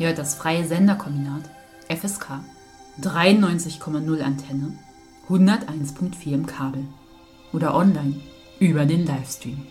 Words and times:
Ihr 0.00 0.06
hört 0.06 0.18
das 0.18 0.34
freie 0.34 0.66
Senderkombinat 0.66 1.42
FSK 1.90 2.40
93,0 3.02 4.22
Antenne 4.22 4.72
101.4 5.28 6.32
im 6.32 6.46
Kabel 6.46 6.84
oder 7.52 7.74
online 7.74 8.18
über 8.58 8.86
den 8.86 9.04
Livestream. 9.04 9.66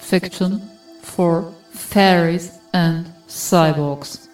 Fiction 0.00 0.60
for 1.04 1.52
Fairies 1.72 2.50
and 2.72 3.12
Cyborgs. 3.28 4.28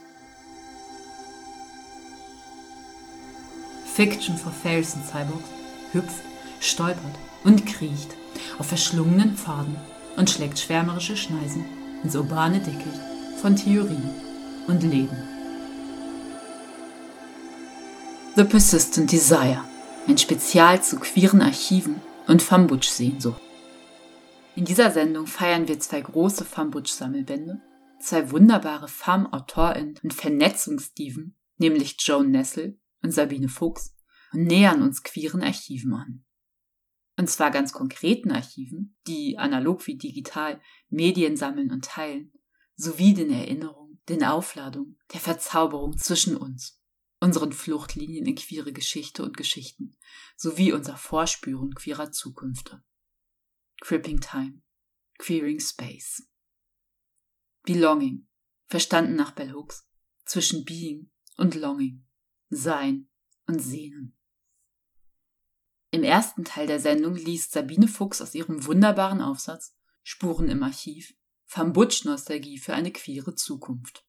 Fiction 3.94 4.38
for 4.38 4.52
Fairies 4.52 4.94
and 4.94 5.04
Cyborgs 5.04 5.50
hüpft, 5.92 6.22
stolpert 6.60 7.14
und 7.44 7.66
kriecht 7.66 8.16
auf 8.58 8.68
verschlungenen 8.68 9.36
Pfaden 9.36 9.76
und 10.16 10.30
schlägt 10.30 10.58
schwärmerische 10.58 11.18
Schneisen 11.18 11.81
ins 12.02 12.16
urbane 12.16 12.60
Dickicht 12.60 13.00
von 13.40 13.56
Theorie 13.56 14.02
und 14.66 14.82
Leben. 14.82 15.16
The 18.34 18.44
Persistent 18.44 19.12
Desire, 19.12 19.62
ein 20.08 20.16
Spezial 20.16 20.82
zu 20.82 20.98
queeren 20.98 21.42
Archiven 21.42 22.00
und 22.26 22.42
Fambutsch-Sehnsucht. 22.42 23.40
In 24.54 24.64
dieser 24.64 24.90
Sendung 24.90 25.26
feiern 25.26 25.68
wir 25.68 25.78
zwei 25.80 26.00
große 26.00 26.44
Fambutsch-Sammelbände, 26.44 27.60
zwei 28.00 28.30
wunderbare 28.30 28.88
Femme-AutorInnen 28.88 29.98
und 30.02 30.14
Vernetzungsdiven, 30.14 31.36
nämlich 31.58 31.96
Joan 31.98 32.30
Nessel 32.30 32.78
und 33.02 33.12
Sabine 33.12 33.48
Fuchs, 33.48 33.94
und 34.32 34.44
nähern 34.44 34.82
uns 34.82 35.02
queeren 35.02 35.42
Archiven 35.42 35.92
an. 35.94 36.24
Und 37.22 37.28
zwar 37.28 37.52
ganz 37.52 37.72
konkreten 37.72 38.32
Archiven, 38.32 38.96
die 39.06 39.38
analog 39.38 39.86
wie 39.86 39.96
digital 39.96 40.60
Medien 40.88 41.36
sammeln 41.36 41.70
und 41.70 41.84
teilen, 41.84 42.32
sowie 42.74 43.14
den 43.14 43.30
Erinnerungen, 43.30 44.02
den 44.08 44.24
Aufladungen, 44.24 44.98
der 45.12 45.20
Verzauberung 45.20 45.96
zwischen 45.96 46.36
uns, 46.36 46.82
unseren 47.20 47.52
Fluchtlinien 47.52 48.26
in 48.26 48.34
queere 48.34 48.72
Geschichte 48.72 49.22
und 49.22 49.36
Geschichten, 49.36 49.96
sowie 50.36 50.72
unser 50.72 50.96
Vorspüren 50.96 51.72
queerer 51.76 52.10
Zukünfte. 52.10 52.82
Cripping 53.80 54.18
Time, 54.18 54.60
Queering 55.18 55.60
Space. 55.60 56.28
Belonging, 57.62 58.26
verstanden 58.66 59.14
nach 59.14 59.30
Bell 59.30 59.52
Hooks, 59.52 59.88
zwischen 60.24 60.64
Being 60.64 61.12
und 61.36 61.54
Longing, 61.54 62.04
Sein 62.48 63.08
und 63.46 63.60
Sehnen. 63.60 64.18
Im 65.94 66.04
ersten 66.04 66.44
Teil 66.44 66.66
der 66.66 66.80
Sendung 66.80 67.14
liest 67.14 67.52
Sabine 67.52 67.86
Fuchs 67.86 68.22
aus 68.22 68.34
ihrem 68.34 68.64
wunderbaren 68.64 69.20
Aufsatz 69.20 69.76
Spuren 70.02 70.48
im 70.48 70.62
Archiv 70.62 71.14
Van 71.46 71.74
Butch 71.74 72.06
Nostalgie 72.06 72.56
für 72.56 72.72
eine 72.72 72.90
queere 72.90 73.34
Zukunft. 73.34 74.06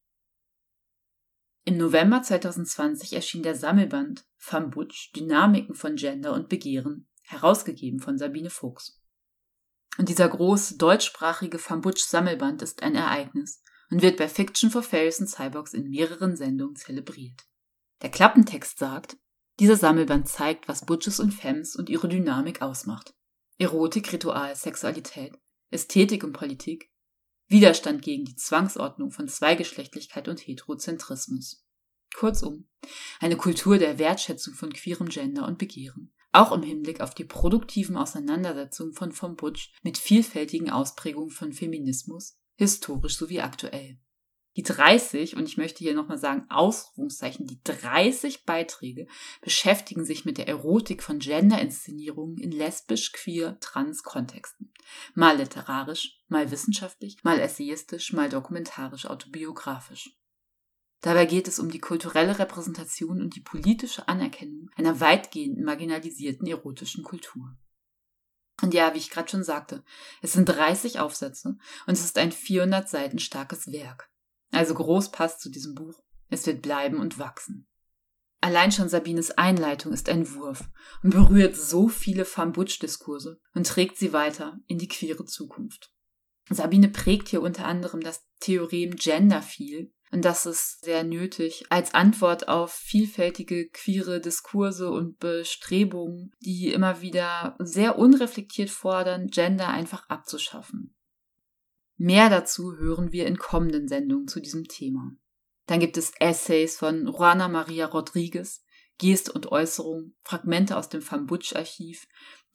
Im 1.66 1.76
November 1.76 2.22
2020 2.22 3.12
erschien 3.12 3.44
der 3.44 3.56
Sammelband 3.56 4.26
Van 4.40 4.70
Butch 4.70 5.12
Dynamiken 5.12 5.76
von 5.76 5.98
Gender 5.98 6.34
und 6.34 6.48
Begehren, 6.48 7.10
herausgegeben 7.24 8.00
von 8.00 8.18
Sabine 8.18 8.50
Fuchs. 8.50 9.02
Und 9.98 10.08
dieser 10.08 10.30
große 10.30 10.78
deutschsprachige 10.78 11.60
Van 11.60 11.82
Butch 11.82 12.04
Sammelband 12.04 12.62
ist 12.62 12.82
ein 12.82 12.96
Ereignis 12.96 13.62
und 13.92 14.02
wird 14.02 14.16
bei 14.16 14.30
Fiction 14.30 14.72
for 14.72 14.84
Fairies 14.84 15.20
and 15.20 15.30
Cyborgs 15.30 15.74
in 15.74 15.90
mehreren 15.90 16.38
Sendungen 16.38 16.78
zelebriert. 16.78 17.44
Der 18.02 18.10
Klappentext 18.10 18.80
sagt, 18.80 19.18
dieser 19.60 19.76
Sammelband 19.76 20.28
zeigt, 20.28 20.68
was 20.68 20.86
Butches 20.86 21.20
und 21.20 21.32
Femmes 21.32 21.76
und 21.76 21.90
ihre 21.90 22.10
Dynamik 22.10 22.62
ausmacht. 22.62 23.14
Erotik, 23.58 24.12
Ritual, 24.12 24.56
Sexualität, 24.56 25.38
Ästhetik 25.70 26.24
und 26.24 26.34
Politik, 26.34 26.92
Widerstand 27.48 28.02
gegen 28.02 28.26
die 28.26 28.36
Zwangsordnung 28.36 29.12
von 29.12 29.28
Zweigeschlechtlichkeit 29.28 30.28
und 30.28 30.40
Heterozentrismus. 30.40 31.66
Kurzum, 32.16 32.68
eine 33.20 33.38
Kultur 33.38 33.78
der 33.78 34.00
Wertschätzung 34.00 34.54
von 34.54 34.72
queerem 34.72 35.10
Gender 35.10 35.48
und 35.48 35.58
Begehren, 35.58 36.14
auch 36.32 36.52
im 36.52 36.64
Hinblick 36.64 37.02
auf 37.02 37.14
die 37.14 37.26
produktiven 37.26 37.98
Auseinandersetzungen 37.98 38.94
von 38.94 39.12
von 39.12 39.36
Butch 39.36 39.74
mit 39.84 39.98
vielfältigen 39.98 40.70
Ausprägungen 40.70 41.32
von 41.32 41.54
Feminismus, 41.54 42.38
historisch 42.56 43.18
sowie 43.18 43.42
aktuell. 43.42 44.00
Die 44.56 44.64
30, 44.64 45.36
und 45.36 45.48
ich 45.48 45.58
möchte 45.58 45.80
hier 45.80 45.96
nochmal 45.96 46.20
sagen, 46.20 46.46
Ausrufungszeichen, 46.50 47.48
die 47.48 47.60
30 47.64 48.46
Beiträge 48.46 49.08
beschäftigen 49.42 50.06
sich 50.06 50.26
mit 50.26 50.38
der 50.38 50.48
Erotik 50.48 51.02
von 51.02 51.18
Gender-Inszenierungen 51.18 52.38
in 52.38 52.52
lesbisch, 52.52 53.14
queer, 53.14 53.60
trans 53.60 54.04
Kontexten. 54.04 54.72
Mal 55.16 55.38
literarisch, 55.38 56.20
mal 56.28 56.52
wissenschaftlich, 56.52 57.24
mal 57.24 57.40
essayistisch, 57.40 58.14
mal 58.14 58.30
dokumentarisch, 58.30 59.08
autobiografisch. 59.08 60.16
Dabei 61.02 61.26
geht 61.26 61.48
es 61.48 61.60
um 61.60 61.70
die 61.70 61.80
kulturelle 61.80 62.38
Repräsentation 62.38 63.22
und 63.22 63.36
die 63.36 63.42
politische 63.42 64.08
Anerkennung 64.08 64.70
einer 64.76 65.00
weitgehend 65.00 65.60
marginalisierten 65.60 66.48
erotischen 66.48 67.04
Kultur. 67.04 67.58
Und 68.62 68.74
ja, 68.74 68.94
wie 68.94 69.00
ich 69.00 69.10
gerade 69.10 69.30
schon 69.30 69.44
sagte, 69.44 69.84
es 70.22 70.34
sind 70.34 70.46
30 70.46 71.00
Aufsätze 71.00 71.58
und 71.88 71.94
es 71.94 72.06
ist 72.06 72.18
ein 72.18 72.32
400 72.32 72.88
Seiten 72.88 73.20
starkes 73.20 73.72
Werk. 73.72 74.13
Also 74.54 74.74
groß 74.76 75.12
passt 75.12 75.42
zu 75.42 75.50
diesem 75.50 75.76
Buch. 75.76 76.02
Es 76.30 76.46
wird 76.46 76.62
bleiben 76.62 77.00
und 77.00 77.20
wachsen. 77.20 77.68
Allein 78.42 78.72
schon 78.72 78.90
Sabines 78.90 79.32
Einleitung 79.32 79.94
ist 79.94 80.10
ein 80.10 80.34
Wurf 80.36 80.70
und 81.02 81.12
berührt 81.12 81.56
so 81.56 81.88
viele 81.88 82.26
Fambutsch-Diskurse 82.26 83.40
und 83.54 83.68
trägt 83.68 83.98
sie 83.98 84.12
weiter 84.12 84.60
in 84.68 84.78
die 84.78 84.90
queere 84.90 85.26
Zukunft. 85.26 85.94
Sabine 86.50 86.90
prägt 86.90 87.30
hier 87.30 87.42
unter 87.42 87.66
anderem 87.66 88.02
das 88.02 88.26
Theorem 88.42 88.98
Gender 88.98 89.42
viel 89.42 89.94
und 90.12 90.26
das 90.26 90.46
ist 90.46 90.84
sehr 90.84 91.04
nötig 91.04 91.66
als 91.70 91.94
Antwort 91.94 92.48
auf 92.48 92.74
vielfältige 92.74 93.70
queere 93.70 94.20
Diskurse 94.20 94.92
und 94.92 95.18
Bestrebungen, 95.18 96.32
die 96.40 96.72
immer 96.72 97.02
wieder 97.02 97.56
sehr 97.60 97.98
unreflektiert 97.98 98.70
fordern, 98.70 99.28
Gender 99.28 99.70
einfach 99.70 100.08
abzuschaffen. 100.10 100.94
Mehr 102.04 102.30
dazu 102.30 102.76
hören 102.76 103.14
wir 103.14 103.28
in 103.28 103.38
kommenden 103.38 103.88
Sendungen 103.88 104.28
zu 104.28 104.42
diesem 104.42 104.68
Thema. 104.68 105.16
Dann 105.68 105.80
gibt 105.80 105.96
es 105.96 106.12
Essays 106.20 106.76
von 106.76 107.08
Juana 107.08 107.48
Maria 107.48 107.86
Rodriguez, 107.86 108.62
Geste 108.98 109.32
und 109.32 109.54
Äußerung, 109.54 110.14
Fragmente 110.26 110.76
aus 110.76 110.90
dem 110.90 111.02
Fambutsch-Archiv, 111.02 112.06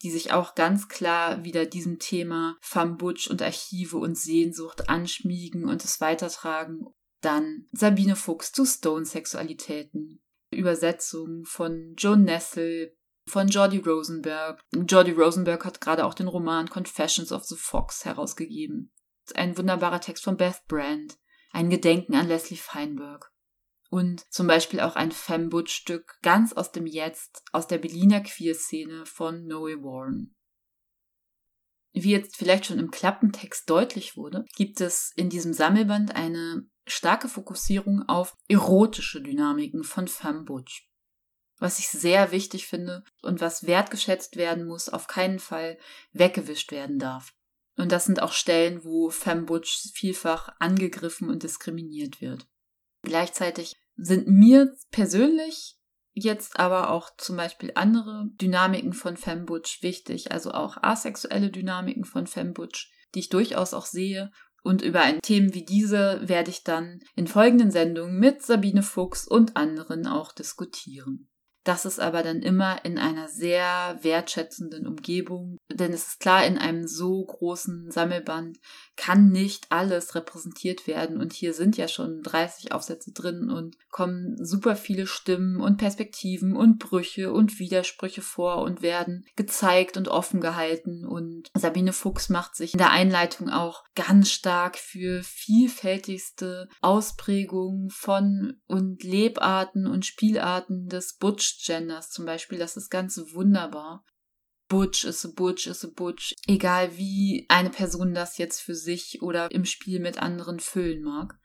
die 0.02 0.10
sich 0.10 0.34
auch 0.34 0.54
ganz 0.54 0.88
klar 0.88 1.44
wieder 1.44 1.64
diesem 1.64 1.98
Thema 1.98 2.58
Fambutsch 2.60 3.30
und 3.30 3.40
Archive 3.40 3.96
und 3.96 4.18
Sehnsucht 4.18 4.90
anschmiegen 4.90 5.66
und 5.66 5.82
es 5.82 6.02
weitertragen. 6.02 6.84
Dann 7.22 7.68
Sabine 7.72 8.16
Fuchs 8.16 8.52
zu 8.52 8.66
Stone-Sexualitäten, 8.66 10.22
Übersetzungen 10.50 11.46
von 11.46 11.94
Joan 11.96 12.24
Nessel, 12.24 12.94
von 13.26 13.48
Jordi 13.48 13.78
Rosenberg. 13.78 14.60
Jordi 14.74 15.12
Rosenberg 15.12 15.64
hat 15.64 15.80
gerade 15.80 16.04
auch 16.04 16.12
den 16.12 16.28
Roman 16.28 16.68
Confessions 16.68 17.32
of 17.32 17.44
the 17.44 17.56
Fox 17.56 18.04
herausgegeben 18.04 18.92
ein 19.36 19.56
wunderbarer 19.56 20.00
Text 20.00 20.24
von 20.24 20.36
Beth 20.36 20.62
Brand, 20.68 21.18
ein 21.50 21.70
Gedenken 21.70 22.14
an 22.14 22.28
Leslie 22.28 22.56
Feinberg. 22.56 23.32
Und 23.90 24.30
zum 24.32 24.46
Beispiel 24.46 24.80
auch 24.80 24.96
ein 24.96 25.12
Fembut-Stück 25.12 26.18
ganz 26.22 26.52
aus 26.52 26.72
dem 26.72 26.86
Jetzt, 26.86 27.42
aus 27.52 27.66
der 27.66 27.78
Berliner 27.78 28.20
Queer-Szene 28.20 29.06
von 29.06 29.46
Noe 29.46 29.82
Warren. 29.82 30.34
Wie 31.92 32.10
jetzt 32.10 32.36
vielleicht 32.36 32.66
schon 32.66 32.78
im 32.78 32.90
Klappentext 32.90 33.68
deutlich 33.68 34.16
wurde, 34.16 34.44
gibt 34.56 34.80
es 34.80 35.12
in 35.16 35.30
diesem 35.30 35.54
Sammelband 35.54 36.14
eine 36.14 36.68
starke 36.86 37.28
Fokussierung 37.28 38.08
auf 38.08 38.36
erotische 38.46 39.22
Dynamiken 39.22 39.84
von 39.84 40.06
Femme 40.06 40.44
Butch. 40.44 40.86
Was 41.58 41.78
ich 41.78 41.88
sehr 41.88 42.30
wichtig 42.30 42.66
finde 42.66 43.02
und 43.22 43.40
was 43.40 43.66
wertgeschätzt 43.66 44.36
werden 44.36 44.66
muss, 44.66 44.88
auf 44.88 45.08
keinen 45.08 45.38
Fall 45.38 45.78
weggewischt 46.12 46.70
werden 46.70 46.98
darf. 46.98 47.34
Und 47.78 47.92
das 47.92 48.06
sind 48.06 48.20
auch 48.20 48.32
Stellen, 48.32 48.84
wo 48.84 49.08
Fembutch 49.08 49.90
vielfach 49.94 50.50
angegriffen 50.58 51.30
und 51.30 51.44
diskriminiert 51.44 52.20
wird. 52.20 52.46
Gleichzeitig 53.02 53.76
sind 53.96 54.26
mir 54.26 54.74
persönlich 54.90 55.76
jetzt 56.12 56.58
aber 56.58 56.90
auch 56.90 57.10
zum 57.16 57.36
Beispiel 57.36 57.70
andere 57.76 58.28
Dynamiken 58.40 58.92
von 58.92 59.16
Fembutch 59.16 59.80
wichtig, 59.82 60.32
also 60.32 60.50
auch 60.50 60.76
asexuelle 60.82 61.50
Dynamiken 61.50 62.04
von 62.04 62.26
Fembutch, 62.26 62.90
die 63.14 63.20
ich 63.20 63.28
durchaus 63.28 63.72
auch 63.74 63.86
sehe. 63.86 64.32
Und 64.64 64.82
über 64.82 65.02
ein 65.02 65.20
Themen 65.22 65.54
wie 65.54 65.64
diese 65.64 66.28
werde 66.28 66.50
ich 66.50 66.64
dann 66.64 66.98
in 67.14 67.28
folgenden 67.28 67.70
Sendungen 67.70 68.18
mit 68.18 68.42
Sabine 68.42 68.82
Fuchs 68.82 69.26
und 69.26 69.56
anderen 69.56 70.08
auch 70.08 70.32
diskutieren. 70.32 71.30
Das 71.62 71.84
ist 71.84 72.00
aber 72.00 72.22
dann 72.22 72.42
immer 72.42 72.84
in 72.84 72.98
einer 72.98 73.28
sehr 73.28 73.98
wertschätzenden 74.02 74.86
Umgebung 74.86 75.57
Denn 75.70 75.92
es 75.92 76.08
ist 76.08 76.20
klar, 76.20 76.46
in 76.46 76.56
einem 76.56 76.88
so 76.88 77.22
großen 77.24 77.90
Sammelband 77.90 78.58
kann 78.96 79.28
nicht 79.28 79.70
alles 79.70 80.14
repräsentiert 80.14 80.86
werden. 80.86 81.20
Und 81.20 81.34
hier 81.34 81.52
sind 81.52 81.76
ja 81.76 81.88
schon 81.88 82.22
30 82.22 82.72
Aufsätze 82.72 83.12
drin 83.12 83.50
und 83.50 83.76
kommen 83.90 84.42
super 84.42 84.76
viele 84.76 85.06
Stimmen 85.06 85.60
und 85.60 85.76
Perspektiven 85.76 86.56
und 86.56 86.78
Brüche 86.78 87.32
und 87.32 87.58
Widersprüche 87.58 88.22
vor 88.22 88.62
und 88.62 88.80
werden 88.80 89.26
gezeigt 89.36 89.98
und 89.98 90.08
offen 90.08 90.40
gehalten. 90.40 91.04
Und 91.04 91.50
Sabine 91.54 91.92
Fuchs 91.92 92.30
macht 92.30 92.56
sich 92.56 92.72
in 92.72 92.78
der 92.78 92.90
Einleitung 92.90 93.50
auch 93.50 93.84
ganz 93.94 94.30
stark 94.30 94.78
für 94.78 95.22
vielfältigste 95.22 96.68
Ausprägungen 96.80 97.90
von 97.90 98.56
und 98.66 99.02
Lebarten 99.02 99.86
und 99.86 100.06
Spielarten 100.06 100.88
des 100.88 101.18
Butch-Genders 101.18 102.08
zum 102.08 102.24
Beispiel. 102.24 102.58
Das 102.58 102.78
ist 102.78 102.90
ganz 102.90 103.20
wunderbar. 103.34 104.02
Butch 104.68 105.04
ist 105.04 105.24
a 105.24 105.30
Butch 105.34 105.66
ist 105.66 105.84
a 105.84 105.88
Butch. 105.94 106.34
Egal 106.46 106.96
wie 106.96 107.46
eine 107.48 107.70
Person 107.70 108.14
das 108.14 108.38
jetzt 108.38 108.60
für 108.60 108.74
sich 108.74 109.22
oder 109.22 109.50
im 109.50 109.64
Spiel 109.64 109.98
mit 110.00 110.18
anderen 110.18 110.60
füllen 110.60 111.02
mag. 111.02 111.38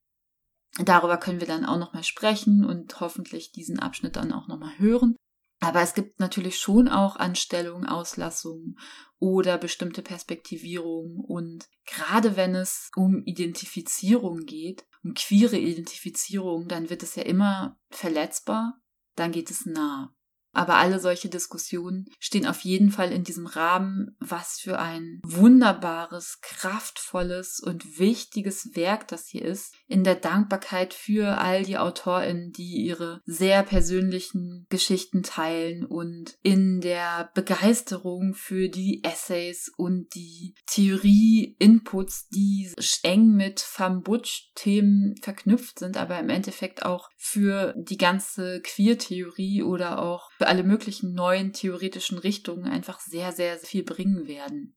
Darüber 0.77 1.17
können 1.17 1.39
wir 1.39 1.47
dann 1.47 1.65
auch 1.65 1.77
nochmal 1.77 2.03
sprechen 2.03 2.65
und 2.65 2.99
hoffentlich 2.99 3.51
diesen 3.51 3.79
Abschnitt 3.79 4.15
dann 4.15 4.33
auch 4.33 4.47
nochmal 4.47 4.77
hören. 4.77 5.15
Aber 5.59 5.81
es 5.81 5.93
gibt 5.93 6.19
natürlich 6.19 6.59
schon 6.59 6.89
auch 6.89 7.15
Anstellungen, 7.15 7.85
Auslassungen 7.85 8.77
oder 9.17 9.57
bestimmte 9.57 10.01
Perspektivierungen. 10.01 11.23
Und 11.23 11.69
gerade 11.85 12.35
wenn 12.35 12.53
es 12.53 12.91
um 12.97 13.23
Identifizierung 13.23 14.39
geht, 14.45 14.85
um 15.03 15.13
queere 15.13 15.57
Identifizierung, 15.57 16.67
dann 16.67 16.89
wird 16.89 17.03
es 17.03 17.15
ja 17.15 17.23
immer 17.23 17.79
verletzbar, 17.89 18.81
dann 19.15 19.31
geht 19.31 19.51
es 19.51 19.65
nah. 19.65 20.13
Aber 20.53 20.75
alle 20.75 20.99
solche 20.99 21.29
Diskussionen 21.29 22.05
stehen 22.19 22.45
auf 22.45 22.61
jeden 22.61 22.91
Fall 22.91 23.11
in 23.11 23.23
diesem 23.23 23.47
Rahmen, 23.47 24.15
was 24.19 24.59
für 24.59 24.79
ein 24.79 25.19
wunderbares, 25.25 26.39
kraftvolles 26.41 27.59
und 27.59 27.99
wichtiges 27.99 28.75
Werk 28.75 29.07
das 29.07 29.27
hier 29.27 29.43
ist, 29.43 29.73
in 29.87 30.03
der 30.03 30.15
Dankbarkeit 30.15 30.93
für 30.93 31.39
all 31.39 31.63
die 31.63 31.77
AutorInnen, 31.77 32.51
die 32.51 32.85
ihre 32.85 33.21
sehr 33.25 33.63
persönlichen 33.63 34.65
Geschichten 34.69 35.23
teilen 35.23 35.85
und 35.85 36.35
in 36.43 36.81
der 36.81 37.31
Begeisterung 37.33 38.33
für 38.35 38.69
die 38.69 39.03
Essays 39.03 39.71
und 39.75 40.13
die 40.13 40.53
Theorie-Inputs, 40.67 42.27
die 42.29 42.71
eng 43.01 43.31
mit 43.31 43.59
Fambutsch-Themen 43.59 45.15
verknüpft 45.21 45.79
sind, 45.79 45.97
aber 45.97 46.19
im 46.19 46.29
Endeffekt 46.29 46.85
auch 46.85 47.09
für 47.17 47.73
die 47.77 47.97
ganze 47.97 48.61
Queer-Theorie 48.61 49.63
oder 49.63 50.01
auch 50.01 50.29
für 50.43 50.49
alle 50.49 50.63
möglichen 50.63 51.13
neuen 51.13 51.53
theoretischen 51.53 52.17
Richtungen 52.17 52.65
einfach 52.65 52.99
sehr, 52.99 53.31
sehr 53.31 53.57
viel 53.57 53.81
bringen 53.81 54.27
werden. 54.27 54.75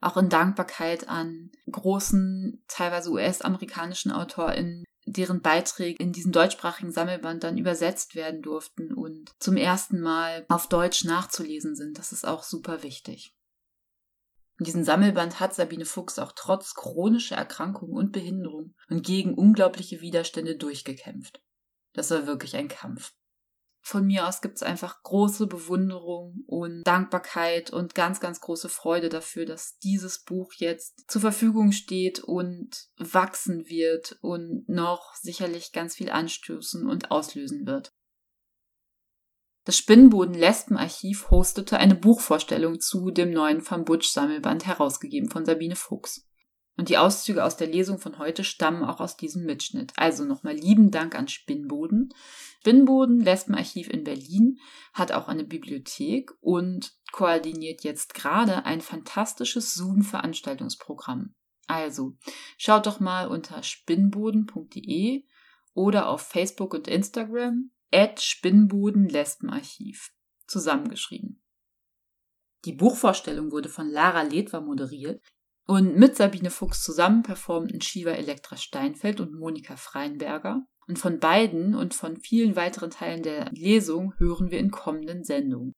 Auch 0.00 0.16
in 0.16 0.28
Dankbarkeit 0.28 1.08
an 1.08 1.52
großen, 1.70 2.64
teilweise 2.66 3.12
US-amerikanischen 3.12 4.10
AutorInnen, 4.10 4.82
deren 5.06 5.40
Beiträge 5.40 6.02
in 6.02 6.10
diesen 6.10 6.32
deutschsprachigen 6.32 6.90
Sammelband 6.90 7.44
dann 7.44 7.58
übersetzt 7.58 8.16
werden 8.16 8.42
durften 8.42 8.92
und 8.92 9.30
zum 9.38 9.56
ersten 9.56 10.00
Mal 10.00 10.46
auf 10.48 10.68
Deutsch 10.68 11.04
nachzulesen 11.04 11.76
sind. 11.76 11.96
Das 11.96 12.10
ist 12.10 12.26
auch 12.26 12.42
super 12.42 12.82
wichtig. 12.82 13.36
In 14.58 14.64
diesem 14.64 14.82
Sammelband 14.82 15.38
hat 15.38 15.54
Sabine 15.54 15.84
Fuchs 15.84 16.18
auch 16.18 16.32
trotz 16.34 16.74
chronischer 16.74 17.36
Erkrankungen 17.36 17.94
und 17.94 18.10
Behinderung 18.10 18.74
und 18.88 19.06
gegen 19.06 19.34
unglaubliche 19.34 20.00
Widerstände 20.00 20.56
durchgekämpft. 20.56 21.40
Das 21.92 22.10
war 22.10 22.26
wirklich 22.26 22.56
ein 22.56 22.66
Kampf 22.66 23.12
von 23.86 24.06
mir 24.06 24.26
aus 24.26 24.40
gibt 24.40 24.56
es 24.56 24.62
einfach 24.62 25.02
große 25.02 25.46
Bewunderung 25.46 26.42
und 26.46 26.84
Dankbarkeit 26.84 27.70
und 27.70 27.94
ganz, 27.94 28.18
ganz 28.18 28.40
große 28.40 28.70
Freude 28.70 29.10
dafür, 29.10 29.44
dass 29.44 29.76
dieses 29.78 30.24
Buch 30.24 30.54
jetzt 30.54 31.04
zur 31.06 31.20
Verfügung 31.20 31.70
steht 31.70 32.20
und 32.20 32.88
wachsen 32.96 33.66
wird 33.68 34.16
und 34.22 34.66
noch 34.68 35.14
sicherlich 35.16 35.72
ganz 35.72 35.96
viel 35.96 36.08
anstößen 36.08 36.88
und 36.88 37.10
auslösen 37.10 37.66
wird. 37.66 37.92
Das 39.66 39.76
Spinnenboden-Lesben-Archiv 39.76 41.30
hostete 41.30 41.76
eine 41.76 41.94
Buchvorstellung 41.94 42.80
zu 42.80 43.10
dem 43.10 43.32
neuen 43.32 43.68
Van 43.68 43.84
Butch-Sammelband, 43.84 44.66
herausgegeben 44.66 45.28
von 45.28 45.44
Sabine 45.44 45.76
Fuchs. 45.76 46.26
Und 46.76 46.88
die 46.88 46.98
Auszüge 46.98 47.44
aus 47.44 47.56
der 47.56 47.68
Lesung 47.68 47.98
von 47.98 48.18
heute 48.18 48.42
stammen 48.42 48.82
auch 48.82 49.00
aus 49.00 49.16
diesem 49.16 49.44
Mitschnitt. 49.44 49.92
Also 49.96 50.24
nochmal 50.24 50.54
lieben 50.54 50.90
Dank 50.90 51.14
an 51.14 51.28
Spinnboden. 51.28 52.12
Spinnboden 52.60 53.20
Lesbenarchiv 53.20 53.88
in 53.88 54.02
Berlin 54.02 54.58
hat 54.92 55.12
auch 55.12 55.28
eine 55.28 55.44
Bibliothek 55.44 56.32
und 56.40 56.94
koordiniert 57.12 57.84
jetzt 57.84 58.14
gerade 58.14 58.64
ein 58.64 58.80
fantastisches 58.80 59.74
Zoom-Veranstaltungsprogramm. 59.74 61.34
Also 61.66 62.16
schaut 62.58 62.86
doch 62.86 63.00
mal 63.00 63.28
unter 63.28 63.62
spinnboden.de 63.62 65.24
oder 65.74 66.08
auf 66.08 66.22
Facebook 66.22 66.74
und 66.74 66.88
Instagram 66.88 67.70
at 67.92 68.20
Spinnboden 68.20 69.08
Lesbenarchiv 69.08 70.12
zusammengeschrieben. 70.46 71.42
Die 72.64 72.72
Buchvorstellung 72.72 73.52
wurde 73.52 73.68
von 73.68 73.88
Lara 73.88 74.22
Ledwer 74.22 74.60
moderiert, 74.60 75.22
und 75.66 75.96
mit 75.96 76.16
Sabine 76.16 76.50
Fuchs 76.50 76.82
zusammen 76.82 77.22
performten 77.22 77.80
Shiva 77.80 78.10
Elektra 78.10 78.56
Steinfeld 78.56 79.20
und 79.20 79.32
Monika 79.32 79.76
Freinberger. 79.76 80.66
Und 80.86 80.98
von 80.98 81.18
beiden 81.18 81.74
und 81.74 81.94
von 81.94 82.18
vielen 82.18 82.56
weiteren 82.56 82.90
Teilen 82.90 83.22
der 83.22 83.50
Lesung 83.52 84.12
hören 84.18 84.50
wir 84.50 84.58
in 84.58 84.70
kommenden 84.70 85.24
Sendungen. 85.24 85.72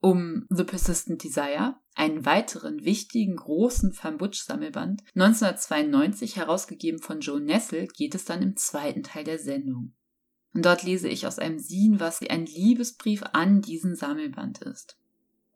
Um 0.00 0.46
The 0.48 0.62
Persistent 0.62 1.24
Desire, 1.24 1.76
einen 1.94 2.24
weiteren 2.24 2.84
wichtigen 2.84 3.36
großen 3.36 3.96
Van 4.00 4.18
Butch-Sammelband, 4.18 5.02
1992 5.14 6.36
herausgegeben 6.36 7.00
von 7.00 7.20
Joe 7.20 7.40
Nessel, 7.40 7.88
geht 7.88 8.14
es 8.14 8.24
dann 8.24 8.42
im 8.42 8.56
zweiten 8.56 9.02
Teil 9.02 9.24
der 9.24 9.38
Sendung. 9.40 9.94
Und 10.54 10.64
dort 10.64 10.84
lese 10.84 11.08
ich 11.08 11.26
aus 11.26 11.38
einem 11.38 11.58
Sin, 11.58 11.98
was 11.98 12.20
ein 12.20 12.46
Liebesbrief 12.46 13.22
an 13.32 13.60
diesen 13.60 13.96
Sammelband 13.96 14.62
ist. 14.62 14.98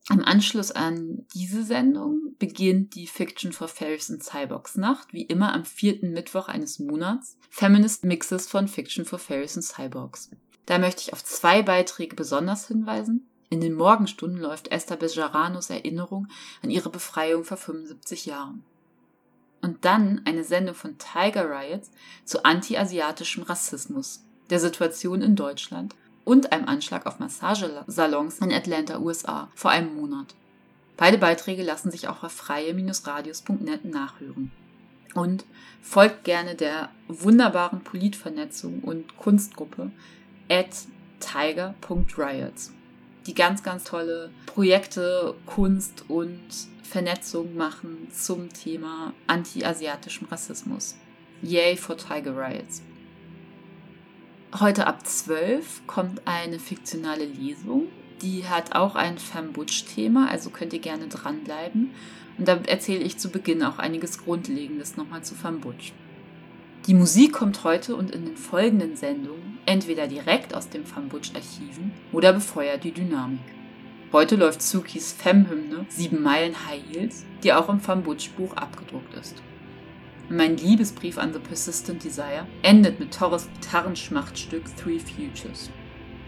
Im 0.08 0.24
Anschluss 0.24 0.70
an 0.70 1.26
diese 1.34 1.64
Sendung 1.64 2.36
beginnt 2.38 2.94
die 2.94 3.08
Fiction 3.08 3.52
for 3.52 3.66
Fairies 3.66 4.08
and 4.08 4.22
Cyborgs 4.22 4.76
Nacht, 4.76 5.12
wie 5.12 5.22
immer 5.22 5.52
am 5.52 5.64
vierten 5.64 6.12
Mittwoch 6.12 6.46
eines 6.46 6.78
Monats, 6.78 7.36
Feminist 7.50 8.04
Mixes 8.04 8.46
von 8.46 8.68
Fiction 8.68 9.04
for 9.04 9.18
Fairies 9.18 9.56
and 9.56 9.64
Cyborgs. 9.64 10.30
Da 10.64 10.78
möchte 10.78 11.02
ich 11.02 11.12
auf 11.12 11.24
zwei 11.24 11.62
Beiträge 11.62 12.14
besonders 12.14 12.68
hinweisen. 12.68 13.28
In 13.50 13.60
den 13.60 13.74
Morgenstunden 13.74 14.40
läuft 14.40 14.68
Esther 14.68 14.96
Bejaranos 14.96 15.70
Erinnerung 15.70 16.28
an 16.62 16.70
ihre 16.70 16.90
Befreiung 16.90 17.42
vor 17.42 17.56
75 17.56 18.26
Jahren. 18.26 18.64
Und 19.60 19.84
dann 19.84 20.22
eine 20.24 20.44
Sendung 20.44 20.76
von 20.76 20.98
Tiger 20.98 21.50
Riots 21.50 21.90
zu 22.24 22.44
anti-asiatischem 22.44 23.42
Rassismus, 23.42 24.24
der 24.50 24.60
Situation 24.60 25.22
in 25.22 25.34
Deutschland 25.34 25.96
und 26.26 26.52
einem 26.52 26.66
Anschlag 26.66 27.06
auf 27.06 27.20
Massagesalons 27.20 28.40
in 28.40 28.52
Atlanta, 28.52 28.98
USA, 28.98 29.48
vor 29.54 29.70
einem 29.70 29.94
Monat. 29.94 30.34
Beide 30.96 31.18
Beiträge 31.18 31.62
lassen 31.62 31.92
sich 31.92 32.08
auch 32.08 32.24
auf 32.24 32.32
freie-radios.net 32.32 33.84
nachhören. 33.84 34.50
Und 35.14 35.44
folgt 35.80 36.24
gerne 36.24 36.56
der 36.56 36.90
wunderbaren 37.06 37.82
Politvernetzung 37.82 38.80
und 38.80 39.16
Kunstgruppe 39.16 39.92
at 40.50 40.70
tiger.riots, 41.20 42.72
die 43.26 43.34
ganz, 43.34 43.62
ganz 43.62 43.84
tolle 43.84 44.30
Projekte, 44.46 45.34
Kunst 45.46 46.04
und 46.08 46.40
Vernetzung 46.82 47.56
machen 47.56 48.08
zum 48.12 48.52
Thema 48.52 49.14
anti-asiatischem 49.28 50.26
Rassismus. 50.28 50.96
Yay 51.40 51.76
for 51.76 51.96
Tiger 51.96 52.36
Riots. 52.36 52.82
Heute 54.54 54.86
ab 54.86 55.04
12 55.04 55.86
kommt 55.88 56.22
eine 56.24 56.60
fiktionale 56.60 57.24
Lesung. 57.24 57.88
Die 58.22 58.46
hat 58.46 58.76
auch 58.76 58.94
ein 58.94 59.18
Fembutsch-Thema, 59.18 60.30
also 60.30 60.50
könnt 60.50 60.72
ihr 60.72 60.78
gerne 60.78 61.08
dranbleiben. 61.08 61.90
Und 62.38 62.48
da 62.48 62.56
erzähle 62.66 63.02
ich 63.02 63.18
zu 63.18 63.28
Beginn 63.28 63.62
auch 63.64 63.78
einiges 63.78 64.18
Grundlegendes 64.18 64.96
nochmal 64.96 65.22
zu 65.24 65.34
Fembutsch. 65.34 65.92
Die 66.86 66.94
Musik 66.94 67.32
kommt 67.32 67.64
heute 67.64 67.96
und 67.96 68.12
in 68.12 68.24
den 68.24 68.36
folgenden 68.36 68.96
Sendungen 68.96 69.58
entweder 69.66 70.06
direkt 70.06 70.54
aus 70.54 70.68
den 70.68 70.86
Fambutsch-Archiven 70.86 71.90
oder 72.12 72.32
befeuert 72.32 72.84
die 72.84 72.92
Dynamik. 72.92 73.40
Heute 74.12 74.36
läuft 74.36 74.62
Sukis 74.62 75.12
Fem-Hymne 75.12 75.86
Sieben 75.88 76.22
Meilen 76.22 76.54
High 76.66 76.82
Heels, 76.88 77.24
die 77.42 77.52
auch 77.52 77.68
im 77.68 77.80
Fambutsch-Buch 77.80 78.54
abgedruckt 78.54 79.12
ist. 79.14 79.42
Mein 80.28 80.56
Liebesbrief 80.56 81.18
an 81.18 81.32
The 81.32 81.38
Persistent 81.38 82.02
Desire 82.02 82.48
endet 82.62 82.98
mit 82.98 83.14
Torres 83.14 83.48
Gitarrenschmachtstück 83.60 84.64
Three 84.76 84.98
Futures. 84.98 85.70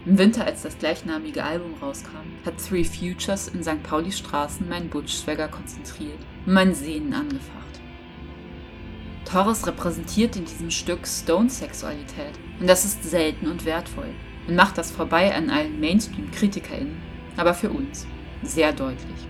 Im 0.05 0.17
Winter, 0.17 0.45
als 0.45 0.61
das 0.61 0.77
gleichnamige 0.77 1.43
Album 1.43 1.73
rauskam, 1.81 2.31
hat 2.45 2.65
Three 2.65 2.85
Futures 2.85 3.49
in 3.49 3.61
St. 3.61 3.83
Pauli 3.83 4.13
Straßen 4.13 4.69
meinen 4.69 4.89
Butch-Swagger 4.89 5.49
konzentriert 5.49 6.19
und 6.45 6.53
meinen 6.53 6.73
Sehnen 6.73 7.13
angefacht. 7.13 7.81
Torres 9.25 9.67
repräsentiert 9.67 10.37
in 10.37 10.45
diesem 10.45 10.71
Stück 10.71 11.05
Stone-Sexualität 11.05 12.39
und 12.61 12.67
das 12.67 12.85
ist 12.85 13.03
selten 13.03 13.47
und 13.47 13.65
wertvoll 13.65 14.11
und 14.47 14.55
macht 14.55 14.77
das 14.77 14.91
vorbei 14.91 15.35
an 15.35 15.49
allen 15.49 15.77
Mainstream-KritikerInnen, 15.77 17.01
aber 17.35 17.53
für 17.53 17.69
uns 17.69 18.07
sehr 18.43 18.71
deutlich. 18.71 19.27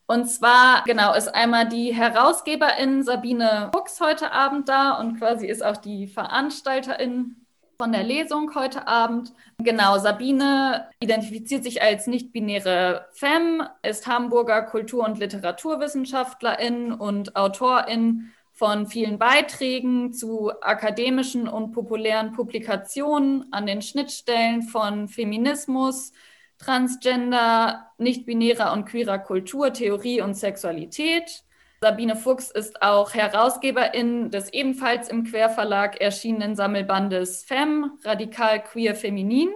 Und 0.07 0.25
zwar, 0.25 0.83
genau, 0.83 1.13
ist 1.13 1.35
einmal 1.35 1.69
die 1.69 1.93
Herausgeberin 1.93 3.03
Sabine 3.03 3.69
Fuchs 3.75 4.01
heute 4.01 4.31
Abend 4.31 4.69
da 4.69 4.93
und 4.99 5.19
quasi 5.19 5.45
ist 5.45 5.63
auch 5.63 5.77
die 5.77 6.07
Veranstalterin 6.07 7.42
von 7.83 7.91
der 7.91 8.03
Lesung 8.03 8.55
heute 8.55 8.87
Abend. 8.87 9.33
Genau, 9.57 9.97
Sabine 9.97 10.87
identifiziert 11.01 11.65
sich 11.65 11.81
als 11.81 12.07
nicht-binäre 12.07 13.09
Femme, 13.11 13.71
ist 13.81 14.07
Hamburger 14.07 14.61
Kultur- 14.61 15.03
und 15.03 15.19
Literaturwissenschaftlerin 15.19 16.93
und 16.93 17.35
Autorin 17.35 18.31
von 18.53 18.87
vielen 18.87 19.19
Beiträgen 19.19 20.13
zu 20.13 20.53
akademischen 20.61 21.49
und 21.49 21.73
populären 21.73 22.31
Publikationen 22.31 23.51
an 23.51 23.65
den 23.65 23.81
Schnittstellen 23.81 24.61
von 24.61 25.09
Feminismus, 25.09 26.13
Transgender, 26.59 27.91
nicht-binärer 27.97 28.71
und 28.71 28.85
queerer 28.85 29.19
Kultur, 29.19 29.73
Theorie 29.73 30.21
und 30.21 30.35
Sexualität. 30.35 31.43
Sabine 31.83 32.15
Fuchs 32.15 32.49
ist 32.49 32.81
auch 32.81 33.13
Herausgeberin 33.13 34.31
des 34.31 34.53
ebenfalls 34.53 35.09
im 35.09 35.25
Querverlag 35.25 35.99
erschienenen 35.99 36.55
Sammelbandes 36.55 37.43
Femme, 37.43 37.97
Radikal 38.05 38.63
Queer 38.63 38.95
Feminin 38.95 39.49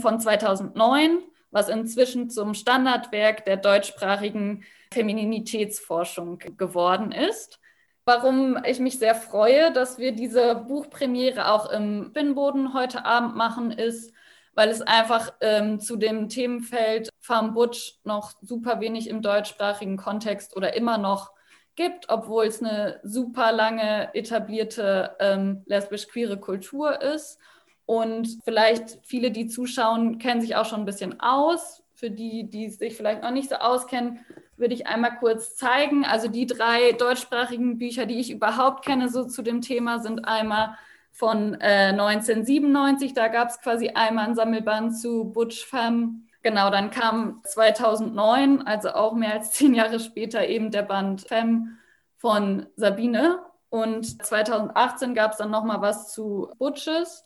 von 0.00 0.20
2009, 0.20 1.18
was 1.50 1.68
inzwischen 1.68 2.30
zum 2.30 2.54
Standardwerk 2.54 3.44
der 3.46 3.56
deutschsprachigen 3.56 4.62
Femininitätsforschung 4.92 6.38
geworden 6.56 7.10
ist. 7.10 7.58
Warum 8.04 8.62
ich 8.64 8.78
mich 8.78 9.00
sehr 9.00 9.16
freue, 9.16 9.72
dass 9.72 9.98
wir 9.98 10.12
diese 10.12 10.54
Buchpremiere 10.54 11.50
auch 11.50 11.68
im 11.68 12.12
Binnenboden 12.12 12.74
heute 12.74 13.04
Abend 13.04 13.34
machen, 13.34 13.72
ist, 13.72 14.14
weil 14.54 14.68
es 14.68 14.82
einfach 14.82 15.32
ähm, 15.40 15.80
zu 15.80 15.96
dem 15.96 16.28
Themenfeld 16.28 17.08
Farm 17.18 17.54
Butch 17.54 17.98
noch 18.04 18.34
super 18.40 18.78
wenig 18.78 19.08
im 19.08 19.20
deutschsprachigen 19.20 19.96
Kontext 19.96 20.54
oder 20.56 20.76
immer 20.76 20.96
noch 20.96 21.32
gibt, 21.76 22.08
obwohl 22.08 22.46
es 22.46 22.62
eine 22.62 23.00
super 23.02 23.52
lange 23.52 24.14
etablierte 24.14 25.16
ähm, 25.20 25.62
lesbisch-queere 25.66 26.38
Kultur 26.38 27.00
ist. 27.00 27.38
Und 27.86 28.38
vielleicht 28.44 28.98
viele, 29.02 29.30
die 29.30 29.48
zuschauen, 29.48 30.18
kennen 30.18 30.40
sich 30.40 30.56
auch 30.56 30.64
schon 30.64 30.80
ein 30.80 30.86
bisschen 30.86 31.20
aus. 31.20 31.82
Für 31.94 32.10
die, 32.10 32.48
die 32.48 32.68
sich 32.68 32.96
vielleicht 32.96 33.22
noch 33.22 33.30
nicht 33.30 33.48
so 33.48 33.56
auskennen, 33.56 34.20
würde 34.56 34.74
ich 34.74 34.86
einmal 34.86 35.16
kurz 35.18 35.56
zeigen. 35.56 36.04
Also 36.04 36.28
die 36.28 36.46
drei 36.46 36.92
deutschsprachigen 36.92 37.78
Bücher, 37.78 38.06
die 38.06 38.20
ich 38.20 38.30
überhaupt 38.30 38.84
kenne, 38.84 39.08
so 39.08 39.24
zu 39.24 39.42
dem 39.42 39.60
Thema, 39.60 39.98
sind 39.98 40.26
einmal 40.26 40.76
von 41.10 41.54
äh, 41.60 41.90
1997. 41.90 43.14
Da 43.14 43.28
gab 43.28 43.50
es 43.50 43.60
quasi 43.60 43.90
einmal 43.90 44.28
ein 44.28 44.34
Sammelband 44.34 44.98
zu 44.98 45.24
Butch 45.24 45.64
Femme 45.64 46.22
Genau, 46.42 46.70
dann 46.70 46.90
kam 46.90 47.40
2009, 47.44 48.62
also 48.62 48.90
auch 48.90 49.14
mehr 49.14 49.34
als 49.34 49.52
zehn 49.52 49.74
Jahre 49.74 50.00
später, 50.00 50.46
eben 50.46 50.70
der 50.70 50.82
Band 50.82 51.22
Femme 51.22 51.78
von 52.16 52.66
Sabine. 52.76 53.40
Und 53.68 54.22
2018 54.24 55.14
gab 55.14 55.32
es 55.32 55.38
dann 55.38 55.50
nochmal 55.50 55.80
was 55.80 56.12
zu 56.12 56.50
Butches. 56.58 57.24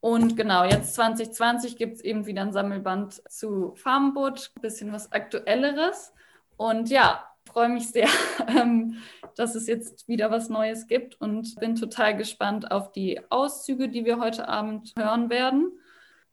Und 0.00 0.36
genau, 0.36 0.64
jetzt 0.64 0.94
2020 0.94 1.76
gibt 1.76 1.96
es 1.96 2.04
eben 2.04 2.26
wieder 2.26 2.42
ein 2.42 2.52
Sammelband 2.52 3.22
zu 3.28 3.74
Farmbutch, 3.74 4.50
ein 4.56 4.62
bisschen 4.62 4.92
was 4.92 5.10
Aktuelleres. 5.10 6.12
Und 6.56 6.88
ja, 6.90 7.24
freue 7.48 7.68
mich 7.68 7.88
sehr, 7.88 8.08
ähm, 8.48 8.98
dass 9.34 9.54
es 9.54 9.66
jetzt 9.66 10.06
wieder 10.08 10.30
was 10.30 10.48
Neues 10.50 10.86
gibt 10.86 11.20
und 11.20 11.56
bin 11.56 11.74
total 11.74 12.16
gespannt 12.16 12.70
auf 12.70 12.92
die 12.92 13.20
Auszüge, 13.30 13.88
die 13.88 14.04
wir 14.04 14.20
heute 14.20 14.46
Abend 14.46 14.92
hören 14.96 15.30
werden. 15.30 15.72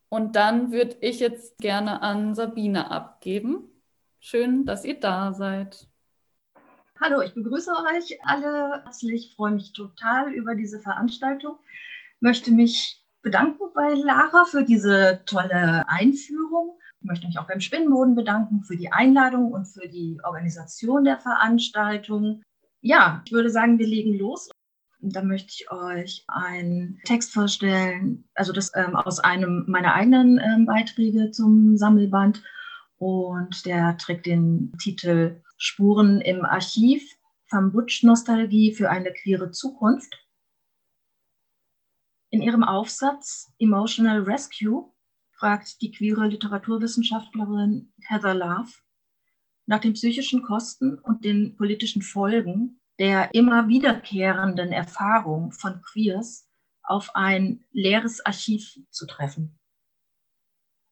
Und 0.08 0.36
dann 0.36 0.72
würde 0.72 0.96
ich 1.00 1.20
jetzt 1.20 1.58
gerne 1.58 2.02
an 2.02 2.34
Sabine 2.34 2.90
abgeben. 2.90 3.68
Schön, 4.20 4.64
dass 4.64 4.84
ihr 4.84 4.98
da 4.98 5.32
seid. 5.32 5.88
Hallo, 7.00 7.20
ich 7.20 7.34
begrüße 7.34 7.70
euch 7.94 8.18
alle 8.24 8.82
herzlich, 8.84 9.34
freue 9.36 9.52
mich 9.52 9.72
total 9.72 10.32
über 10.32 10.54
diese 10.54 10.80
Veranstaltung. 10.80 11.58
Möchte 12.20 12.50
mich 12.50 13.04
bedanken 13.20 13.64
bei 13.74 13.92
Lara 13.94 14.44
für 14.46 14.64
diese 14.64 15.20
tolle 15.26 15.86
Einführung. 15.88 16.78
Möchte 17.00 17.26
mich 17.26 17.38
auch 17.38 17.46
beim 17.46 17.60
Spinnenboden 17.60 18.14
bedanken 18.14 18.62
für 18.62 18.76
die 18.76 18.90
Einladung 18.90 19.52
und 19.52 19.66
für 19.66 19.88
die 19.88 20.18
Organisation 20.24 21.04
der 21.04 21.18
Veranstaltung. 21.18 22.42
Ja, 22.80 23.22
ich 23.26 23.32
würde 23.32 23.50
sagen, 23.50 23.78
wir 23.78 23.86
legen 23.86 24.18
los. 24.18 24.48
Da 25.08 25.22
möchte 25.22 25.52
ich 25.52 25.70
euch 25.70 26.24
einen 26.26 27.00
Text 27.04 27.32
vorstellen, 27.32 28.28
also 28.34 28.52
das 28.52 28.72
ähm, 28.74 28.96
aus 28.96 29.20
einem 29.20 29.64
meiner 29.68 29.94
eigenen 29.94 30.38
ähm, 30.38 30.66
Beiträge 30.66 31.30
zum 31.30 31.76
Sammelband. 31.76 32.42
Und 32.98 33.66
der 33.66 33.96
trägt 33.98 34.26
den 34.26 34.72
Titel 34.78 35.42
Spuren 35.58 36.20
im 36.20 36.44
Archiv, 36.44 37.08
Van 37.50 37.70
Butch 37.70 38.02
Nostalgie 38.02 38.74
für 38.74 38.90
eine 38.90 39.12
queere 39.12 39.52
Zukunft. 39.52 40.12
In 42.30 42.42
ihrem 42.42 42.64
Aufsatz 42.64 43.52
Emotional 43.60 44.22
Rescue 44.22 44.92
fragt 45.30 45.80
die 45.82 45.92
queere 45.92 46.26
Literaturwissenschaftlerin 46.26 47.92
Heather 48.00 48.34
Love 48.34 48.72
nach 49.66 49.80
den 49.80 49.92
psychischen 49.92 50.42
Kosten 50.42 50.98
und 50.98 51.24
den 51.24 51.56
politischen 51.56 52.02
Folgen 52.02 52.80
der 52.98 53.34
immer 53.34 53.68
wiederkehrenden 53.68 54.72
Erfahrung 54.72 55.52
von 55.52 55.82
Queers 55.82 56.48
auf 56.82 57.14
ein 57.14 57.64
leeres 57.72 58.24
Archiv 58.24 58.78
zu 58.90 59.06
treffen. 59.06 59.58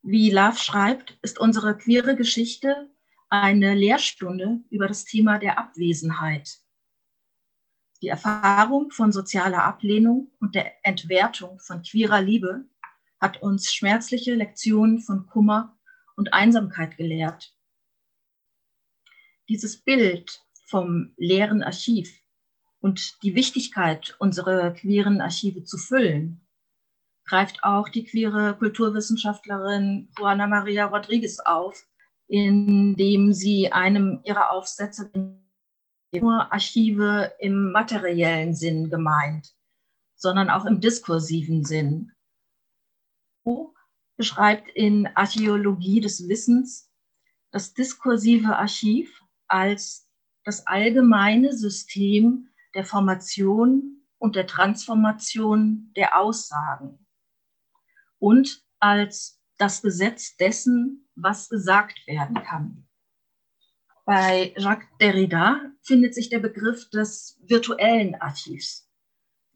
Wie 0.02 0.30
Love 0.30 0.58
schreibt, 0.58 1.18
ist 1.22 1.38
unsere 1.38 1.78
queere 1.78 2.14
Geschichte 2.14 2.90
eine 3.30 3.74
Lehrstunde 3.74 4.60
über 4.70 4.86
das 4.86 5.04
Thema 5.04 5.38
der 5.38 5.58
Abwesenheit. 5.58 6.58
Die 8.02 8.08
Erfahrung 8.08 8.90
von 8.90 9.12
sozialer 9.12 9.64
Ablehnung 9.64 10.30
und 10.40 10.54
der 10.54 10.84
Entwertung 10.84 11.58
von 11.58 11.82
queerer 11.82 12.20
Liebe 12.20 12.68
hat 13.18 13.40
uns 13.40 13.72
schmerzliche 13.72 14.34
Lektionen 14.34 15.00
von 15.00 15.26
Kummer 15.26 15.78
und 16.16 16.34
Einsamkeit 16.34 16.98
gelehrt. 16.98 17.56
Dieses 19.48 19.82
Bild 19.82 20.43
vom 20.66 21.12
leeren 21.16 21.62
Archiv 21.62 22.20
und 22.80 23.22
die 23.22 23.34
Wichtigkeit, 23.34 24.14
unsere 24.18 24.74
queeren 24.74 25.20
Archive 25.20 25.64
zu 25.64 25.78
füllen, 25.78 26.46
greift 27.24 27.64
auch 27.64 27.88
die 27.88 28.04
queere 28.04 28.56
Kulturwissenschaftlerin 28.58 30.10
Juana 30.18 30.46
Maria 30.46 30.86
Rodriguez 30.86 31.40
auf, 31.40 31.86
indem 32.26 33.32
sie 33.32 33.72
einem 33.72 34.20
ihrer 34.24 34.50
Aufsätze 34.50 35.10
nur 36.12 36.52
Archive 36.52 37.32
im 37.40 37.72
materiellen 37.72 38.54
Sinn 38.54 38.90
gemeint, 38.90 39.54
sondern 40.14 40.50
auch 40.50 40.64
im 40.64 40.80
diskursiven 40.80 41.64
Sinn. 41.64 42.12
beschreibt 44.16 44.68
in 44.70 45.06
Archäologie 45.14 46.00
des 46.00 46.28
Wissens 46.28 46.90
das 47.50 47.74
diskursive 47.74 48.56
Archiv 48.56 49.22
als 49.48 50.03
das 50.44 50.66
allgemeine 50.66 51.52
System 51.52 52.48
der 52.74 52.84
Formation 52.84 54.02
und 54.18 54.36
der 54.36 54.46
Transformation 54.46 55.92
der 55.96 56.18
Aussagen 56.18 57.06
und 58.18 58.62
als 58.78 59.40
das 59.58 59.82
Gesetz 59.82 60.36
dessen, 60.36 61.08
was 61.14 61.48
gesagt 61.48 62.06
werden 62.06 62.42
kann. 62.42 62.86
Bei 64.04 64.52
Jacques 64.56 64.88
Derrida 65.00 65.60
findet 65.82 66.14
sich 66.14 66.28
der 66.28 66.40
Begriff 66.40 66.90
des 66.90 67.40
virtuellen 67.42 68.14
Archivs. 68.16 68.90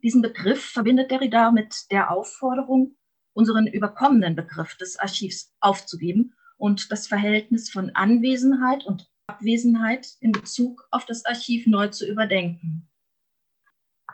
Diesen 0.03 0.23
Begriff 0.23 0.65
verbindet 0.65 1.11
Derrida 1.11 1.51
mit 1.51 1.91
der 1.91 2.11
Aufforderung, 2.11 2.97
unseren 3.35 3.67
überkommenen 3.67 4.37
Begriff 4.37 4.77
des 4.77 4.99
Archivs 4.99 5.55
aufzugeben 5.61 6.35
und 6.57 6.91
das 6.91 7.07
Verhältnis 7.07 7.71
von 7.71 7.91
Anwesenheit 7.91 8.85
und 8.87 9.11
Abwesenheit 9.29 10.17
in 10.21 10.33
Bezug 10.33 10.89
auf 10.91 11.05
das 11.05 11.25
Archiv 11.25 11.67
neu 11.67 11.89
zu 11.89 12.07
überdenken. 12.07 12.89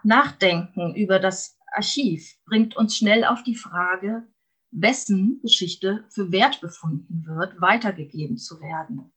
Nachdenken 0.02 0.94
über 0.94 1.18
das 1.18 1.58
Archiv 1.72 2.36
bringt 2.44 2.76
uns 2.76 2.96
schnell 2.96 3.24
auf 3.24 3.42
die 3.42 3.54
Frage, 3.54 4.28
wessen 4.70 5.40
Geschichte 5.40 6.04
für 6.10 6.30
wert 6.32 6.60
befunden 6.60 7.24
wird, 7.26 7.60
weitergegeben 7.60 8.36
zu 8.36 8.60
werden. 8.60 9.12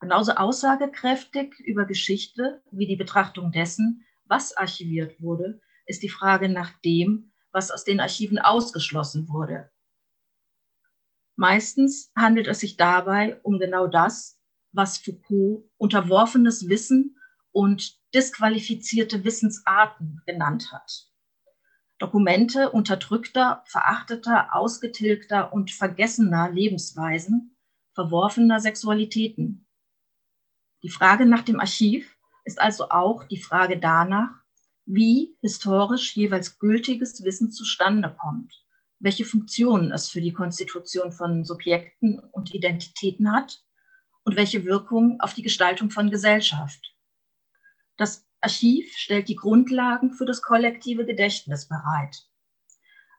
Genauso 0.00 0.32
aussagekräftig 0.32 1.58
über 1.60 1.86
Geschichte 1.86 2.62
wie 2.70 2.86
die 2.86 2.96
Betrachtung 2.96 3.52
dessen, 3.52 4.04
was 4.26 4.56
archiviert 4.56 5.20
wurde, 5.20 5.60
ist 5.86 6.02
die 6.02 6.08
Frage 6.08 6.48
nach 6.48 6.78
dem, 6.80 7.32
was 7.52 7.70
aus 7.70 7.84
den 7.84 8.00
Archiven 8.00 8.38
ausgeschlossen 8.38 9.28
wurde. 9.28 9.70
Meistens 11.36 12.12
handelt 12.14 12.46
es 12.46 12.60
sich 12.60 12.76
dabei 12.76 13.40
um 13.42 13.58
genau 13.58 13.86
das, 13.86 14.33
was 14.74 14.98
Foucault 14.98 15.70
unterworfenes 15.78 16.68
Wissen 16.68 17.16
und 17.52 17.98
disqualifizierte 18.12 19.24
Wissensarten 19.24 20.20
genannt 20.26 20.72
hat. 20.72 21.08
Dokumente 21.98 22.70
unterdrückter, 22.70 23.62
verachteter, 23.66 24.54
ausgetilgter 24.54 25.52
und 25.52 25.70
vergessener 25.70 26.50
Lebensweisen, 26.50 27.56
verworfener 27.94 28.58
Sexualitäten. 28.58 29.66
Die 30.82 30.90
Frage 30.90 31.24
nach 31.24 31.42
dem 31.42 31.60
Archiv 31.60 32.18
ist 32.44 32.60
also 32.60 32.90
auch 32.90 33.24
die 33.24 33.40
Frage 33.40 33.78
danach, 33.78 34.30
wie 34.84 35.36
historisch 35.40 36.14
jeweils 36.16 36.58
gültiges 36.58 37.22
Wissen 37.24 37.52
zustande 37.52 38.14
kommt, 38.20 38.52
welche 38.98 39.24
Funktionen 39.24 39.92
es 39.92 40.10
für 40.10 40.20
die 40.20 40.32
Konstitution 40.32 41.12
von 41.12 41.44
Subjekten 41.44 42.18
und 42.18 42.52
Identitäten 42.52 43.32
hat 43.32 43.64
und 44.24 44.36
welche 44.36 44.64
Wirkung 44.64 45.20
auf 45.20 45.34
die 45.34 45.42
Gestaltung 45.42 45.90
von 45.90 46.10
Gesellschaft. 46.10 46.94
Das 47.96 48.26
Archiv 48.40 48.96
stellt 48.96 49.28
die 49.28 49.36
Grundlagen 49.36 50.12
für 50.12 50.26
das 50.26 50.42
kollektive 50.42 51.06
Gedächtnis 51.06 51.68
bereit. 51.68 52.26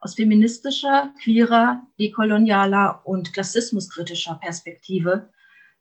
Aus 0.00 0.14
feministischer, 0.14 1.12
queerer, 1.22 1.82
dekolonialer 1.98 3.02
und 3.04 3.32
klassismuskritischer 3.32 4.34
Perspektive 4.34 5.30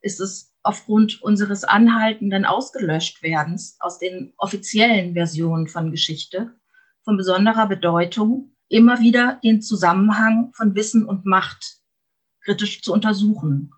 ist 0.01 0.19
es 0.19 0.55
aufgrund 0.63 1.21
unseres 1.21 1.63
anhaltenden 1.63 2.45
Ausgelöschtwerdens 2.45 3.77
aus 3.79 3.99
den 3.99 4.33
offiziellen 4.37 5.13
Versionen 5.13 5.67
von 5.67 5.91
Geschichte 5.91 6.55
von 7.03 7.17
besonderer 7.17 7.67
Bedeutung, 7.67 8.55
immer 8.67 8.99
wieder 8.99 9.39
den 9.43 9.61
Zusammenhang 9.61 10.51
von 10.55 10.73
Wissen 10.73 11.05
und 11.05 11.25
Macht 11.25 11.81
kritisch 12.43 12.81
zu 12.81 12.93
untersuchen. 12.93 13.74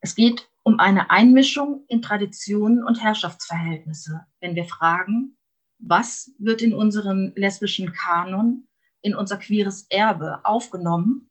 Es 0.00 0.14
geht 0.14 0.50
um 0.62 0.80
eine 0.80 1.10
Einmischung 1.10 1.84
in 1.88 2.02
Traditionen 2.02 2.84
und 2.84 3.02
Herrschaftsverhältnisse, 3.02 4.26
wenn 4.40 4.54
wir 4.54 4.64
fragen, 4.64 5.36
was 5.78 6.32
wird 6.38 6.62
in 6.62 6.74
unseren 6.74 7.32
lesbischen 7.36 7.92
Kanon, 7.92 8.68
in 9.02 9.14
unser 9.14 9.38
queeres 9.38 9.86
Erbe 9.90 10.44
aufgenommen, 10.44 11.30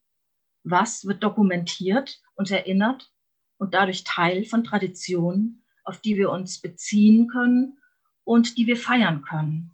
was 0.64 1.06
wird 1.06 1.24
dokumentiert 1.24 2.22
und 2.36 2.52
erinnert 2.52 3.12
und 3.58 3.74
dadurch 3.74 4.04
Teil 4.04 4.46
von 4.46 4.64
Traditionen, 4.64 5.66
auf 5.84 6.00
die 6.00 6.18
wir 6.18 6.30
uns 6.30 6.62
beziehen 6.62 7.28
können 7.28 7.80
und 8.24 8.58
die 8.58 8.68
wir 8.68 8.78
feiern 8.78 9.24
können. 9.24 9.72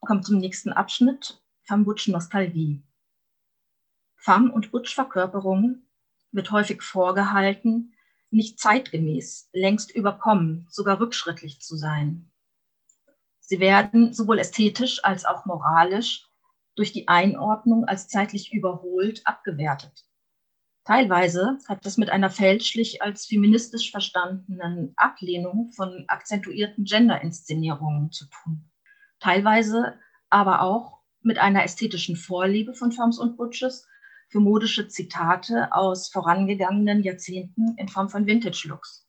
Kommt 0.00 0.24
zum 0.24 0.38
nächsten 0.38 0.72
Abschnitt, 0.72 1.42
Fambutsch 1.64 2.06
Nostalgie. 2.06 2.85
Femme- 4.26 4.50
und 4.50 4.72
Butch-Verkörperung 4.72 5.86
wird 6.32 6.50
häufig 6.50 6.82
vorgehalten, 6.82 7.94
nicht 8.30 8.58
zeitgemäß, 8.58 9.48
längst 9.52 9.94
überkommen, 9.94 10.66
sogar 10.68 10.98
rückschrittlich 10.98 11.60
zu 11.60 11.76
sein. 11.76 12.28
Sie 13.38 13.60
werden 13.60 14.12
sowohl 14.12 14.40
ästhetisch 14.40 15.04
als 15.04 15.24
auch 15.26 15.46
moralisch 15.46 16.28
durch 16.74 16.90
die 16.90 17.06
Einordnung 17.06 17.84
als 17.84 18.08
zeitlich 18.08 18.52
überholt 18.52 19.24
abgewertet. 19.24 20.04
Teilweise 20.84 21.58
hat 21.68 21.86
das 21.86 21.96
mit 21.96 22.10
einer 22.10 22.28
fälschlich 22.28 23.02
als 23.02 23.26
feministisch 23.26 23.92
verstandenen 23.92 24.92
Ablehnung 24.96 25.70
von 25.70 26.04
akzentuierten 26.08 26.82
Gender-Inszenierungen 26.82 28.10
zu 28.10 28.26
tun. 28.26 28.72
Teilweise 29.20 30.00
aber 30.30 30.62
auch 30.62 30.98
mit 31.20 31.38
einer 31.38 31.62
ästhetischen 31.62 32.16
Vorliebe 32.16 32.74
von 32.74 32.90
Femmes 32.90 33.20
und 33.20 33.36
Butches 33.36 33.86
für 34.28 34.40
modische 34.40 34.88
Zitate 34.88 35.72
aus 35.72 36.08
vorangegangenen 36.08 37.02
Jahrzehnten 37.02 37.76
in 37.76 37.88
Form 37.88 38.08
von 38.08 38.26
Vintage-Looks. 38.26 39.06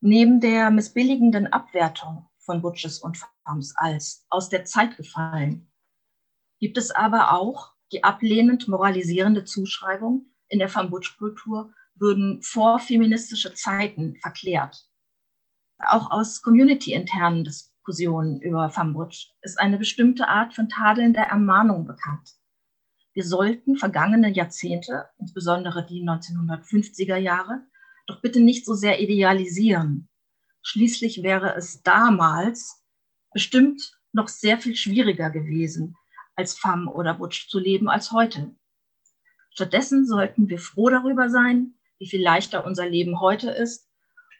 Neben 0.00 0.40
der 0.40 0.70
missbilligenden 0.70 1.46
Abwertung 1.46 2.28
von 2.38 2.62
Butches 2.62 2.98
und 3.00 3.18
Femmes 3.44 3.74
als 3.76 4.26
aus 4.30 4.48
der 4.48 4.64
Zeit 4.64 4.96
gefallen, 4.96 5.70
gibt 6.58 6.78
es 6.78 6.90
aber 6.90 7.32
auch 7.32 7.72
die 7.92 8.04
ablehnend 8.04 8.68
moralisierende 8.68 9.44
Zuschreibung, 9.44 10.26
in 10.48 10.58
der 10.58 10.68
Femme-Butch-Kultur 10.68 11.72
würden 11.94 12.42
vorfeministische 12.42 13.54
Zeiten 13.54 14.16
verklärt. 14.16 14.88
Auch 15.78 16.10
aus 16.10 16.42
community-internen 16.42 17.44
Diskussionen 17.44 18.40
über 18.40 18.70
Femme-Butch 18.70 19.34
ist 19.42 19.60
eine 19.60 19.78
bestimmte 19.78 20.28
Art 20.28 20.54
von 20.54 20.68
tadelnder 20.68 21.22
Ermahnung 21.22 21.86
bekannt 21.86 22.39
wir 23.20 23.26
sollten 23.26 23.76
vergangene 23.76 24.30
Jahrzehnte, 24.32 25.10
insbesondere 25.18 25.84
die 25.84 26.02
1950er 26.02 27.16
Jahre, 27.16 27.60
doch 28.06 28.22
bitte 28.22 28.40
nicht 28.40 28.64
so 28.64 28.72
sehr 28.72 28.98
idealisieren. 28.98 30.08
Schließlich 30.62 31.22
wäre 31.22 31.54
es 31.54 31.82
damals 31.82 32.82
bestimmt 33.30 34.00
noch 34.12 34.28
sehr 34.28 34.56
viel 34.56 34.74
schwieriger 34.74 35.28
gewesen, 35.28 35.98
als 36.34 36.58
Femme 36.58 36.90
oder 36.90 37.12
Butch 37.12 37.50
zu 37.50 37.58
leben 37.58 37.90
als 37.90 38.10
heute. 38.10 38.54
Stattdessen 39.50 40.06
sollten 40.06 40.48
wir 40.48 40.58
froh 40.58 40.88
darüber 40.88 41.28
sein, 41.28 41.74
wie 41.98 42.08
viel 42.08 42.22
leichter 42.22 42.64
unser 42.64 42.88
Leben 42.88 43.20
heute 43.20 43.50
ist. 43.50 43.90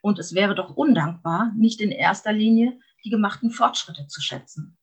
Und 0.01 0.19
es 0.19 0.35
wäre 0.35 0.55
doch 0.55 0.75
undankbar, 0.75 1.53
nicht 1.55 1.83
in 1.83 1.91
erster 1.91 2.33
Linie 2.33 2.81
die 3.05 3.11
gemachten 3.11 3.51
Fortschritte 3.51 4.07
zu 4.07 4.23
schätzen. 4.23 4.79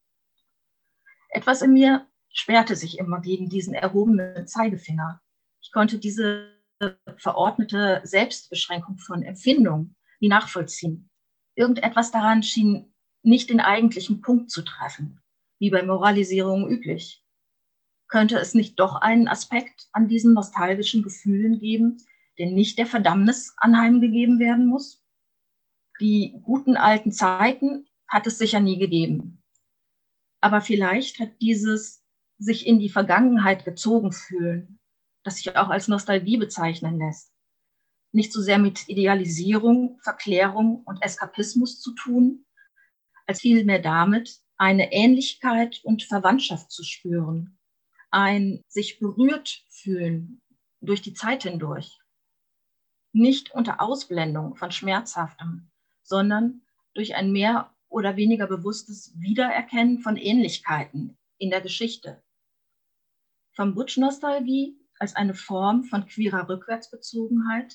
Etwas 1.29 1.63
in 1.63 1.73
mir 1.73 2.05
sperrte 2.37 2.75
sich 2.75 2.99
immer 2.99 3.19
gegen 3.19 3.49
diesen 3.49 3.73
erhobenen 3.73 4.47
Zeigefinger. 4.47 5.21
Ich 5.61 5.71
konnte 5.71 5.97
diese 5.97 6.53
verordnete 7.17 8.01
Selbstbeschränkung 8.03 8.99
von 8.99 9.23
Empfindung 9.23 9.95
nie 10.19 10.27
nachvollziehen. 10.27 11.09
Irgendetwas 11.55 12.11
daran 12.11 12.43
schien 12.43 12.93
nicht 13.23 13.49
den 13.49 13.59
eigentlichen 13.59 14.21
Punkt 14.21 14.51
zu 14.51 14.61
treffen, 14.61 15.19
wie 15.59 15.71
bei 15.71 15.81
Moralisierung 15.81 16.69
üblich. 16.69 17.23
Könnte 18.07 18.37
es 18.37 18.53
nicht 18.53 18.79
doch 18.79 18.95
einen 18.95 19.27
Aspekt 19.27 19.89
an 19.91 20.07
diesen 20.07 20.33
nostalgischen 20.33 21.01
Gefühlen 21.01 21.59
geben, 21.59 21.97
der 22.37 22.51
nicht 22.51 22.77
der 22.77 22.85
Verdammnis 22.85 23.53
anheimgegeben 23.57 24.39
werden 24.39 24.67
muss? 24.67 25.03
Die 25.99 26.39
guten 26.43 26.77
alten 26.77 27.11
Zeiten 27.11 27.87
hat 28.07 28.27
es 28.27 28.37
sicher 28.37 28.59
nie 28.59 28.77
gegeben. 28.77 29.43
Aber 30.39 30.61
vielleicht 30.61 31.19
hat 31.19 31.41
dieses 31.41 32.06
sich 32.37 32.67
in 32.67 32.79
die 32.79 32.89
Vergangenheit 32.89 33.65
gezogen 33.65 34.11
fühlen, 34.11 34.79
das 35.23 35.37
sich 35.37 35.55
auch 35.55 35.69
als 35.69 35.87
Nostalgie 35.87 36.37
bezeichnen 36.37 36.99
lässt. 36.99 37.31
Nicht 38.11 38.31
so 38.31 38.41
sehr 38.41 38.59
mit 38.59 38.87
Idealisierung, 38.87 39.99
Verklärung 40.01 40.83
und 40.85 41.01
Eskapismus 41.01 41.79
zu 41.79 41.93
tun, 41.93 42.45
als 43.25 43.41
vielmehr 43.41 43.79
damit, 43.79 44.39
eine 44.57 44.91
Ähnlichkeit 44.91 45.81
und 45.83 46.03
Verwandtschaft 46.03 46.71
zu 46.71 46.83
spüren, 46.83 47.59
ein 48.09 48.63
sich 48.67 48.99
berührt 48.99 49.63
fühlen 49.69 50.41
durch 50.81 51.01
die 51.01 51.13
Zeit 51.13 51.43
hindurch. 51.43 51.99
Nicht 53.13 53.51
unter 53.51 53.81
Ausblendung 53.81 54.55
von 54.55 54.71
Schmerzhaftem, 54.71 55.69
sondern 56.03 56.61
durch 56.93 57.15
ein 57.15 57.31
mehr 57.31 57.75
oder 57.89 58.15
weniger 58.15 58.47
bewusstes 58.47 59.13
Wiedererkennen 59.19 59.99
von 59.99 60.17
Ähnlichkeiten 60.17 61.17
in 61.37 61.49
der 61.49 61.61
Geschichte. 61.61 62.23
Vom 63.57 63.73
Butch-Nostalgie 63.73 64.77
als 64.99 65.15
eine 65.15 65.33
Form 65.33 65.83
von 65.83 66.05
queerer 66.05 66.47
Rückwärtsbezogenheit 66.47 67.73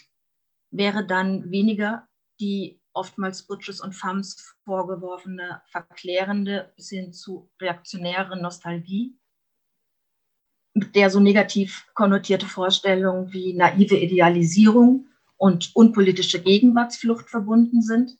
wäre 0.70 1.04
dann 1.04 1.50
weniger 1.50 2.06
die 2.38 2.80
oftmals 2.92 3.48
Butches 3.48 3.80
und 3.80 3.92
Femmes 3.92 4.54
vorgeworfene 4.64 5.60
verklärende 5.66 6.72
bis 6.76 6.90
hin 6.90 7.12
zu 7.12 7.50
reaktionäre 7.60 8.40
Nostalgie, 8.40 9.18
mit 10.72 10.94
der 10.94 11.10
so 11.10 11.18
negativ 11.18 11.84
konnotierte 11.94 12.46
Vorstellungen 12.46 13.32
wie 13.32 13.52
naive 13.52 13.96
Idealisierung 13.96 15.08
und 15.36 15.74
unpolitische 15.74 16.40
Gegenwartsflucht 16.40 17.28
verbunden 17.28 17.82
sind, 17.82 18.16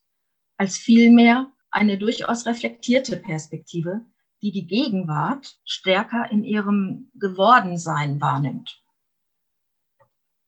als 0.57 0.79
vielmehr 0.79 1.53
eine 1.70 1.96
durchaus 1.96 2.44
reflektierte 2.44 3.18
Perspektive, 3.18 4.05
die 4.42 4.52
die 4.52 4.66
Gegenwart 4.66 5.59
stärker 5.64 6.31
in 6.31 6.44
ihrem 6.44 7.11
Gewordensein 7.14 8.20
wahrnimmt 8.20 8.83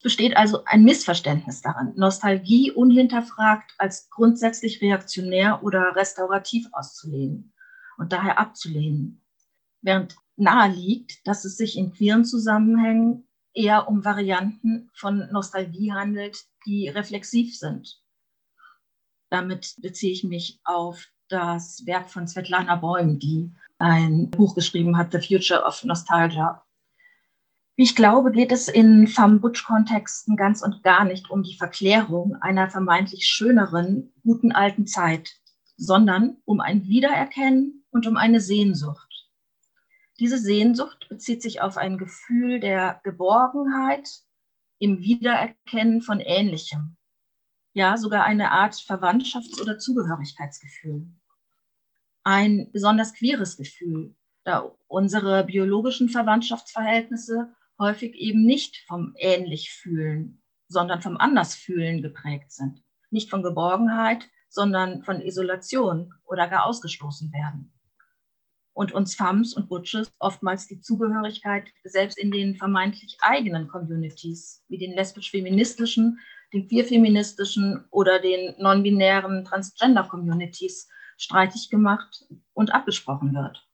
besteht 0.04 0.36
also 0.36 0.64
ein 0.66 0.84
Missverständnis 0.84 1.62
daran, 1.62 1.94
Nostalgie 1.96 2.70
unhinterfragt 2.70 3.74
als 3.78 4.10
grundsätzlich 4.10 4.82
reaktionär 4.82 5.64
oder 5.64 5.96
restaurativ 5.96 6.68
auszulegen 6.72 7.54
und 7.96 8.12
daher 8.12 8.38
abzulehnen. 8.38 9.24
Während 9.80 10.14
nahe 10.36 10.70
liegt, 10.70 11.26
dass 11.26 11.46
es 11.46 11.56
sich 11.56 11.78
in 11.78 11.90
queeren 11.94 12.26
Zusammenhängen 12.26 13.26
eher 13.54 13.88
um 13.88 14.04
Varianten 14.04 14.90
von 14.92 15.26
Nostalgie 15.32 15.92
handelt, 15.92 16.38
die 16.66 16.90
reflexiv 16.90 17.56
sind. 17.58 17.98
Damit 19.30 19.74
beziehe 19.78 20.12
ich 20.12 20.22
mich 20.22 20.60
auf 20.64 21.08
das 21.28 21.84
Werk 21.86 22.10
von 22.10 22.26
Svetlana 22.26 22.76
Bäum, 22.76 23.18
die 23.18 23.52
ein 23.78 24.30
Buch 24.30 24.54
geschrieben 24.54 24.96
hat, 24.96 25.12
The 25.12 25.20
Future 25.20 25.64
of 25.64 25.84
Nostalgia, 25.84 26.64
wie 27.76 27.82
ich 27.82 27.96
glaube, 27.96 28.30
geht 28.30 28.52
es 28.52 28.68
in 28.68 29.08
Femme-Butch-Kontexten 29.08 30.36
ganz 30.36 30.62
und 30.62 30.84
gar 30.84 31.04
nicht 31.04 31.28
um 31.28 31.42
die 31.42 31.56
Verklärung 31.56 32.36
einer 32.40 32.70
vermeintlich 32.70 33.26
schöneren, 33.26 34.12
guten 34.22 34.52
alten 34.52 34.86
Zeit, 34.86 35.32
sondern 35.76 36.36
um 36.44 36.60
ein 36.60 36.84
Wiedererkennen 36.84 37.84
und 37.90 38.06
um 38.06 38.16
eine 38.16 38.40
Sehnsucht. 38.40 39.10
Diese 40.20 40.38
Sehnsucht 40.38 41.08
bezieht 41.08 41.42
sich 41.42 41.62
auf 41.62 41.76
ein 41.76 41.98
Gefühl 41.98 42.60
der 42.60 43.00
Geborgenheit 43.02 44.08
im 44.78 45.00
Wiedererkennen 45.00 46.00
von 46.00 46.20
Ähnlichem. 46.20 46.96
Ja, 47.74 47.96
sogar 47.96 48.24
eine 48.24 48.52
Art 48.52 48.74
Verwandtschafts- 48.74 49.60
oder 49.60 49.78
Zugehörigkeitsgefühl. 49.78 51.08
Ein 52.22 52.70
besonders 52.72 53.14
queeres 53.14 53.56
Gefühl, 53.56 54.14
da 54.44 54.72
unsere 54.86 55.44
biologischen 55.44 56.08
Verwandtschaftsverhältnisse 56.08 57.52
häufig 57.78 58.14
eben 58.14 58.46
nicht 58.46 58.84
vom 58.86 59.14
ähnlich 59.18 59.72
fühlen, 59.72 60.40
sondern 60.68 61.02
vom 61.02 61.16
Andersfühlen 61.16 62.00
geprägt 62.00 62.52
sind. 62.52 62.80
Nicht 63.10 63.28
von 63.28 63.42
Geborgenheit, 63.42 64.28
sondern 64.48 65.02
von 65.02 65.20
Isolation 65.20 66.14
oder 66.24 66.46
gar 66.46 66.66
ausgestoßen 66.66 67.32
werden. 67.32 67.72
Und 68.72 68.92
uns 68.92 69.16
Femmes 69.16 69.52
und 69.52 69.68
Butches 69.68 70.12
oftmals 70.20 70.68
die 70.68 70.80
Zugehörigkeit 70.80 71.66
selbst 71.82 72.18
in 72.18 72.30
den 72.30 72.56
vermeintlich 72.56 73.16
eigenen 73.20 73.66
Communities, 73.66 74.64
wie 74.68 74.78
den 74.78 74.92
lesbisch-feministischen, 74.92 76.20
den 76.54 76.68
queer-feministischen 76.68 77.84
oder 77.90 78.20
den 78.20 78.54
non-binären 78.58 79.44
Transgender-Communities 79.44 80.88
streitig 81.16 81.68
gemacht 81.68 82.26
und 82.52 82.72
abgesprochen 82.72 83.34
wird. 83.34 83.68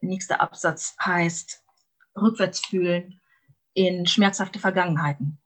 Der 0.00 0.08
nächste 0.08 0.40
Absatz 0.40 0.96
heißt, 1.04 1.62
rückwärts 2.16 2.64
fühlen 2.64 3.20
in 3.74 4.06
schmerzhafte 4.06 4.58
Vergangenheiten. 4.58 5.38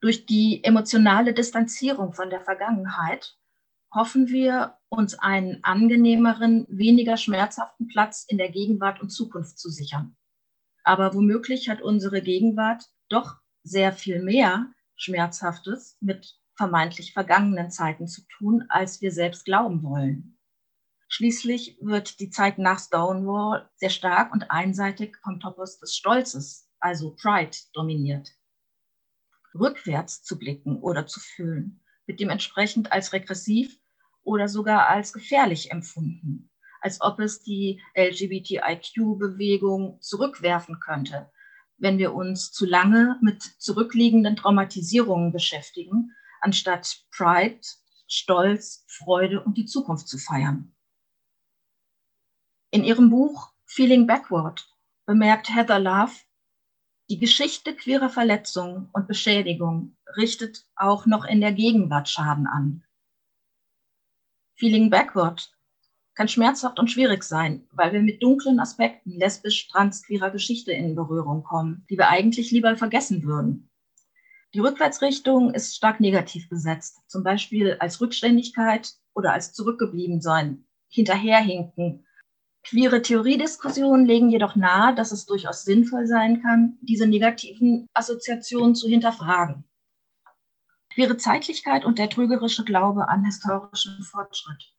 Durch 0.00 0.26
die 0.26 0.62
emotionale 0.62 1.34
Distanzierung 1.34 2.12
von 2.12 2.30
der 2.30 2.40
Vergangenheit 2.40 3.36
hoffen 3.92 4.28
wir, 4.28 4.74
uns 4.90 5.18
einen 5.18 5.62
angenehmeren, 5.64 6.66
weniger 6.70 7.18
schmerzhaften 7.18 7.88
Platz 7.88 8.24
in 8.26 8.38
der 8.38 8.50
Gegenwart 8.50 9.02
und 9.02 9.10
Zukunft 9.10 9.58
zu 9.58 9.68
sichern. 9.68 10.16
Aber 10.82 11.12
womöglich 11.12 11.68
hat 11.68 11.82
unsere 11.82 12.22
Gegenwart 12.22 12.84
doch 13.10 13.36
sehr 13.62 13.92
viel 13.92 14.22
mehr 14.22 14.72
Schmerzhaftes 14.96 15.96
mit 16.00 16.36
vermeintlich 16.56 17.12
vergangenen 17.12 17.70
Zeiten 17.70 18.08
zu 18.08 18.22
tun, 18.22 18.64
als 18.68 19.00
wir 19.00 19.12
selbst 19.12 19.44
glauben 19.44 19.82
wollen. 19.82 20.38
Schließlich 21.08 21.78
wird 21.80 22.20
die 22.20 22.30
Zeit 22.30 22.58
nach 22.58 22.80
Stonewall 22.80 23.68
sehr 23.76 23.90
stark 23.90 24.32
und 24.32 24.50
einseitig 24.50 25.16
vom 25.22 25.40
Topos 25.40 25.78
des 25.78 25.96
Stolzes, 25.96 26.68
also 26.80 27.14
Pride, 27.14 27.56
dominiert. 27.72 28.32
Rückwärts 29.54 30.22
zu 30.22 30.38
blicken 30.38 30.80
oder 30.80 31.06
zu 31.06 31.20
fühlen, 31.20 31.80
wird 32.06 32.20
dementsprechend 32.20 32.92
als 32.92 33.12
regressiv 33.12 33.78
oder 34.22 34.48
sogar 34.48 34.88
als 34.88 35.14
gefährlich 35.14 35.70
empfunden, 35.70 36.50
als 36.80 37.00
ob 37.00 37.20
es 37.20 37.42
die 37.42 37.80
LGBTIQ-Bewegung 37.96 40.00
zurückwerfen 40.02 40.80
könnte, 40.80 41.30
wenn 41.78 41.98
wir 41.98 42.12
uns 42.14 42.52
zu 42.52 42.66
lange 42.66 43.18
mit 43.22 43.42
zurückliegenden 43.42 44.36
Traumatisierungen 44.36 45.32
beschäftigen, 45.32 46.12
anstatt 46.40 47.04
Pride, 47.10 47.60
Stolz, 48.06 48.84
Freude 48.88 49.42
und 49.42 49.56
die 49.56 49.66
Zukunft 49.66 50.08
zu 50.08 50.18
feiern. 50.18 50.74
In 52.70 52.84
ihrem 52.84 53.10
Buch 53.10 53.52
Feeling 53.64 54.06
Backward 54.06 54.68
bemerkt 55.06 55.54
Heather 55.54 55.78
Love, 55.78 56.12
die 57.10 57.18
Geschichte 57.18 57.74
queerer 57.74 58.10
Verletzung 58.10 58.90
und 58.92 59.08
Beschädigung 59.08 59.96
richtet 60.16 60.66
auch 60.76 61.06
noch 61.06 61.24
in 61.24 61.40
der 61.40 61.52
Gegenwart 61.52 62.08
Schaden 62.08 62.46
an. 62.46 62.84
Feeling 64.56 64.90
Backward 64.90 65.50
kann 66.18 66.26
schmerzhaft 66.26 66.80
und 66.80 66.90
schwierig 66.90 67.22
sein, 67.22 67.64
weil 67.70 67.92
wir 67.92 68.02
mit 68.02 68.24
dunklen 68.24 68.58
Aspekten 68.58 69.12
lesbisch-trans-queerer 69.12 70.30
Geschichte 70.30 70.72
in 70.72 70.96
Berührung 70.96 71.44
kommen, 71.44 71.86
die 71.88 71.96
wir 71.96 72.08
eigentlich 72.08 72.50
lieber 72.50 72.76
vergessen 72.76 73.22
würden. 73.22 73.70
Die 74.52 74.58
Rückwärtsrichtung 74.58 75.54
ist 75.54 75.76
stark 75.76 76.00
negativ 76.00 76.48
besetzt, 76.48 77.08
zum 77.08 77.22
Beispiel 77.22 77.76
als 77.78 78.00
Rückständigkeit 78.00 78.94
oder 79.14 79.32
als 79.32 79.52
Zurückgebliebensein, 79.52 80.66
Hinterherhinken 80.88 82.04
Queere 82.64 83.00
Theoriediskussionen 83.00 84.04
legen 84.04 84.28
jedoch 84.28 84.56
nahe, 84.56 84.96
dass 84.96 85.12
es 85.12 85.24
durchaus 85.24 85.62
sinnvoll 85.62 86.08
sein 86.08 86.42
kann, 86.42 86.78
diese 86.82 87.06
negativen 87.06 87.86
Assoziationen 87.94 88.74
zu 88.74 88.88
hinterfragen. 88.88 89.62
Queere 90.92 91.16
Zeitlichkeit 91.16 91.84
und 91.84 92.00
der 92.00 92.10
trügerische 92.10 92.64
Glaube 92.64 93.08
an 93.08 93.24
historischen 93.24 94.02
Fortschritt. 94.02 94.74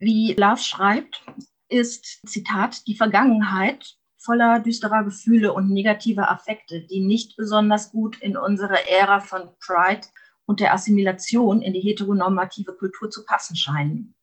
Wie 0.00 0.32
Love 0.32 0.62
schreibt, 0.62 1.22
ist, 1.68 2.26
Zitat, 2.26 2.86
die 2.86 2.96
Vergangenheit 2.96 3.98
voller 4.16 4.58
düsterer 4.58 5.04
Gefühle 5.04 5.52
und 5.52 5.70
negativer 5.70 6.30
Affekte, 6.30 6.80
die 6.80 7.00
nicht 7.00 7.36
besonders 7.36 7.92
gut 7.92 8.18
in 8.20 8.36
unsere 8.36 8.88
Ära 8.88 9.20
von 9.20 9.50
Pride 9.60 10.08
und 10.46 10.60
der 10.60 10.72
Assimilation 10.72 11.60
in 11.60 11.74
die 11.74 11.80
heteronormative 11.80 12.72
Kultur 12.72 13.10
zu 13.10 13.26
passen 13.26 13.56
scheinen. 13.56 14.14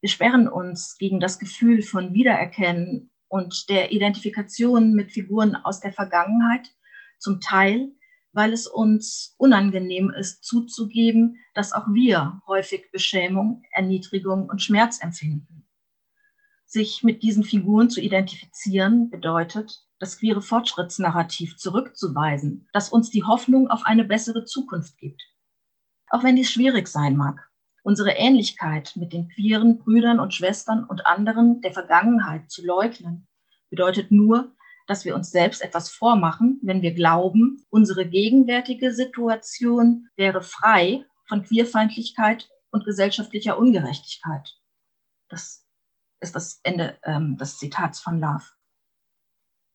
Wir 0.00 0.10
sperren 0.10 0.48
uns 0.48 0.98
gegen 0.98 1.20
das 1.20 1.38
Gefühl 1.38 1.82
von 1.82 2.12
Wiedererkennen 2.12 3.10
und 3.28 3.70
der 3.70 3.92
Identifikation 3.92 4.94
mit 4.94 5.12
Figuren 5.12 5.54
aus 5.54 5.78
der 5.78 5.92
Vergangenheit, 5.92 6.74
zum 7.18 7.40
Teil, 7.40 7.92
weil 8.34 8.52
es 8.52 8.66
uns 8.66 9.34
unangenehm 9.38 10.10
ist 10.10 10.44
zuzugeben, 10.44 11.38
dass 11.54 11.72
auch 11.72 11.86
wir 11.92 12.42
häufig 12.46 12.90
Beschämung, 12.90 13.62
Erniedrigung 13.72 14.48
und 14.48 14.60
Schmerz 14.60 15.02
empfinden. 15.02 15.66
Sich 16.66 17.04
mit 17.04 17.22
diesen 17.22 17.44
Figuren 17.44 17.88
zu 17.88 18.00
identifizieren 18.00 19.08
bedeutet, 19.08 19.86
das 20.00 20.18
queere 20.18 20.42
Fortschrittsnarrativ 20.42 21.56
zurückzuweisen, 21.56 22.68
das 22.72 22.88
uns 22.88 23.10
die 23.10 23.22
Hoffnung 23.22 23.70
auf 23.70 23.86
eine 23.86 24.04
bessere 24.04 24.44
Zukunft 24.44 24.98
gibt. 24.98 25.22
Auch 26.10 26.24
wenn 26.24 26.36
dies 26.36 26.50
schwierig 26.50 26.88
sein 26.88 27.16
mag. 27.16 27.48
Unsere 27.84 28.10
Ähnlichkeit 28.12 28.96
mit 28.96 29.12
den 29.12 29.28
queeren 29.28 29.78
Brüdern 29.78 30.18
und 30.18 30.34
Schwestern 30.34 30.84
und 30.84 31.06
anderen 31.06 31.60
der 31.60 31.72
Vergangenheit 31.72 32.50
zu 32.50 32.64
leugnen, 32.66 33.28
bedeutet 33.70 34.10
nur, 34.10 34.52
dass 34.86 35.04
wir 35.04 35.14
uns 35.14 35.30
selbst 35.30 35.62
etwas 35.62 35.90
vormachen, 35.90 36.60
wenn 36.62 36.82
wir 36.82 36.92
glauben, 36.92 37.64
unsere 37.70 38.06
gegenwärtige 38.06 38.92
Situation 38.92 40.08
wäre 40.16 40.42
frei 40.42 41.04
von 41.26 41.42
Queerfeindlichkeit 41.42 42.48
und 42.70 42.84
gesellschaftlicher 42.84 43.58
Ungerechtigkeit. 43.58 44.56
Das 45.28 45.66
ist 46.20 46.34
das 46.34 46.60
Ende 46.62 46.98
ähm, 47.04 47.36
des 47.36 47.58
Zitats 47.58 48.00
von 48.00 48.20
Love. 48.20 48.44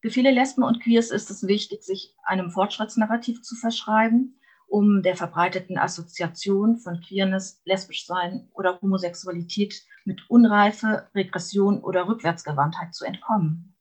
Für 0.02 0.12
viele 0.12 0.32
Lesben 0.32 0.64
und 0.64 0.82
Queers 0.82 1.12
ist 1.12 1.30
es 1.30 1.46
wichtig, 1.48 1.84
sich 1.84 2.16
einem 2.24 2.52
Fortschrittsnarrativ 2.52 3.42
zu 3.42 3.56
verschreiben 3.56 4.40
um 4.70 5.02
der 5.02 5.16
verbreiteten 5.16 5.78
Assoziation 5.78 6.78
von 6.78 7.02
Queerness, 7.02 7.62
Lesbischsein 7.66 8.50
oder 8.54 8.80
Homosexualität 8.82 9.84
mit 10.06 10.30
Unreife, 10.30 11.10
Regression 11.16 11.82
oder 11.84 12.08
Rückwärtsgewandtheit 12.08 12.94
zu 12.94 13.06
entkommen. 13.06 13.76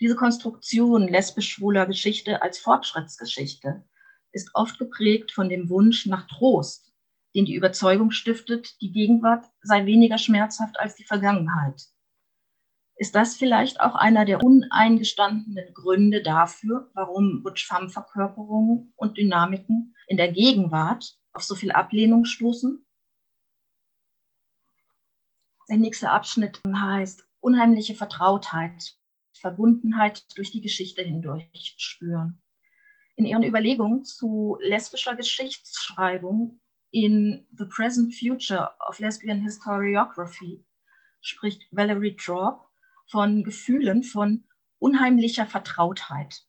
Diese 0.00 0.16
Konstruktion 0.16 1.08
lesbisch-schwuler 1.08 1.86
Geschichte 1.86 2.42
als 2.42 2.58
Fortschrittsgeschichte 2.58 3.84
ist 4.32 4.50
oft 4.54 4.78
geprägt 4.78 5.30
von 5.32 5.48
dem 5.48 5.68
Wunsch 5.68 6.06
nach 6.06 6.26
Trost, 6.26 6.92
den 7.34 7.44
die 7.44 7.54
Überzeugung 7.54 8.10
stiftet, 8.10 8.80
die 8.80 8.90
Gegenwart 8.90 9.46
sei 9.62 9.86
weniger 9.86 10.18
schmerzhaft 10.18 10.78
als 10.80 10.96
die 10.96 11.04
Vergangenheit. 11.04 11.82
Ist 12.96 13.14
das 13.14 13.36
vielleicht 13.36 13.80
auch 13.80 13.94
einer 13.94 14.24
der 14.24 14.42
uneingestandenen 14.42 15.74
Gründe 15.74 16.22
dafür, 16.22 16.90
warum 16.94 17.42
Butch-Femme-Verkörperungen 17.42 18.92
und 18.96 19.16
Dynamiken 19.16 19.96
in 20.06 20.16
der 20.16 20.30
Gegenwart 20.30 21.16
auf 21.32 21.42
so 21.42 21.54
viel 21.54 21.72
Ablehnung 21.72 22.24
stoßen? 22.24 22.84
Der 25.68 25.76
nächste 25.76 26.10
Abschnitt 26.10 26.60
heißt 26.66 27.26
unheimliche 27.40 27.94
Vertrautheit, 27.94 28.96
Verbundenheit 29.44 30.24
durch 30.38 30.50
die 30.52 30.62
Geschichte 30.62 31.02
hindurch 31.02 31.74
spüren. 31.76 32.40
In 33.14 33.26
ihren 33.26 33.44
Überlegungen 33.44 34.02
zu 34.02 34.56
lesbischer 34.62 35.14
Geschichtsschreibung 35.16 36.62
in 36.90 37.46
The 37.52 37.66
Present 37.66 38.14
Future 38.14 38.70
of 38.88 38.98
Lesbian 39.00 39.42
Historiography 39.42 40.64
spricht 41.20 41.60
Valerie 41.70 42.16
Traub 42.16 42.70
von 43.06 43.44
Gefühlen 43.44 44.02
von 44.02 44.44
unheimlicher 44.78 45.44
Vertrautheit 45.44 46.46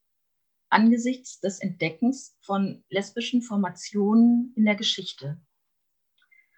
angesichts 0.69 1.41
des 1.41 1.59
Entdeckens 1.59 2.37
von 2.39 2.81
lesbischen 2.89 3.41
Formationen 3.41 4.53
in 4.55 4.63
der 4.63 4.75
Geschichte. 4.75 5.41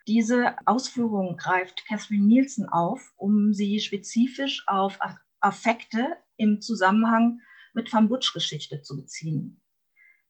Diese 0.05 0.55
Ausführung 0.67 1.35
greift 1.35 1.83
Catherine 1.87 2.25
Nielsen 2.25 2.69
auf, 2.69 3.11
um 3.17 3.53
sie 3.53 3.79
spezifisch 3.79 4.63
auf 4.67 4.99
Affekte 5.39 6.17
im 6.37 6.61
Zusammenhang 6.61 7.41
mit 7.73 7.91
Van 7.91 8.09
Butch-Geschichte 8.09 8.81
zu 8.81 8.95
beziehen. 8.95 9.61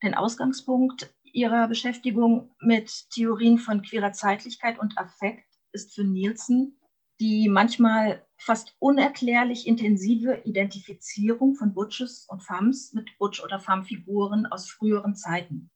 Den 0.03 0.15
Ausgangspunkt 0.15 1.13
ihrer 1.23 1.67
Beschäftigung 1.67 2.55
mit 2.59 3.09
Theorien 3.11 3.57
von 3.57 3.81
queerer 3.81 4.13
Zeitlichkeit 4.13 4.79
und 4.79 4.97
Affekt 4.97 5.45
ist 5.71 5.95
für 5.95 6.03
Nielsen 6.03 6.77
die 7.19 7.49
manchmal 7.49 8.25
fast 8.37 8.75
unerklärlich 8.79 9.67
intensive 9.67 10.41
Identifizierung 10.45 11.55
von 11.55 11.73
Butches 11.73 12.25
und 12.29 12.43
Femmes 12.43 12.93
mit 12.93 13.17
Butch- 13.17 13.43
oder 13.43 13.59
Femme-Figuren 13.59 14.45
aus 14.45 14.69
früheren 14.69 15.15
Zeiten. 15.15 15.71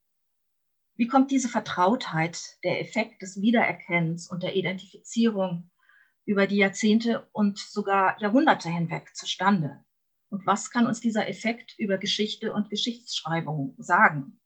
Wie 0.95 1.07
kommt 1.07 1.31
diese 1.31 1.49
Vertrautheit, 1.49 2.39
der 2.63 2.79
Effekt 2.79 3.23
des 3.23 3.41
Wiedererkennens 3.41 4.29
und 4.29 4.43
der 4.43 4.55
Identifizierung 4.55 5.71
über 6.25 6.45
die 6.45 6.57
Jahrzehnte 6.57 7.27
und 7.31 7.57
sogar 7.57 8.21
Jahrhunderte 8.21 8.69
hinweg 8.69 9.15
zustande? 9.15 9.83
Und 10.31 10.45
was 10.45 10.71
kann 10.71 10.87
uns 10.87 11.01
dieser 11.01 11.27
Effekt 11.27 11.75
über 11.77 11.97
Geschichte 11.97 12.53
und 12.53 12.69
Geschichtsschreibung 12.69 13.75
sagen? 13.77 14.39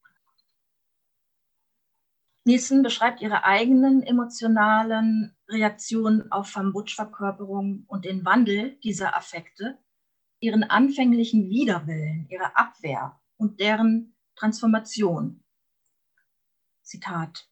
Nielsen 2.44 2.82
beschreibt 2.82 3.22
ihre 3.22 3.44
eigenen 3.44 4.02
emotionalen 4.02 5.36
Reaktionen 5.48 6.32
auf 6.32 6.56
Van 6.56 6.74
Butch-Verkörperung 6.74 7.86
und 7.88 8.04
den 8.04 8.26
Wandel 8.26 8.78
dieser 8.84 9.16
Affekte, 9.16 9.78
ihren 10.40 10.64
anfänglichen 10.64 11.50
Widerwillen, 11.50 12.28
ihre 12.30 12.56
Abwehr 12.56 13.20
und 13.38 13.60
deren 13.60 14.16
Transformation. 14.36 15.44
Zitat. 16.82 17.48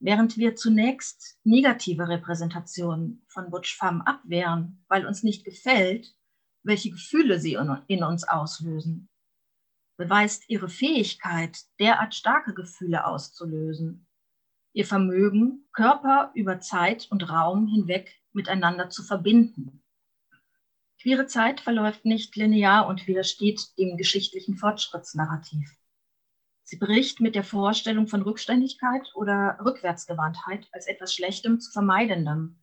Während 0.00 0.36
wir 0.36 0.54
zunächst 0.54 1.38
negative 1.44 2.08
Repräsentationen 2.08 3.24
von 3.26 3.50
Butch 3.50 3.76
Femme 3.76 4.06
abwehren, 4.06 4.84
weil 4.88 5.06
uns 5.06 5.22
nicht 5.22 5.44
gefällt, 5.44 6.14
welche 6.62 6.90
Gefühle 6.90 7.40
sie 7.40 7.58
in 7.86 8.04
uns 8.04 8.24
auslösen, 8.24 9.08
beweist 9.96 10.48
ihre 10.48 10.68
Fähigkeit, 10.68 11.58
derart 11.78 12.14
starke 12.14 12.54
Gefühle 12.54 13.04
auszulösen, 13.04 14.06
ihr 14.72 14.86
Vermögen, 14.86 15.68
Körper 15.72 16.30
über 16.34 16.60
Zeit 16.60 17.08
und 17.10 17.28
Raum 17.28 17.66
hinweg 17.66 18.14
miteinander 18.32 18.90
zu 18.90 19.02
verbinden. 19.02 19.82
Queere 21.00 21.26
Zeit 21.26 21.60
verläuft 21.60 22.04
nicht 22.04 22.36
linear 22.36 22.86
und 22.88 23.06
widersteht 23.06 23.78
dem 23.78 23.96
geschichtlichen 23.96 24.56
Fortschrittsnarrativ. 24.56 25.76
Sie 26.64 26.76
bricht 26.76 27.20
mit 27.20 27.34
der 27.34 27.44
Vorstellung 27.44 28.08
von 28.08 28.22
Rückständigkeit 28.22 29.10
oder 29.14 29.58
Rückwärtsgewandtheit 29.64 30.68
als 30.72 30.86
etwas 30.86 31.14
Schlechtem 31.14 31.60
zu 31.60 31.72
vermeidendem. 31.72 32.58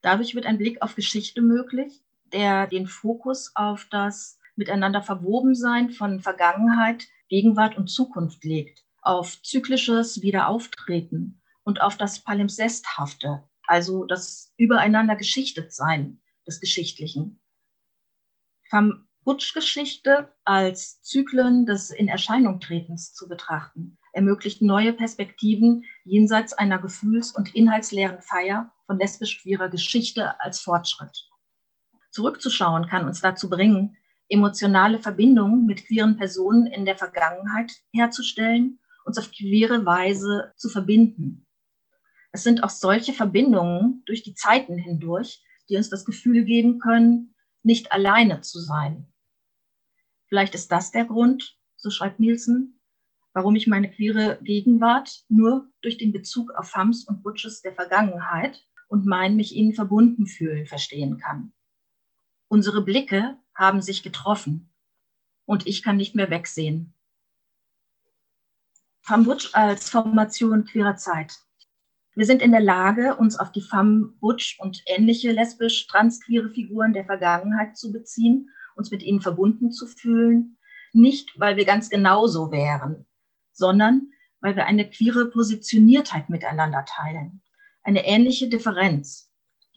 Dadurch 0.00 0.34
wird 0.34 0.46
ein 0.46 0.58
Blick 0.58 0.82
auf 0.82 0.94
Geschichte 0.94 1.42
möglich, 1.42 2.02
der 2.32 2.66
den 2.66 2.86
Fokus 2.86 3.52
auf 3.54 3.86
das 3.90 4.38
miteinander 4.56 5.02
Verwobensein 5.02 5.90
von 5.90 6.20
Vergangenheit, 6.20 7.06
Gegenwart 7.28 7.76
und 7.76 7.88
Zukunft 7.88 8.44
legt, 8.44 8.84
auf 9.02 9.40
zyklisches 9.42 10.22
Wiederauftreten 10.22 11.40
und 11.64 11.80
auf 11.80 11.96
das 11.96 12.22
Palimpsesthafte, 12.22 13.44
also 13.66 14.04
das 14.04 14.52
Übereinander 14.56 15.16
Geschichtetsein 15.16 16.20
des 16.46 16.60
Geschichtlichen. 16.60 17.40
Vom 18.68 19.06
Butch-Geschichte 19.24 20.32
als 20.44 21.02
Zyklen 21.02 21.66
des 21.66 21.90
Inerscheinungtretens 21.90 23.12
zu 23.14 23.28
betrachten, 23.28 23.98
ermöglicht 24.12 24.62
neue 24.62 24.92
Perspektiven 24.92 25.84
jenseits 26.04 26.52
einer 26.52 26.78
gefühls- 26.78 27.32
und 27.32 27.54
inhaltsleeren 27.54 28.20
Feier 28.22 28.72
von 28.86 28.98
lesbisch-queerer 28.98 29.68
Geschichte 29.68 30.40
als 30.40 30.60
Fortschritt. 30.60 31.29
Zurückzuschauen 32.10 32.86
kann 32.86 33.06
uns 33.06 33.20
dazu 33.20 33.48
bringen, 33.48 33.96
emotionale 34.28 34.98
Verbindungen 34.98 35.66
mit 35.66 35.86
queeren 35.86 36.16
Personen 36.16 36.66
in 36.66 36.84
der 36.84 36.96
Vergangenheit 36.96 37.72
herzustellen, 37.92 38.78
uns 39.04 39.18
auf 39.18 39.30
queere 39.32 39.84
Weise 39.84 40.52
zu 40.56 40.68
verbinden. 40.68 41.46
Es 42.32 42.44
sind 42.44 42.62
auch 42.62 42.70
solche 42.70 43.12
Verbindungen 43.12 44.02
durch 44.06 44.22
die 44.22 44.34
Zeiten 44.34 44.78
hindurch, 44.78 45.42
die 45.68 45.76
uns 45.76 45.90
das 45.90 46.04
Gefühl 46.04 46.44
geben 46.44 46.78
können, 46.78 47.34
nicht 47.62 47.92
alleine 47.92 48.40
zu 48.40 48.60
sein. 48.60 49.06
Vielleicht 50.28 50.54
ist 50.54 50.70
das 50.70 50.92
der 50.92 51.04
Grund, 51.04 51.58
so 51.76 51.90
schreibt 51.90 52.20
Nielsen, 52.20 52.80
warum 53.32 53.56
ich 53.56 53.66
meine 53.66 53.90
queere 53.90 54.38
Gegenwart 54.42 55.24
nur 55.28 55.68
durch 55.82 55.98
den 55.98 56.12
Bezug 56.12 56.52
auf 56.52 56.74
Hams 56.74 57.04
und 57.04 57.22
Butches 57.22 57.62
der 57.62 57.74
Vergangenheit 57.74 58.64
und 58.88 59.06
mein 59.06 59.36
mich 59.36 59.54
ihnen 59.54 59.74
verbunden 59.74 60.26
fühlen 60.26 60.66
verstehen 60.66 61.18
kann. 61.18 61.52
Unsere 62.52 62.82
Blicke 62.82 63.38
haben 63.54 63.80
sich 63.80 64.02
getroffen 64.02 64.72
und 65.44 65.68
ich 65.68 65.84
kann 65.84 65.96
nicht 65.96 66.16
mehr 66.16 66.30
wegsehen. 66.30 66.94
Femme 69.02 69.22
Butch 69.22 69.54
als 69.54 69.88
Formation 69.88 70.64
queerer 70.64 70.96
Zeit. 70.96 71.38
Wir 72.16 72.26
sind 72.26 72.42
in 72.42 72.50
der 72.50 72.60
Lage, 72.60 73.14
uns 73.14 73.38
auf 73.38 73.52
die 73.52 73.62
Femme 73.62 74.14
Butch 74.18 74.58
und 74.58 74.82
ähnliche 74.86 75.30
lesbisch-transqueere 75.30 76.50
Figuren 76.50 76.92
der 76.92 77.04
Vergangenheit 77.04 77.76
zu 77.76 77.92
beziehen, 77.92 78.50
uns 78.74 78.90
mit 78.90 79.04
ihnen 79.04 79.20
verbunden 79.20 79.70
zu 79.70 79.86
fühlen, 79.86 80.58
nicht 80.92 81.38
weil 81.38 81.56
wir 81.56 81.64
ganz 81.64 81.88
genauso 81.88 82.50
wären, 82.50 83.06
sondern 83.52 84.10
weil 84.40 84.56
wir 84.56 84.66
eine 84.66 84.90
queere 84.90 85.30
Positioniertheit 85.30 86.28
miteinander 86.28 86.84
teilen, 86.84 87.42
eine 87.84 88.04
ähnliche 88.04 88.48
Differenz, 88.48 89.29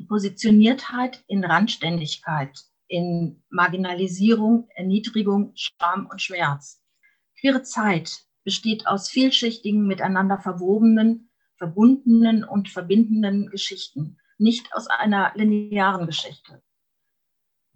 Positioniertheit 0.07 1.23
in 1.27 1.43
Randständigkeit, 1.43 2.59
in 2.87 3.43
Marginalisierung, 3.49 4.67
Erniedrigung, 4.75 5.53
Scham 5.55 6.07
und 6.07 6.21
Schmerz. 6.21 6.81
Queere 7.39 7.63
Zeit 7.63 8.25
besteht 8.43 8.87
aus 8.87 9.09
vielschichtigen, 9.09 9.87
miteinander 9.87 10.39
verwobenen, 10.39 11.29
verbundenen 11.57 12.43
und 12.43 12.69
verbindenden 12.69 13.49
Geschichten, 13.49 14.17
nicht 14.37 14.73
aus 14.73 14.87
einer 14.87 15.31
linearen 15.35 16.05
Geschichte. 16.05 16.61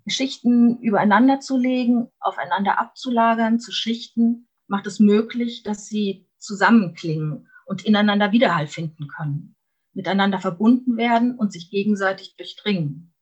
Geschichten 0.06 0.80
übereinander 0.80 1.40
zu 1.40 1.58
legen, 1.58 2.10
aufeinander 2.20 2.80
abzulagern, 2.80 3.60
zu 3.60 3.72
schichten, 3.72 4.48
macht 4.68 4.88
es 4.88 5.00
möglich, 5.00 5.64
dass 5.64 5.88
sie 5.88 6.28
zusammenklingen 6.38 7.50
und 7.66 7.86
ineinander 7.86 8.32
Widerhall 8.32 8.68
finden 8.68 9.08
können 9.08 9.57
miteinander 9.98 10.40
verbunden 10.40 10.96
werden 10.96 11.36
und 11.36 11.52
sich 11.52 11.72
gegenseitig 11.72 12.36
durchdringen. 12.38 13.16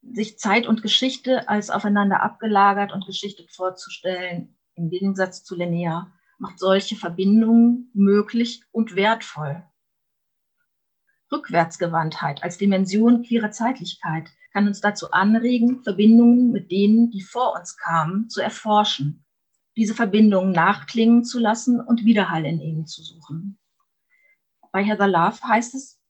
Sich 0.00 0.38
Zeit 0.38 0.68
und 0.68 0.80
Geschichte 0.80 1.48
als 1.48 1.70
aufeinander 1.70 2.22
abgelagert 2.22 2.92
und 2.92 3.04
geschichtet 3.04 3.50
vorzustellen, 3.50 4.56
im 4.76 4.90
Gegensatz 4.90 5.42
zu 5.42 5.56
linear, 5.56 6.12
macht 6.38 6.60
solche 6.60 6.94
Verbindungen 6.94 7.90
möglich 7.94 8.62
und 8.70 8.94
wertvoll. 8.94 9.64
Rückwärtsgewandtheit 11.32 12.44
als 12.44 12.56
Dimension 12.56 13.24
queerer 13.24 13.50
Zeitlichkeit 13.50 14.30
kann 14.52 14.68
uns 14.68 14.80
dazu 14.80 15.10
anregen, 15.10 15.82
Verbindungen 15.82 16.52
mit 16.52 16.70
denen, 16.70 17.10
die 17.10 17.22
vor 17.22 17.58
uns 17.58 17.76
kamen, 17.76 18.30
zu 18.30 18.40
erforschen, 18.40 19.26
diese 19.76 19.94
Verbindungen 19.94 20.52
nachklingen 20.52 21.24
zu 21.24 21.40
lassen 21.40 21.80
und 21.80 22.04
Widerhall 22.04 22.46
in 22.46 22.60
ihnen 22.60 22.86
zu 22.86 23.02
suchen. 23.02 23.57
Bei 24.72 24.84
Heather 24.84 25.08
Love 25.08 25.40
heißt 25.42 25.74
es, 25.74 26.00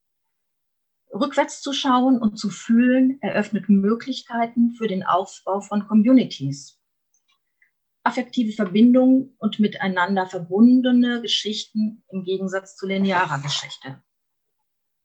rückwärts 1.13 1.61
zu 1.61 1.73
schauen 1.73 2.19
und 2.19 2.37
zu 2.37 2.49
fühlen 2.49 3.21
eröffnet 3.21 3.69
Möglichkeiten 3.69 4.71
für 4.71 4.87
den 4.87 5.03
Aufbau 5.03 5.61
von 5.61 5.87
Communities. 5.87 6.79
Affektive 8.03 8.53
Verbindungen 8.53 9.35
und 9.39 9.59
miteinander 9.59 10.27
verbundene 10.27 11.21
Geschichten 11.21 12.03
im 12.09 12.23
Gegensatz 12.23 12.75
zu 12.75 12.87
linearer 12.87 13.39
Geschichte. 13.39 14.01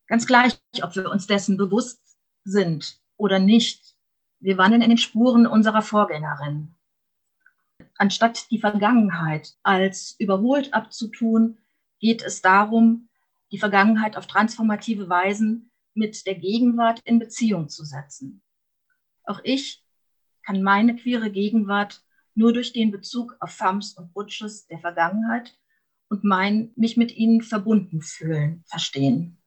Ganz 0.07 0.27
gleich, 0.27 0.59
ob 0.83 0.95
wir 0.97 1.11
uns 1.11 1.27
dessen 1.27 1.57
bewusst 1.57 2.01
sind 2.45 3.01
oder 3.17 3.38
nicht, 3.38 3.97
wir 4.40 4.59
wandeln 4.59 4.83
in 4.83 4.90
den 4.90 4.99
Spuren 4.99 5.47
unserer 5.47 5.83
Vorgängerin. 5.83 6.75
Anstatt 7.97 8.51
die 8.51 8.59
Vergangenheit 8.59 9.55
als 9.62 10.17
überholt 10.19 10.75
abzutun, 10.75 11.59
geht 12.01 12.23
es 12.23 12.43
darum, 12.43 13.09
die 13.55 13.61
Vergangenheit 13.61 14.17
auf 14.17 14.27
transformative 14.27 15.09
Weisen 15.09 15.71
mit 15.95 16.27
der 16.27 16.35
Gegenwart 16.35 17.01
in 17.05 17.21
Beziehung 17.21 17.69
zu 17.69 17.85
setzen. 17.85 18.43
Auch 19.23 19.38
ich 19.45 19.85
kann 20.45 20.61
meine 20.61 20.97
queere 20.97 21.31
Gegenwart 21.31 22.03
nur 22.35 22.53
durch 22.53 22.73
den 22.73 22.90
Bezug 22.90 23.37
auf 23.38 23.53
Fams 23.53 23.97
und 23.97 24.12
Butches 24.12 24.67
der 24.67 24.81
Vergangenheit 24.81 25.57
und 26.09 26.25
mein 26.25 26.73
mich 26.75 26.97
mit 26.97 27.17
ihnen 27.17 27.43
verbunden 27.43 28.03
fühlen 28.03 28.64
verstehen. 28.67 29.40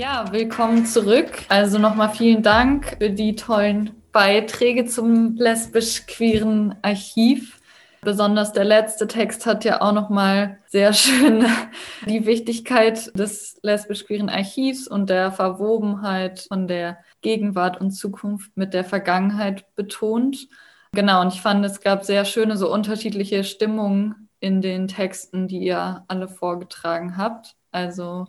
Ja, 0.00 0.32
willkommen 0.32 0.86
zurück. 0.86 1.30
Also 1.50 1.78
nochmal 1.78 2.08
vielen 2.08 2.42
Dank 2.42 2.96
für 2.96 3.10
die 3.10 3.36
tollen 3.36 3.90
Beiträge 4.12 4.86
zum 4.86 5.36
lesbisch-queeren 5.36 6.76
Archiv. 6.80 7.60
Besonders 8.00 8.54
der 8.54 8.64
letzte 8.64 9.06
Text 9.08 9.44
hat 9.44 9.62
ja 9.66 9.82
auch 9.82 9.92
nochmal 9.92 10.58
sehr 10.68 10.94
schön 10.94 11.44
die 12.06 12.24
Wichtigkeit 12.24 13.14
des 13.14 13.58
lesbisch-queeren 13.62 14.30
Archivs 14.30 14.88
und 14.88 15.10
der 15.10 15.32
Verwobenheit 15.32 16.46
von 16.48 16.66
der 16.66 17.00
Gegenwart 17.20 17.78
und 17.78 17.90
Zukunft 17.90 18.56
mit 18.56 18.72
der 18.72 18.84
Vergangenheit 18.84 19.66
betont. 19.76 20.48
Genau, 20.92 21.20
und 21.20 21.34
ich 21.34 21.42
fand, 21.42 21.62
es 21.66 21.82
gab 21.82 22.06
sehr 22.06 22.24
schöne, 22.24 22.56
so 22.56 22.72
unterschiedliche 22.72 23.44
Stimmungen 23.44 24.30
in 24.40 24.62
den 24.62 24.88
Texten, 24.88 25.46
die 25.46 25.58
ihr 25.58 26.04
alle 26.08 26.26
vorgetragen 26.26 27.18
habt. 27.18 27.54
Also 27.70 28.28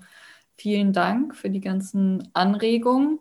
Vielen 0.62 0.93
Dank 0.93 1.36
für 1.36 1.50
die 1.50 1.60
ganzen 1.60 2.30
Anregungen. 2.34 3.19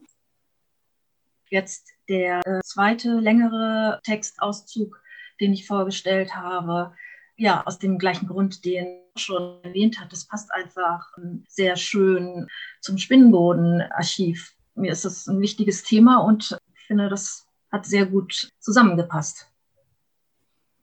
Jetzt 1.48 1.88
der 2.07 2.42
äh, 2.44 2.61
zweite 2.62 3.18
längere 3.18 3.98
Textauszug, 4.05 5.03
den 5.40 5.55
ich 5.55 5.66
vorgestellt 5.66 6.37
habe. 6.37 6.94
Ja, 7.37 7.66
aus 7.66 7.79
dem 7.79 7.96
gleichen 7.96 8.29
Grund, 8.29 8.66
den 8.66 9.00
schon 9.16 9.64
erwähnt 9.64 9.98
hat. 9.98 10.12
Das 10.12 10.26
passt 10.26 10.53
einfach 10.53 11.16
ähm, 11.16 11.46
sehr 11.48 11.76
schön 11.76 12.46
zum 12.83 12.98
Spinnenbodenarchiv. 12.98 14.53
Mir 14.74 14.92
ist 14.92 15.07
das 15.07 15.26
ein 15.26 15.40
wichtiges 15.40 15.83
Thema 15.83 16.18
und 16.18 16.59
ich 16.74 16.87
finde, 16.88 17.09
das 17.09 17.46
hat 17.72 17.87
sehr 17.87 18.05
gut 18.05 18.50
zusammengepasst. 18.59 19.50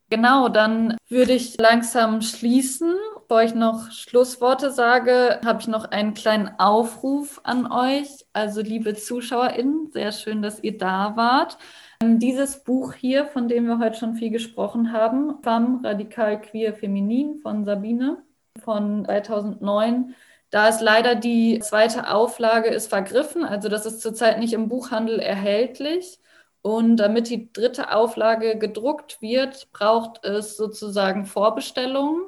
Genau, 0.10 0.50
dann 0.50 0.98
würde 1.08 1.34
ich 1.34 1.56
langsam 1.60 2.24
schließen 2.24 2.96
bevor 3.28 3.44
ich 3.44 3.56
noch 3.56 3.92
Schlussworte 3.92 4.72
sage, 4.72 5.42
habe 5.44 5.60
ich 5.60 5.68
noch 5.68 5.84
einen 5.92 6.14
kleinen 6.14 6.50
Aufruf 6.60 7.42
an 7.44 7.70
euch. 7.70 8.26
Also, 8.32 8.62
liebe 8.62 8.96
ZuschauerInnen, 8.96 9.92
sehr 9.92 10.14
schön, 10.14 10.42
dass 10.42 10.64
ihr 10.64 10.78
da 10.78 11.18
wart. 11.18 11.58
Ähm, 12.02 12.20
dieses 12.20 12.64
Buch 12.64 12.94
hier, 12.94 13.26
von 13.26 13.50
dem 13.50 13.68
wir 13.68 13.80
heute 13.80 13.98
schon 13.98 14.16
viel 14.16 14.30
gesprochen 14.30 14.94
haben, 14.94 15.42
Femme 15.44 15.82
Radikal 15.84 16.40
Queer 16.40 16.74
Feminin 16.74 17.40
von 17.42 17.66
Sabine 17.66 18.24
von 18.64 19.04
2009, 19.04 20.16
da 20.50 20.70
ist 20.70 20.80
leider 20.80 21.16
die 21.16 21.60
zweite 21.60 22.10
Auflage 22.10 22.70
ist 22.70 22.88
vergriffen, 22.88 23.44
also 23.44 23.68
das 23.68 23.86
ist 23.86 24.02
zurzeit 24.02 24.40
nicht 24.40 24.54
im 24.54 24.70
Buchhandel 24.70 25.20
erhältlich. 25.20 26.20
Und 26.62 26.96
damit 26.98 27.30
die 27.30 27.52
dritte 27.52 27.94
Auflage 27.94 28.58
gedruckt 28.58 29.22
wird, 29.22 29.72
braucht 29.74 30.24
es 30.24 30.56
sozusagen 30.56 31.26
Vorbestellungen. 31.26 32.22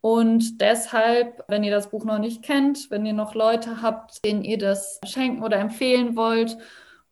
Und 0.00 0.60
deshalb, 0.60 1.44
wenn 1.48 1.64
ihr 1.64 1.72
das 1.72 1.90
Buch 1.90 2.04
noch 2.04 2.18
nicht 2.18 2.42
kennt, 2.42 2.90
wenn 2.90 3.04
ihr 3.04 3.12
noch 3.12 3.34
Leute 3.34 3.82
habt, 3.82 4.24
denen 4.24 4.42
ihr 4.42 4.58
das 4.58 5.00
schenken 5.04 5.42
oder 5.42 5.56
empfehlen 5.58 6.16
wollt, 6.16 6.56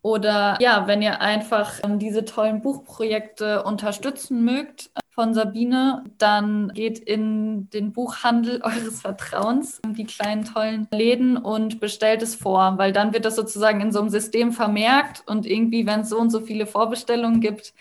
oder 0.07 0.57
ja, 0.61 0.87
wenn 0.87 1.03
ihr 1.03 1.20
einfach 1.20 1.81
ähm, 1.83 1.99
diese 1.99 2.25
tollen 2.25 2.62
Buchprojekte 2.62 3.64
unterstützen 3.64 4.44
mögt 4.44 4.92
von 5.11 5.35
Sabine, 5.35 6.05
dann 6.16 6.68
geht 6.68 7.01
in 7.01 7.68
den 7.70 7.92
Buchhandel 7.92 8.61
eures 8.62 9.01
Vertrauens, 9.01 9.81
die 9.85 10.05
kleinen 10.05 10.44
tollen 10.44 10.87
Läden 10.92 11.37
und 11.37 11.81
bestellt 11.81 12.22
es 12.22 12.37
vor, 12.37 12.79
weil 12.79 12.92
dann 12.92 13.12
wird 13.14 13.25
das 13.25 13.35
sozusagen 13.35 13.81
in 13.81 13.90
so 13.90 13.99
einem 13.99 14.11
System 14.11 14.53
vermerkt 14.53 15.25
und 15.27 15.44
irgendwie, 15.44 15.87
wenn 15.87 16.03
es 16.03 16.11
so 16.11 16.20
und 16.20 16.31
so 16.31 16.38
viele 16.40 16.66
Vorbestellungen 16.66 17.40
gibt, 17.40 17.75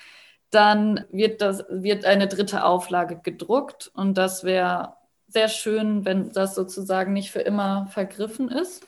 dann 0.55 1.05
wird, 1.11 1.41
das, 1.41 1.65
wird 1.69 2.05
eine 2.05 2.27
dritte 2.27 2.63
Auflage 2.63 3.19
gedruckt 3.21 3.91
und 3.93 4.17
das 4.17 4.43
wäre 4.43 4.93
sehr 5.27 5.49
schön, 5.49 6.05
wenn 6.05 6.31
das 6.31 6.55
sozusagen 6.55 7.13
nicht 7.13 7.31
für 7.31 7.41
immer 7.41 7.87
vergriffen 7.91 8.49
ist. 8.49 8.87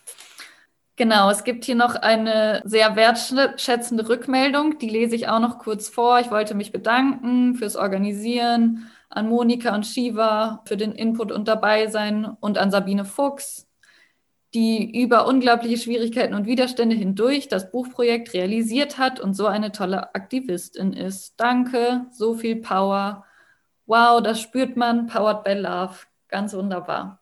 Genau, 0.96 1.30
es 1.30 1.44
gibt 1.44 1.66
hier 1.66 1.76
noch 1.76 1.96
eine 1.96 2.62
sehr 2.66 2.96
wertschätzende 2.96 4.10
Rückmeldung, 4.10 4.80
die 4.80 4.90
lese 4.90 5.16
ich 5.16 5.28
auch 5.28 5.40
noch 5.40 5.60
kurz 5.60 5.90
vor. 5.90 6.20
Ich 6.20 6.32
wollte 6.32 6.56
mich 6.56 6.72
bedanken 6.72 7.56
fürs 7.56 7.76
Organisieren, 7.76 8.90
an 9.10 9.30
Monika 9.30 9.76
und 9.76 9.86
Shiva 9.86 10.64
für 10.66 10.78
den 10.78 10.92
Input 10.92 11.32
und 11.32 11.48
Dabeisein 11.48 12.26
und 12.26 12.58
an 12.58 12.72
Sabine 12.72 13.06
Fuchs, 13.06 13.67
die 14.54 15.02
über 15.02 15.28
unglaubliche 15.28 15.78
Schwierigkeiten 15.78 16.34
und 16.34 16.46
Widerstände 16.46 16.96
hindurch 16.96 17.48
das 17.48 17.72
Buchprojekt 17.72 18.34
realisiert 18.34 18.98
hat 18.98 19.20
und 19.20 19.34
so 19.34 19.46
eine 19.48 19.72
tolle 19.72 20.16
Aktivistin 20.16 20.94
ist. 20.94 21.34
Danke, 21.38 22.06
so 22.12 22.36
viel 22.36 22.58
Power. 22.58 23.26
Wow, 23.86 24.22
das 24.22 24.42
spürt 24.42 24.78
man, 24.78 25.08
powered 25.08 25.44
by 25.44 25.54
love. 25.54 25.96
Ganz 26.30 26.54
wunderbar. 26.54 27.22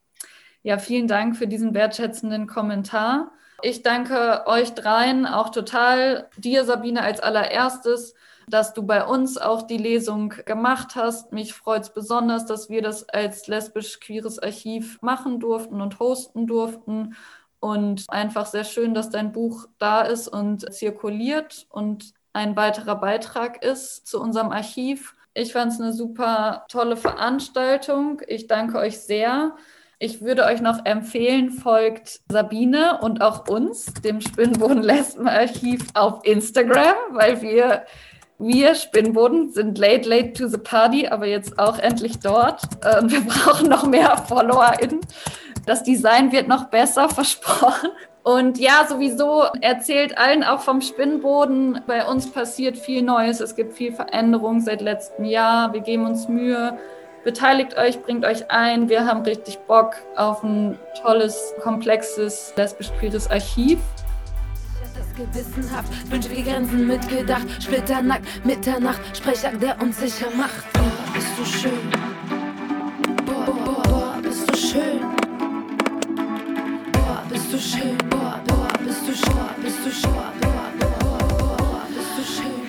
Ja, 0.64 0.78
vielen 0.78 1.08
Dank 1.08 1.38
für 1.38 1.48
diesen 1.48 1.74
wertschätzenden 1.74 2.48
Kommentar. 2.48 3.32
Ich 3.62 3.84
danke 3.84 4.44
euch 4.48 4.74
dreien 4.74 5.26
auch 5.26 5.50
total, 5.50 6.30
dir 6.38 6.66
Sabine 6.66 7.02
als 7.02 7.20
allererstes, 7.20 8.16
dass 8.48 8.74
du 8.74 8.84
bei 8.84 9.06
uns 9.06 9.38
auch 9.38 9.64
die 9.64 9.78
Lesung 9.78 10.30
gemacht 10.46 10.96
hast. 10.96 11.32
Mich 11.32 11.54
freut 11.54 11.84
es 11.84 11.90
besonders, 11.90 12.46
dass 12.46 12.70
wir 12.70 12.82
das 12.82 13.08
als 13.10 13.48
lesbisch-queeres 13.48 14.40
Archiv 14.40 15.02
machen 15.02 15.40
durften 15.40 15.82
und 15.82 16.00
hosten 16.00 16.48
durften. 16.48 17.16
Und 17.60 18.06
einfach 18.10 18.46
sehr 18.46 18.64
schön, 18.64 18.94
dass 18.94 19.10
dein 19.10 19.32
Buch 19.32 19.68
da 19.80 20.02
ist 20.02 20.28
und 20.28 20.72
zirkuliert 20.74 21.66
und 21.70 22.14
ein 22.34 22.56
weiterer 22.56 22.96
Beitrag 22.96 23.64
ist 23.64 24.08
zu 24.08 24.22
unserem 24.22 24.52
Archiv. 24.52 25.16
Ich 25.34 25.54
fand 25.54 25.72
es 25.72 25.80
eine 25.80 25.94
super 25.94 26.66
tolle 26.70 26.98
Veranstaltung. 26.98 28.22
Ich 28.28 28.48
danke 28.48 28.78
euch 28.78 29.00
sehr. 29.00 29.56
Ich 29.98 30.22
würde 30.22 30.44
euch 30.44 30.62
noch 30.62 30.86
empfehlen, 30.86 31.52
folgt 31.52 32.20
Sabine 32.30 33.00
und 33.02 33.22
auch 33.22 33.48
uns, 33.48 33.86
dem 34.04 34.20
Spinnboden-Lesben-Archiv, 34.20 35.88
auf 35.94 36.26
Instagram, 36.26 36.96
weil 37.12 37.42
wir 37.42 37.86
wir 38.38 38.76
Spinnboden 38.76 39.52
sind 39.52 39.78
late, 39.78 40.10
late 40.10 40.34
to 40.34 40.48
the 40.48 40.58
party, 40.58 41.08
aber 41.08 41.26
jetzt 41.26 41.58
auch 41.58 41.80
endlich 41.80 42.20
dort. 42.20 42.62
Und 43.02 43.12
wir 43.12 43.22
brauchen 43.22 43.70
noch 43.70 43.86
mehr 43.88 44.18
FollowerInnen. 44.18 45.00
Das 45.66 45.84
Design 45.84 46.32
wird 46.32 46.48
noch 46.48 46.66
besser, 46.66 47.10
versprochen. 47.10 47.90
Und 48.24 48.58
ja, 48.58 48.86
sowieso 48.90 49.44
erzählt 49.62 50.18
allen 50.18 50.44
auch 50.44 50.62
vom 50.62 50.82
Spinnboden. 50.82 51.82
Bei 51.86 52.06
uns 52.08 52.32
passiert 52.32 52.78
viel 52.78 53.04
Neues. 53.04 53.40
Es 53.40 53.56
gibt 53.56 53.74
viel 53.74 53.94
Veränderung 53.94 54.62
seit 54.62 54.82
letztem 54.82 55.26
Jahr. 55.26 55.74
Wir 55.74 55.82
geben 55.82 56.06
uns 56.06 56.28
Mühe. 56.28 56.78
Beteiligt 57.24 57.78
euch, 57.78 58.02
bringt 58.02 58.26
euch 58.26 58.52
ein. 58.52 58.90
Wir 58.90 59.06
haben 59.06 59.22
richtig 59.22 59.60
Bock 59.60 59.96
auf 60.16 60.44
ein 60.44 60.78
tolles, 61.02 61.54
komplexes, 61.62 62.54
lesbisch-queeres 62.56 63.30
Archiv 63.30 63.80
gewissenhaft, 65.16 66.12
wünschige 66.12 66.44
Grenzen 66.44 66.88
mitgedacht, 66.88 67.46
splitternackt, 67.62 68.46
Mitternacht, 68.46 69.02
Sprechakt, 69.16 69.62
der 69.62 69.82
uns 69.82 70.00
sicher 70.00 70.28
macht. 70.36 70.72
Boah, 70.74 70.92
bist 71.14 71.28
du 71.38 71.46
schön. 71.46 71.90
Boah, 73.26 73.46
boah, 73.46 73.84
boah, 73.84 74.18
bist 74.22 74.50
du 74.50 74.58
schön. 74.58 75.00
Boah, 76.92 77.24
bist 77.30 77.54
du 77.54 77.58
schön. 77.60 77.98
Boah, 78.10 78.42
boah, 78.48 78.68
bist 78.84 79.08
du 79.08 79.14
schön. 79.14 79.36
Boah, 79.36 79.56
bist 79.62 79.80
du 79.86 79.92
schön. 79.92 80.12
Boah, 80.12 80.32
boah, 80.42 80.98
boah, 81.00 81.58
boah, 81.58 81.88
bist 81.88 82.14
du 82.18 82.24
schön. 82.34 82.62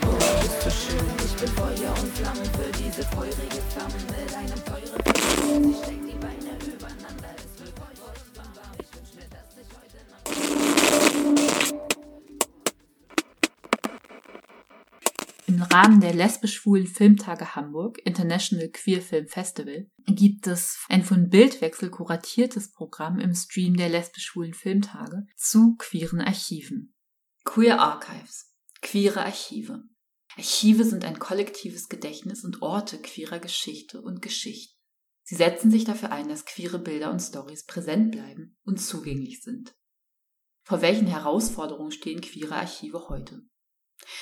Boah, 0.00 0.18
bist 0.40 0.66
du 0.66 0.70
schön. 0.70 1.06
Ich 1.24 1.34
bin 1.36 1.48
Feuer 1.48 1.94
und 2.00 2.12
Flamme 2.16 2.44
für 2.56 2.70
die 2.78 2.84
diese 2.94 3.06
feurige 3.08 3.60
Flamme 3.72 3.94
mit 4.08 4.34
einem 4.36 4.64
teuren 4.64 6.03
Rahmen 15.74 16.00
der 16.00 16.14
lesbisch-schwulen 16.14 16.86
Filmtage 16.86 17.56
Hamburg 17.56 17.98
International 18.04 18.68
Queer 18.68 19.02
Film 19.02 19.26
Festival 19.26 19.90
gibt 20.06 20.46
es 20.46 20.78
ein 20.88 21.02
von 21.02 21.30
Bildwechsel 21.30 21.90
kuratiertes 21.90 22.70
Programm 22.70 23.18
im 23.18 23.34
Stream 23.34 23.76
der 23.76 23.88
lesbisch-schwulen 23.88 24.54
Filmtage 24.54 25.26
zu 25.36 25.74
queeren 25.76 26.20
Archiven. 26.20 26.94
Queer 27.42 27.80
Archives. 27.80 28.54
Queere 28.82 29.24
Archive. 29.24 29.82
Archive 30.36 30.84
sind 30.84 31.04
ein 31.04 31.18
kollektives 31.18 31.88
Gedächtnis 31.88 32.44
und 32.44 32.62
Orte 32.62 32.98
queerer 32.98 33.40
Geschichte 33.40 34.00
und 34.00 34.22
Geschichten. 34.22 34.78
Sie 35.24 35.34
setzen 35.34 35.72
sich 35.72 35.82
dafür 35.82 36.12
ein, 36.12 36.28
dass 36.28 36.44
queere 36.44 36.78
Bilder 36.78 37.10
und 37.10 37.18
Stories 37.18 37.64
präsent 37.64 38.12
bleiben 38.12 38.56
und 38.62 38.80
zugänglich 38.80 39.42
sind. 39.42 39.74
Vor 40.62 40.82
welchen 40.82 41.08
Herausforderungen 41.08 41.90
stehen 41.90 42.20
queere 42.20 42.54
Archive 42.54 43.08
heute? 43.08 43.42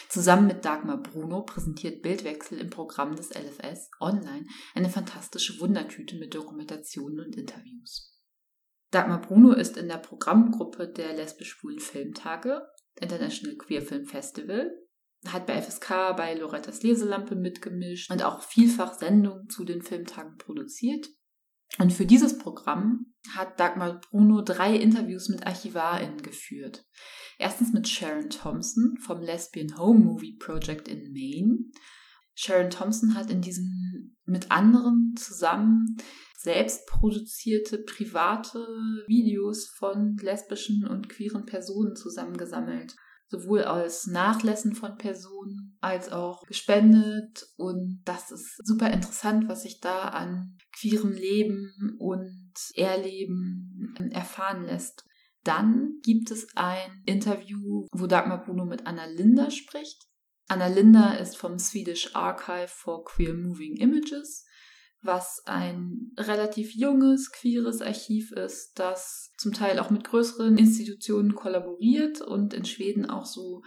Zusammen 0.08 0.46
mit 0.46 0.64
Dagmar 0.64 1.02
Bruno 1.02 1.42
präsentiert 1.42 2.02
Bildwechsel 2.02 2.58
im 2.58 2.70
Programm 2.70 3.16
des 3.16 3.30
LFS 3.30 3.90
online 4.00 4.46
eine 4.74 4.88
fantastische 4.88 5.60
Wundertüte 5.60 6.16
mit 6.16 6.34
Dokumentationen 6.34 7.20
und 7.20 7.36
Interviews. 7.36 8.12
Dagmar 8.90 9.20
Bruno 9.20 9.52
ist 9.52 9.76
in 9.76 9.88
der 9.88 9.96
Programmgruppe 9.96 10.88
der 10.88 11.14
lesbisch-schwulen 11.14 11.80
Filmtage, 11.80 12.62
International 13.00 13.56
Queer 13.56 13.82
Film 13.82 14.06
Festival, 14.06 14.70
hat 15.26 15.46
bei 15.46 15.60
FSK 15.60 16.16
bei 16.16 16.34
Lorettas 16.34 16.82
Leselampe 16.82 17.34
mitgemischt 17.34 18.10
und 18.10 18.22
auch 18.22 18.42
vielfach 18.42 18.94
Sendungen 18.94 19.48
zu 19.48 19.64
den 19.64 19.82
Filmtagen 19.82 20.36
produziert. 20.36 21.08
Und 21.78 21.92
für 21.92 22.06
dieses 22.06 22.38
Programm 22.38 23.06
hat 23.30 23.58
Dagmar 23.58 24.00
Bruno 24.00 24.42
drei 24.42 24.76
Interviews 24.76 25.28
mit 25.28 25.46
ArchivarInnen 25.46 26.22
geführt. 26.22 26.84
Erstens 27.38 27.72
mit 27.72 27.88
Sharon 27.88 28.28
Thompson 28.28 28.96
vom 29.00 29.20
Lesbian 29.20 29.78
Home 29.78 30.00
Movie 30.00 30.36
Project 30.36 30.88
in 30.88 31.12
Maine. 31.12 31.70
Sharon 32.34 32.70
Thompson 32.70 33.14
hat 33.14 33.30
in 33.30 33.40
diesem 33.40 34.16
mit 34.24 34.50
anderen 34.50 35.14
zusammen 35.16 35.96
selbst 36.38 36.86
produzierte 36.86 37.78
private 37.78 38.58
Videos 39.06 39.68
von 39.78 40.16
lesbischen 40.16 40.86
und 40.86 41.08
queeren 41.08 41.46
Personen 41.46 41.94
zusammengesammelt. 41.94 42.96
Sowohl 43.28 43.64
aus 43.64 44.06
Nachlässen 44.06 44.74
von 44.74 44.98
Personen 44.98 45.78
als 45.80 46.12
auch 46.12 46.42
gespendet. 46.42 47.46
Und 47.56 48.02
das 48.04 48.30
ist 48.30 48.56
super 48.66 48.90
interessant, 48.90 49.48
was 49.48 49.62
sich 49.62 49.80
da 49.80 50.08
an 50.08 50.58
queerem 50.82 51.12
Leben 51.12 51.96
und 51.98 52.52
Erleben 52.74 53.94
erfahren 54.10 54.64
lässt. 54.64 55.04
Dann 55.44 55.98
gibt 56.02 56.30
es 56.30 56.46
ein 56.54 57.02
Interview, 57.06 57.86
wo 57.92 58.06
Dagmar 58.06 58.44
Bruno 58.44 58.64
mit 58.64 58.86
Anna 58.86 59.06
Linda 59.06 59.50
spricht. 59.50 60.06
Anna 60.48 60.66
Linda 60.66 61.14
ist 61.14 61.36
vom 61.36 61.58
Swedish 61.58 62.14
Archive 62.14 62.68
for 62.68 63.04
Queer 63.04 63.34
Moving 63.34 63.76
Images, 63.76 64.44
was 65.02 65.42
ein 65.46 66.12
relativ 66.16 66.74
junges, 66.74 67.32
queeres 67.32 67.80
Archiv 67.80 68.32
ist, 68.32 68.78
das 68.78 69.32
zum 69.38 69.52
Teil 69.52 69.78
auch 69.78 69.90
mit 69.90 70.04
größeren 70.04 70.58
Institutionen 70.58 71.34
kollaboriert 71.34 72.20
und 72.20 72.54
in 72.54 72.64
Schweden 72.64 73.08
auch 73.08 73.26
so 73.26 73.62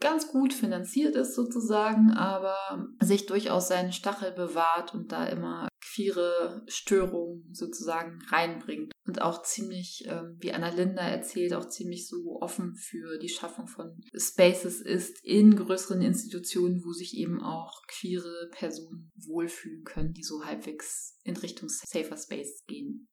ganz 0.00 0.28
gut 0.28 0.54
finanziert 0.54 1.16
ist 1.16 1.34
sozusagen, 1.34 2.12
aber 2.12 2.56
sich 3.02 3.26
durchaus 3.26 3.68
seinen 3.68 3.92
Stachel 3.92 4.32
bewahrt 4.32 4.94
und 4.94 5.12
da 5.12 5.26
immer 5.26 5.68
queere 5.98 6.62
Störungen 6.68 7.48
sozusagen 7.52 8.20
reinbringt. 8.30 8.92
Und 9.06 9.22
auch 9.22 9.42
ziemlich, 9.42 10.04
ähm, 10.06 10.36
wie 10.38 10.52
Anna 10.52 10.68
Linda 10.68 11.02
erzählt, 11.02 11.54
auch 11.54 11.68
ziemlich 11.68 12.06
so 12.06 12.38
offen 12.40 12.76
für 12.76 13.18
die 13.18 13.28
Schaffung 13.28 13.66
von 13.66 14.00
Spaces 14.14 14.80
ist 14.80 15.18
in 15.24 15.56
größeren 15.56 16.02
Institutionen, 16.02 16.84
wo 16.84 16.92
sich 16.92 17.16
eben 17.16 17.42
auch 17.42 17.82
queere 17.88 18.48
Personen 18.52 19.10
wohlfühlen 19.16 19.82
können, 19.84 20.12
die 20.12 20.22
so 20.22 20.44
halbwegs 20.44 21.18
in 21.24 21.36
Richtung 21.36 21.68
Safer 21.68 22.16
Space 22.16 22.64
gehen. 22.66 23.08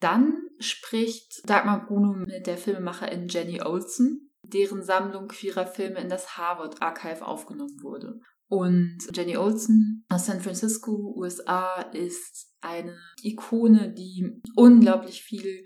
Dann 0.00 0.48
spricht 0.58 1.48
Dagmar 1.48 1.86
Bruno 1.86 2.12
mit 2.12 2.46
der 2.46 2.58
Filmemacherin 2.58 3.28
Jenny 3.28 3.62
Olsen, 3.62 4.32
deren 4.42 4.82
Sammlung 4.82 5.28
queerer 5.28 5.66
Filme 5.66 6.00
in 6.00 6.08
das 6.08 6.36
Harvard 6.36 6.82
Archive 6.82 7.26
aufgenommen 7.26 7.80
wurde. 7.82 8.20
Und 8.48 8.98
Jenny 9.14 9.36
Olsen 9.36 10.04
aus 10.08 10.26
San 10.26 10.40
Francisco, 10.40 11.14
USA, 11.16 11.82
ist 11.92 12.54
eine 12.60 12.98
Ikone, 13.22 13.92
die 13.92 14.40
unglaublich 14.56 15.22
viel 15.22 15.64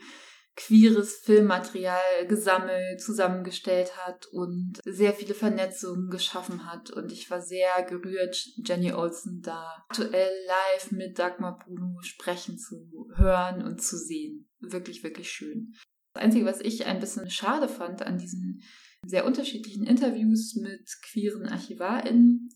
queeres 0.54 1.20
Filmmaterial 1.24 2.26
gesammelt, 2.28 3.00
zusammengestellt 3.00 3.96
hat 3.96 4.26
und 4.32 4.80
sehr 4.84 5.14
viele 5.14 5.34
Vernetzungen 5.34 6.10
geschaffen 6.10 6.66
hat. 6.70 6.90
Und 6.90 7.10
ich 7.10 7.30
war 7.30 7.40
sehr 7.40 7.82
gerührt, 7.88 8.36
Jenny 8.56 8.92
Olsen 8.92 9.40
da 9.42 9.84
aktuell 9.88 10.32
live 10.46 10.92
mit 10.92 11.18
Dagmar 11.18 11.58
Bruno 11.58 11.98
sprechen 12.02 12.58
zu 12.58 13.08
hören 13.14 13.62
und 13.62 13.80
zu 13.80 13.96
sehen. 13.96 14.50
Wirklich, 14.60 15.02
wirklich 15.02 15.30
schön. 15.30 15.72
Das 16.14 16.24
Einzige, 16.24 16.44
was 16.44 16.60
ich 16.60 16.84
ein 16.84 17.00
bisschen 17.00 17.30
schade 17.30 17.68
fand 17.68 18.02
an 18.02 18.18
diesen 18.18 18.62
sehr 19.06 19.26
unterschiedlichen 19.26 19.84
Interviews 19.84 20.54
mit 20.54 20.88
queeren 21.02 21.46
ArchivarInnen, 21.46 22.48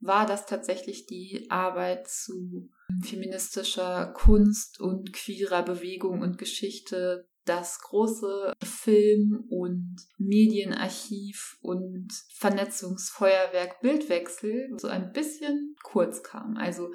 war 0.00 0.26
das 0.26 0.46
tatsächlich 0.46 1.06
die 1.06 1.46
Arbeit 1.50 2.08
zu 2.08 2.68
feministischer 3.02 4.12
Kunst 4.14 4.80
und 4.80 5.12
queerer 5.12 5.62
Bewegung 5.62 6.20
und 6.20 6.36
Geschichte 6.38 7.26
das 7.44 7.78
große 7.80 8.52
Film- 8.62 9.44
und 9.50 9.96
Medienarchiv 10.16 11.58
und 11.60 12.08
Vernetzungsfeuerwerk 12.32 13.80
Bildwechsel 13.80 14.70
so 14.78 14.88
ein 14.88 15.12
bisschen 15.12 15.76
kurz 15.82 16.22
kam. 16.22 16.56
Also 16.56 16.92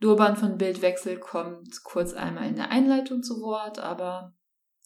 Durban 0.00 0.36
von 0.36 0.56
Bildwechsel 0.56 1.18
kommt 1.18 1.82
kurz 1.84 2.14
einmal 2.14 2.48
in 2.48 2.56
der 2.56 2.70
Einleitung 2.70 3.22
zu 3.22 3.40
Wort, 3.42 3.78
aber 3.78 4.34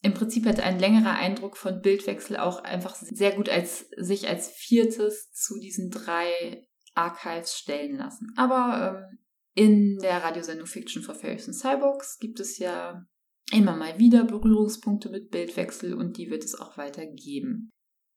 im 0.05 0.13
Prinzip 0.13 0.45
hätte 0.45 0.63
ein 0.63 0.79
längerer 0.79 1.15
Eindruck 1.15 1.57
von 1.57 1.81
Bildwechsel 1.81 2.37
auch 2.37 2.63
einfach 2.63 2.95
sehr 2.95 3.33
gut 3.33 3.49
als 3.49 3.89
sich 3.97 4.29
als 4.29 4.51
viertes 4.51 5.33
zu 5.33 5.59
diesen 5.59 5.91
drei 5.91 6.63
Archives 6.95 7.57
stellen 7.57 7.97
lassen. 7.97 8.31
Aber 8.37 9.09
ähm, 9.09 9.19
in 9.55 9.99
der 10.03 10.23
Radiosendung 10.23 10.67
Fiction 10.67 11.03
for 11.03 11.15
Fairies 11.15 11.47
and 11.47 11.57
Cyborgs 11.57 12.19
gibt 12.19 12.39
es 12.39 12.59
ja 12.59 13.03
immer 13.51 13.77
mal 13.77 13.99
wieder 13.99 14.25
Berührungspunkte 14.25 15.09
mit 15.09 15.31
Bildwechsel 15.31 15.95
und 15.95 16.19
die 16.19 16.29
wird 16.29 16.45
es 16.45 16.55
auch 16.55 16.77
weiter 16.77 17.07
geben. 17.07 17.71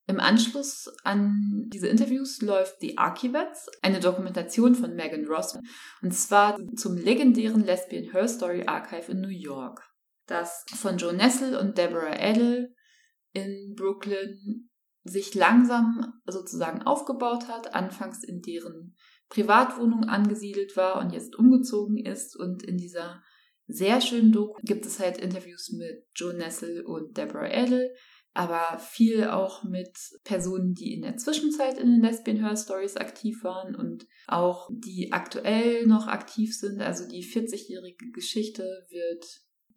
Im 0.08 0.20
Anschluss 0.20 0.90
an 1.06 1.68
diese 1.68 1.88
Interviews 1.88 2.42
läuft 2.42 2.82
The 2.82 2.98
Archivets, 2.98 3.70
eine 3.82 4.02
Dokumentation 4.02 4.76
von 4.76 4.94
Megan 4.94 5.26
Ross, 5.26 5.58
und 6.02 6.14
zwar 6.14 6.58
zum 6.76 6.98
legendären 6.98 7.64
Lesbian 7.64 8.12
Her 8.12 8.28
Story 8.28 8.64
Archive 8.66 9.10
in 9.10 9.22
New 9.22 9.30
York 9.30 9.87
das 10.28 10.66
von 10.76 10.98
Joe 10.98 11.14
Nessel 11.14 11.56
und 11.56 11.78
Deborah 11.78 12.20
Edel 12.20 12.76
in 13.34 13.74
Brooklyn 13.76 14.70
sich 15.04 15.34
langsam 15.36 16.22
sozusagen 16.26 16.84
aufgebaut 16.84 17.48
hat, 17.48 17.74
anfangs 17.74 18.24
in 18.24 18.42
deren 18.42 18.96
Privatwohnung 19.30 20.06
angesiedelt 20.06 20.76
war 20.78 21.00
und 21.00 21.12
jetzt 21.12 21.36
umgezogen 21.36 21.98
ist. 21.98 22.36
Und 22.36 22.64
in 22.64 22.78
dieser 22.78 23.22
sehr 23.68 24.02
schönen 24.02 24.32
Doku 24.32 24.60
gibt 24.64 24.86
es 24.86 25.00
halt 25.00 25.18
Interviews 25.18 25.72
mit 25.72 26.06
Joe 26.16 26.34
Nessel 26.34 26.82
und 26.86 27.18
Deborah 27.18 27.52
Edel, 27.52 27.94
aber 28.34 28.80
viel 28.80 29.26
auch 29.26 29.64
mit 29.64 29.98
Personen, 30.24 30.74
die 30.74 30.94
in 30.94 31.02
der 31.02 31.18
Zwischenzeit 31.18 31.78
in 31.78 31.88
den 31.88 32.02
Lesbian 32.02 32.38
Her 32.38 32.56
Stories 32.56 32.96
aktiv 32.96 33.44
waren 33.44 33.76
und 33.76 34.06
auch 34.28 34.70
die 34.72 35.12
aktuell 35.12 35.88
noch 35.88 36.08
aktiv 36.08 36.56
sind. 36.56 36.82
Also 36.82 37.08
die 37.08 37.24
40-jährige 37.24 38.12
Geschichte 38.12 38.64
wird 38.90 39.26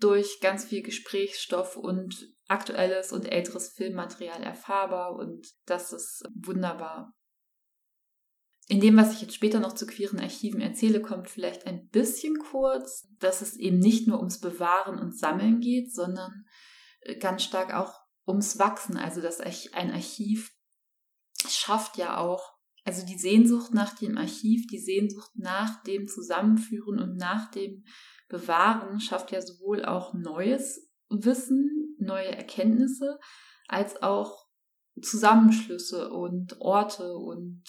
durch 0.00 0.40
ganz 0.40 0.64
viel 0.64 0.82
Gesprächsstoff 0.82 1.76
und 1.76 2.32
aktuelles 2.48 3.12
und 3.12 3.26
älteres 3.26 3.68
Filmmaterial 3.68 4.42
erfahrbar 4.42 5.14
und 5.16 5.46
das 5.66 5.92
ist 5.92 6.24
wunderbar. 6.34 7.14
In 8.66 8.80
dem, 8.80 8.96
was 8.96 9.14
ich 9.14 9.20
jetzt 9.20 9.34
später 9.34 9.58
noch 9.58 9.74
zu 9.74 9.86
queeren 9.86 10.20
Archiven 10.20 10.60
erzähle, 10.60 11.02
kommt 11.02 11.28
vielleicht 11.28 11.66
ein 11.66 11.88
bisschen 11.88 12.38
kurz, 12.38 13.08
dass 13.18 13.42
es 13.42 13.56
eben 13.56 13.80
nicht 13.80 14.06
nur 14.06 14.18
ums 14.18 14.38
Bewahren 14.38 14.98
und 14.98 15.18
Sammeln 15.18 15.58
geht, 15.60 15.92
sondern 15.92 16.44
äh, 17.00 17.16
ganz 17.16 17.42
stark 17.42 17.74
auch 17.74 17.94
ums 18.26 18.60
Wachsen. 18.60 18.96
Also 18.96 19.20
dass 19.20 19.40
ein 19.40 19.90
Archiv 19.90 20.52
schafft 21.48 21.96
ja 21.96 22.18
auch, 22.18 22.52
also 22.84 23.04
die 23.04 23.18
Sehnsucht 23.18 23.74
nach 23.74 23.96
dem 23.98 24.16
Archiv, 24.16 24.66
die 24.68 24.78
Sehnsucht 24.78 25.30
nach 25.34 25.82
dem 25.82 26.06
Zusammenführen 26.06 27.00
und 27.00 27.16
nach 27.16 27.50
dem 27.50 27.84
Bewahren 28.30 29.00
schafft 29.00 29.32
ja 29.32 29.42
sowohl 29.42 29.84
auch 29.84 30.14
neues 30.14 30.88
Wissen, 31.10 31.96
neue 31.98 32.34
Erkenntnisse, 32.34 33.18
als 33.68 34.02
auch 34.02 34.46
Zusammenschlüsse 35.02 36.10
und 36.10 36.60
Orte 36.60 37.12
und 37.14 37.62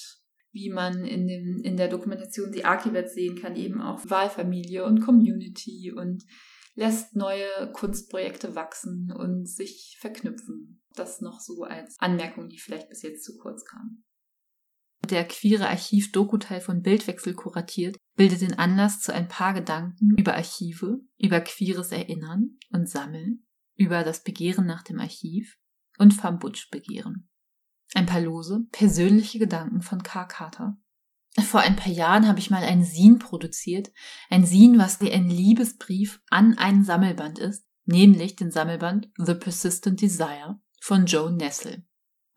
wie 0.54 0.70
man 0.70 1.06
in, 1.06 1.28
dem, 1.28 1.62
in 1.64 1.78
der 1.78 1.88
Dokumentation 1.88 2.54
The 2.54 2.66
Archivets 2.66 3.14
sehen 3.14 3.36
kann, 3.36 3.56
eben 3.56 3.82
auch 3.82 4.02
Wahlfamilie 4.04 4.86
und 4.86 5.02
Community 5.02 5.92
und 5.96 6.24
lässt 6.76 7.16
neue 7.16 7.72
Kunstprojekte 7.74 8.56
wachsen 8.56 9.12
und 9.12 9.48
sich 9.48 9.98
verknüpfen. 10.00 10.82
Das 10.94 11.22
noch 11.22 11.40
so 11.40 11.64
als 11.64 11.96
Anmerkung, 12.00 12.50
die 12.50 12.60
vielleicht 12.60 12.90
bis 12.90 13.02
jetzt 13.02 13.24
zu 13.24 13.38
kurz 13.38 13.64
kam. 13.66 14.04
Der 15.10 15.26
queere 15.26 15.68
Archiv-Doku-Teil 15.70 16.62
von 16.62 16.82
Bildwechsel 16.82 17.34
kuratiert, 17.34 17.98
bildet 18.16 18.42
den 18.42 18.58
Anlass 18.58 19.02
zu 19.02 19.14
ein 19.14 19.28
paar 19.28 19.54
Gedanken 19.54 20.16
über 20.18 20.36
Archive, 20.36 21.02
über 21.18 21.42
queeres 21.42 21.92
Erinnern 21.92 22.58
und 22.72 22.90
Sammeln, 22.90 23.46
über 23.76 24.04
das 24.04 24.24
Begehren 24.24 24.66
nach 24.66 24.84
dem 24.84 25.00
Archiv 25.00 25.58
und 25.98 26.14
Fambutsch-Begehren. 26.14 27.30
Ein 27.94 28.06
paar 28.06 28.22
lose, 28.22 28.66
persönliche 28.72 29.40
Gedanken 29.40 29.82
von 29.82 30.04
K. 30.04 30.26
Carter. 30.26 30.78
Vor 31.40 31.62
ein 31.62 31.76
paar 31.76 31.92
Jahren 31.92 32.28
habe 32.28 32.40
ich 32.40 32.50
mal 32.50 32.64
ein 32.64 32.84
Sin 32.84 33.20
produziert. 33.20 33.92
Ein 34.30 34.46
Sin, 34.46 34.78
was 34.78 35.00
wie 35.02 35.12
ein 35.12 35.30
Liebesbrief 35.30 36.22
an 36.30 36.58
einen 36.58 36.84
Sammelband 36.84 37.40
ist, 37.40 37.66
nämlich 37.86 38.36
den 38.36 38.52
Sammelband 38.52 39.10
The 39.18 39.36
Persistent 39.36 40.02
Desire 40.02 40.60
von 40.82 41.06
Joe 41.06 41.32
Nessel. 41.32 41.86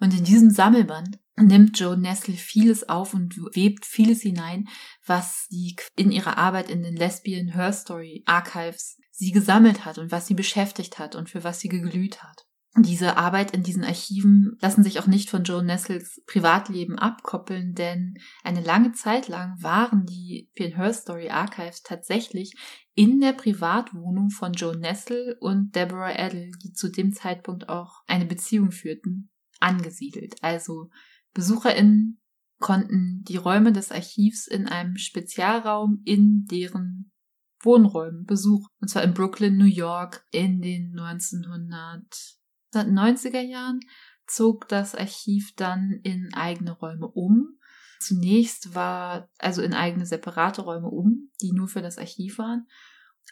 Und 0.01 0.17
in 0.17 0.25
diesem 0.25 0.51
Sammelband 0.51 1.19
nimmt 1.37 1.79
Joe 1.79 1.97
Nessel 1.97 2.35
vieles 2.35 2.89
auf 2.89 3.15
und 3.15 3.37
webt 3.55 3.85
vieles 3.85 4.23
hinein, 4.23 4.69
was 5.05 5.47
sie 5.49 5.77
in 5.97 6.13
ihrer 6.13 6.39
Arbeit 6.39 6.71
in 6.71 6.83
den 6.83 6.97
Lesbian 6.97 7.49
Her 7.49 7.73
Story 7.73 8.23
Archives 8.27 8.99
sie 9.11 9.31
gesammelt 9.31 9.85
hat 9.85 9.99
und 9.99 10.11
was 10.11 10.27
sie 10.27 10.35
beschäftigt 10.35 10.99
hat 10.99 11.15
und 11.15 11.31
für 11.31 11.45
was 11.45 11.61
sie 11.61 11.69
geglüht 11.69 12.23
hat. 12.23 12.47
Diese 12.77 13.17
Arbeit 13.17 13.53
in 13.53 13.63
diesen 13.63 13.85
Archiven 13.85 14.57
lassen 14.61 14.83
sich 14.83 14.99
auch 14.99 15.07
nicht 15.07 15.31
von 15.31 15.45
Joe 15.45 15.63
Nessels 15.63 16.21
Privatleben 16.27 16.99
abkoppeln, 16.99 17.75
denn 17.75 18.15
eine 18.43 18.61
lange 18.61 18.91
Zeit 18.91 19.29
lang 19.29 19.55
waren 19.61 20.07
die 20.07 20.51
Pin 20.57 20.75
Her 20.75 20.93
Story 20.93 21.31
Archives 21.31 21.83
tatsächlich 21.83 22.53
in 22.95 23.21
der 23.21 23.33
Privatwohnung 23.33 24.31
von 24.31 24.53
Joe 24.55 24.77
Nessel 24.77 25.37
und 25.39 25.77
Deborah 25.77 26.19
Adel, 26.19 26.51
die 26.65 26.73
zu 26.73 26.91
dem 26.91 27.13
Zeitpunkt 27.13 27.69
auch 27.69 28.03
eine 28.09 28.27
Beziehung 28.27 28.73
führten, 28.73 29.31
angesiedelt. 29.61 30.35
Also 30.43 30.91
BesucherInnen 31.35 32.21
konnten 32.61 33.23
die 33.25 33.37
Räume 33.37 33.73
des 33.73 33.93
Archivs 33.93 34.47
in 34.47 34.69
einem 34.69 34.97
Spezialraum 34.97 36.01
in 36.05 36.47
deren 36.47 37.13
Wohnräumen 37.61 38.25
besuchen. 38.25 38.69
Und 38.81 38.89
zwar 38.89 39.03
in 39.03 39.15
Brooklyn, 39.15 39.57
New 39.57 39.65
York 39.65 40.25
in 40.31 40.61
den 40.61 40.99
1900 40.99 42.39
1990er 42.75 43.41
Jahren 43.41 43.81
zog 44.27 44.69
das 44.69 44.95
Archiv 44.95 45.55
dann 45.57 46.01
in 46.03 46.33
eigene 46.35 46.73
Räume 46.73 47.07
um. 47.07 47.59
Zunächst 48.01 48.75
war 48.75 49.31
also 49.39 49.63
in 49.63 49.75
eigene 49.75 50.07
separate 50.07 50.63
Räume 50.63 50.89
um, 50.89 51.31
die 51.41 51.53
nur 51.53 51.69
für 51.69 51.83
das 51.83 51.99
Archiv 51.99 52.39
waren. 52.39 52.67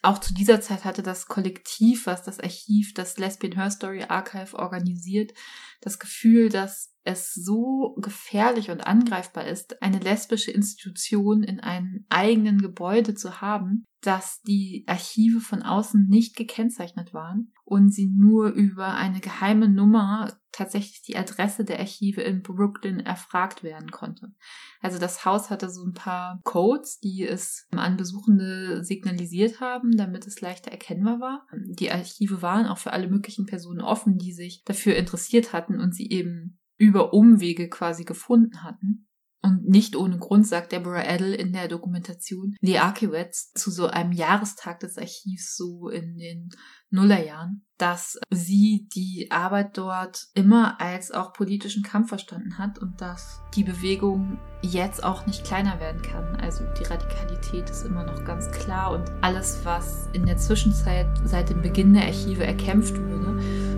Auch 0.01 0.19
zu 0.19 0.33
dieser 0.33 0.61
Zeit 0.61 0.85
hatte 0.85 1.03
das 1.03 1.27
Kollektiv, 1.27 2.07
was 2.07 2.23
das 2.23 2.41
Archiv, 2.41 2.95
das 2.95 3.19
Lesbian 3.19 3.53
Her 3.53 3.71
Story 3.71 4.05
Archive 4.05 4.59
organisiert, 4.59 5.33
das 5.81 5.99
Gefühl, 5.99 6.49
dass 6.49 6.95
es 7.05 7.33
so 7.33 7.97
gefährlich 8.01 8.71
und 8.71 8.87
angreifbar 8.87 9.47
ist, 9.47 9.83
eine 9.83 9.99
lesbische 9.99 10.51
Institution 10.51 11.43
in 11.43 11.61
einem 11.61 12.07
eigenen 12.09 12.59
Gebäude 12.59 13.15
zu 13.15 13.41
haben, 13.41 13.85
dass 14.03 14.41
die 14.43 14.85
Archive 14.87 15.41
von 15.41 15.63
außen 15.63 16.09
nicht 16.09 16.37
gekennzeichnet 16.37 17.15
waren 17.15 17.53
und 17.65 17.91
sie 17.91 18.09
nur 18.09 18.49
über 18.49 18.95
eine 18.95 19.21
geheime 19.21 19.69
Nummer 19.69 20.37
tatsächlich 20.51 21.03
die 21.03 21.17
Adresse 21.17 21.65
der 21.65 21.79
Archive 21.79 22.21
in 22.21 22.43
Brooklyn 22.43 23.01
erfragt 23.01 23.63
werden 23.63 23.91
konnte. 23.91 24.35
Also 24.81 24.99
das 24.99 25.25
Haus 25.25 25.51
hatte 25.51 25.71
so 25.71 25.85
ein 25.85 25.95
paar 25.95 26.41
Codes, 26.45 26.99
die 26.99 27.27
es 27.27 27.67
an 27.71 27.97
Besuchende 27.97 28.85
signalisiert 28.85 29.61
haben, 29.61 29.97
damit 29.97 30.27
es 30.27 30.41
leichter 30.41 30.71
erkennbar 30.71 31.21
war. 31.21 31.47
Die 31.55 31.91
Archive 31.91 32.43
waren 32.43 32.67
auch 32.67 32.79
für 32.79 32.93
alle 32.93 33.09
möglichen 33.09 33.47
Personen 33.47 33.81
offen, 33.81 34.19
die 34.19 34.33
sich 34.33 34.63
dafür 34.65 34.97
interessiert 34.97 35.53
hatten 35.53 35.81
und 35.81 35.95
sie 35.95 36.11
eben 36.11 36.59
über 36.83 37.15
Umwege 37.15 37.69
quasi 37.69 38.03
gefunden 38.03 38.65
hatten. 38.65 39.07
Und 39.41 39.69
nicht 39.69 39.95
ohne 39.95 40.19
Grund 40.19 40.47
sagt 40.47 40.73
Deborah 40.73 41.05
Adel 41.05 41.33
in 41.33 41.53
der 41.53 41.69
Dokumentation 41.69 42.57
The 42.61 42.79
Archivets 42.79 43.53
zu 43.53 43.71
so 43.71 43.87
einem 43.87 44.13
Jahrestag 44.13 44.81
des 44.81 44.99
Archivs 44.99 45.57
so 45.57 45.89
in 45.89 46.17
den 46.17 46.51
Nullerjahren, 46.91 47.65
dass 47.79 48.19
sie 48.31 48.89
die 48.95 49.29
Arbeit 49.31 49.79
dort 49.79 50.27
immer 50.35 50.81
als 50.81 51.11
auch 51.11 51.33
politischen 51.33 51.83
Kampf 51.83 52.09
verstanden 52.09 52.59
hat 52.59 52.79
und 52.79 53.01
dass 53.01 53.41
die 53.55 53.65
Bewegung 53.65 54.39
jetzt 54.61 55.03
auch 55.03 55.27
nicht 55.27 55.45
kleiner 55.45 55.81
werden 55.81 56.03
kann. 56.03 56.37
Also 56.37 56.65
die 56.79 56.85
Radikalität 56.85 57.71
ist 57.71 57.85
immer 57.85 58.05
noch 58.05 58.25
ganz 58.25 58.51
klar 58.51 58.93
und 58.93 59.11
alles, 59.23 59.65
was 59.65 60.09
in 60.13 60.27
der 60.27 60.37
Zwischenzeit 60.37 61.09
seit 61.25 61.51
dem 61.51 61.63
Beginn 61.63 61.95
der 61.95 62.05
Archive 62.07 62.45
erkämpft 62.45 62.97
wurde, 62.97 63.22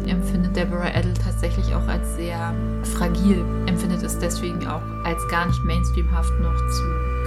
empfindet 0.09 0.57
Deborah 0.57 0.95
Adel 0.95 1.15
tatsächlich 1.15 1.75
auch 1.75 1.87
als 1.87 2.17
sehr 2.17 2.55
fragil, 2.83 3.45
empfindet 3.67 4.03
es 4.03 4.19
deswegen 4.19 4.67
auch 4.67 4.83
als 5.05 5.27
gar 5.29 5.47
nicht 5.47 5.63
mainstreamhaft 5.65 6.33
noch 6.41 6.57
zu 6.57 6.83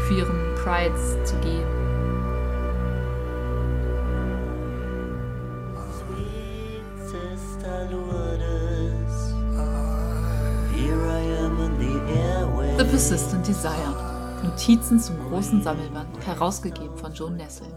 queeren 0.07 0.55
Prides 0.63 1.17
zu 1.25 1.35
gehen. 1.37 1.65
The 12.77 12.83
Persistent 12.83 13.47
Desire. 13.47 14.07
Notizen 14.43 14.99
zum 14.99 15.15
großen 15.27 15.63
Sammelband, 15.63 16.25
herausgegeben 16.25 16.95
von 16.95 17.11
Joan 17.11 17.37
Nessel. 17.37 17.67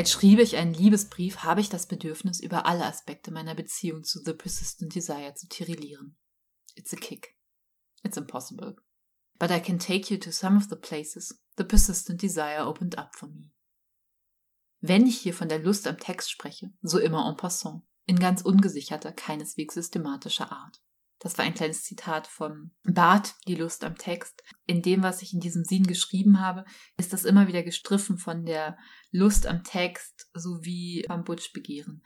Als 0.00 0.12
schriebe 0.12 0.40
ich 0.40 0.56
einen 0.56 0.72
Liebesbrief, 0.72 1.40
habe 1.40 1.60
ich 1.60 1.68
das 1.68 1.86
Bedürfnis, 1.86 2.40
über 2.40 2.64
alle 2.64 2.86
Aspekte 2.86 3.30
meiner 3.30 3.54
Beziehung 3.54 4.02
zu 4.02 4.18
The 4.24 4.32
Persistent 4.32 4.94
Desire 4.94 5.34
zu 5.34 5.46
tirillieren. 5.46 6.16
It's 6.74 6.94
a 6.94 6.96
kick. 6.96 7.36
It's 8.02 8.16
impossible. 8.16 8.76
But 9.38 9.50
I 9.50 9.60
can 9.60 9.78
take 9.78 10.10
you 10.10 10.18
to 10.18 10.32
some 10.32 10.56
of 10.56 10.70
the 10.70 10.76
places 10.76 11.44
the 11.58 11.64
persistent 11.64 12.22
desire 12.22 12.66
opened 12.66 12.96
up 12.96 13.14
for 13.14 13.28
me. 13.28 13.52
Wenn 14.80 15.06
ich 15.06 15.18
hier 15.18 15.34
von 15.34 15.50
der 15.50 15.58
Lust 15.58 15.86
am 15.86 15.98
Text 15.98 16.30
spreche, 16.30 16.72
so 16.80 16.98
immer 16.98 17.28
en 17.28 17.36
passant, 17.36 17.82
in 18.06 18.18
ganz 18.18 18.40
ungesicherter, 18.40 19.12
keineswegs 19.12 19.74
systematischer 19.74 20.50
Art. 20.50 20.80
Das 21.20 21.36
war 21.36 21.44
ein 21.44 21.54
kleines 21.54 21.84
Zitat 21.84 22.26
von 22.26 22.72
Barth, 22.82 23.34
die 23.46 23.54
Lust 23.54 23.84
am 23.84 23.96
Text. 23.96 24.42
In 24.66 24.82
dem, 24.82 25.02
was 25.02 25.22
ich 25.22 25.34
in 25.34 25.40
diesem 25.40 25.64
Sinn 25.64 25.84
geschrieben 25.84 26.40
habe, 26.40 26.64
ist 26.96 27.12
das 27.12 27.24
immer 27.24 27.46
wieder 27.46 27.62
gestriffen 27.62 28.18
von 28.18 28.44
der 28.44 28.76
Lust 29.12 29.46
am 29.46 29.62
Text 29.62 30.30
sowie 30.34 31.04
beim 31.06 31.22
Butch-Begehren. 31.24 32.02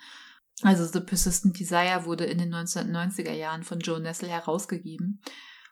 Also 0.62 0.84
The 0.84 1.00
Persistent 1.00 1.58
Desire 1.58 2.04
wurde 2.04 2.24
in 2.24 2.38
den 2.38 2.52
1990er 2.54 3.32
Jahren 3.32 3.62
von 3.62 3.78
Joe 3.78 4.00
Nessel 4.00 4.28
herausgegeben 4.28 5.20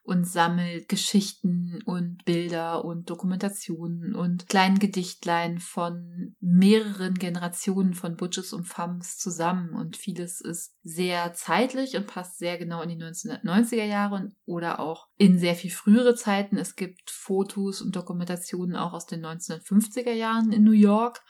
und 0.05 0.26
sammelt 0.26 0.88
Geschichten 0.88 1.80
und 1.84 2.24
Bilder 2.24 2.84
und 2.84 3.09
Dokumentationen 3.09 4.16
und 4.16 4.48
kleinen 4.48 4.80
Gedichtlein 4.80 5.59
von 5.59 6.34
mehreren 6.40 7.14
Generationen 7.14 7.94
von 7.94 8.16
Butches 8.16 8.53
und 8.53 8.64
Femmes 8.64 9.16
zusammen 9.18 9.74
und 9.74 9.96
vieles 9.96 10.40
ist 10.40 10.74
sehr 10.82 11.34
zeitlich 11.34 11.96
und 11.96 12.09
passt 12.09 12.38
sehr 12.38 12.59
genau 12.59 12.82
in 12.82 12.88
die 12.88 13.05
1990er 13.05 13.84
Jahre 13.84 14.32
oder 14.44 14.80
auch 14.80 15.09
in 15.18 15.38
sehr 15.38 15.55
viel 15.55 15.70
frühere 15.70 16.16
Zeiten. 16.16 16.57
Es 16.57 16.74
gibt 16.74 17.11
Fotos 17.11 17.80
und 17.80 17.94
Dokumentationen 17.94 18.74
auch 18.74 18.92
aus 18.94 19.07
den 19.07 19.24
1950er 19.24 20.12
Jahren 20.12 20.53
in 20.53 20.64
New 20.64 20.72
York 20.72 21.22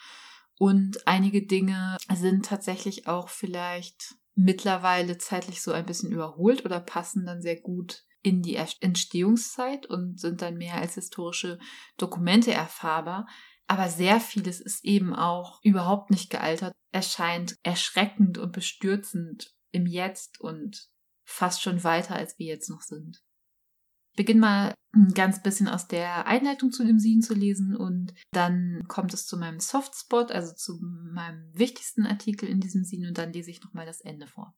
und 0.58 1.06
einige 1.06 1.46
Dinge 1.46 1.98
sind 2.14 2.46
tatsächlich 2.46 3.06
auch 3.06 3.28
vielleicht 3.28 4.14
mittlerweile 4.34 5.18
zeitlich 5.18 5.60
so 5.60 5.72
ein 5.72 5.84
bisschen 5.84 6.10
überholt 6.10 6.64
oder 6.64 6.80
passen 6.80 7.26
dann 7.26 7.42
sehr 7.42 7.60
gut 7.60 8.04
in 8.22 8.42
die 8.42 8.56
Entstehungszeit 8.56 9.86
und 9.86 10.20
sind 10.20 10.42
dann 10.42 10.56
mehr 10.56 10.76
als 10.76 10.94
historische 10.94 11.58
Dokumente 11.96 12.52
erfahrbar. 12.52 13.26
Aber 13.66 13.88
sehr 13.88 14.20
vieles 14.20 14.60
ist 14.60 14.84
eben 14.84 15.14
auch 15.14 15.60
überhaupt 15.62 16.10
nicht 16.10 16.30
gealtert, 16.30 16.74
erscheint 16.92 17.56
erschreckend 17.62 18.38
und 18.38 18.52
bestürzend 18.52 19.54
im 19.70 19.86
Jetzt 19.86 20.40
und 20.40 20.88
fast 21.24 21.62
schon 21.62 21.82
weiter, 21.82 22.14
als 22.14 22.38
wir 22.38 22.46
jetzt 22.46 22.68
noch 22.68 22.82
sind. 22.82 23.22
Ich 24.12 24.16
beginne 24.16 24.40
mal 24.40 24.74
ein 24.94 25.14
ganz 25.14 25.42
bisschen 25.42 25.68
aus 25.68 25.88
der 25.88 26.26
Einleitung 26.26 26.70
zu 26.70 26.84
dem 26.84 26.98
Sin 26.98 27.22
zu 27.22 27.32
lesen 27.32 27.74
und 27.74 28.12
dann 28.30 28.84
kommt 28.86 29.14
es 29.14 29.26
zu 29.26 29.38
meinem 29.38 29.58
Softspot, 29.58 30.30
also 30.30 30.54
zu 30.54 30.78
meinem 30.82 31.50
wichtigsten 31.54 32.04
Artikel 32.04 32.46
in 32.46 32.60
diesem 32.60 32.84
Sin 32.84 33.06
und 33.06 33.16
dann 33.16 33.32
lese 33.32 33.50
ich 33.50 33.62
nochmal 33.62 33.86
das 33.86 34.02
Ende 34.02 34.26
vor. 34.26 34.54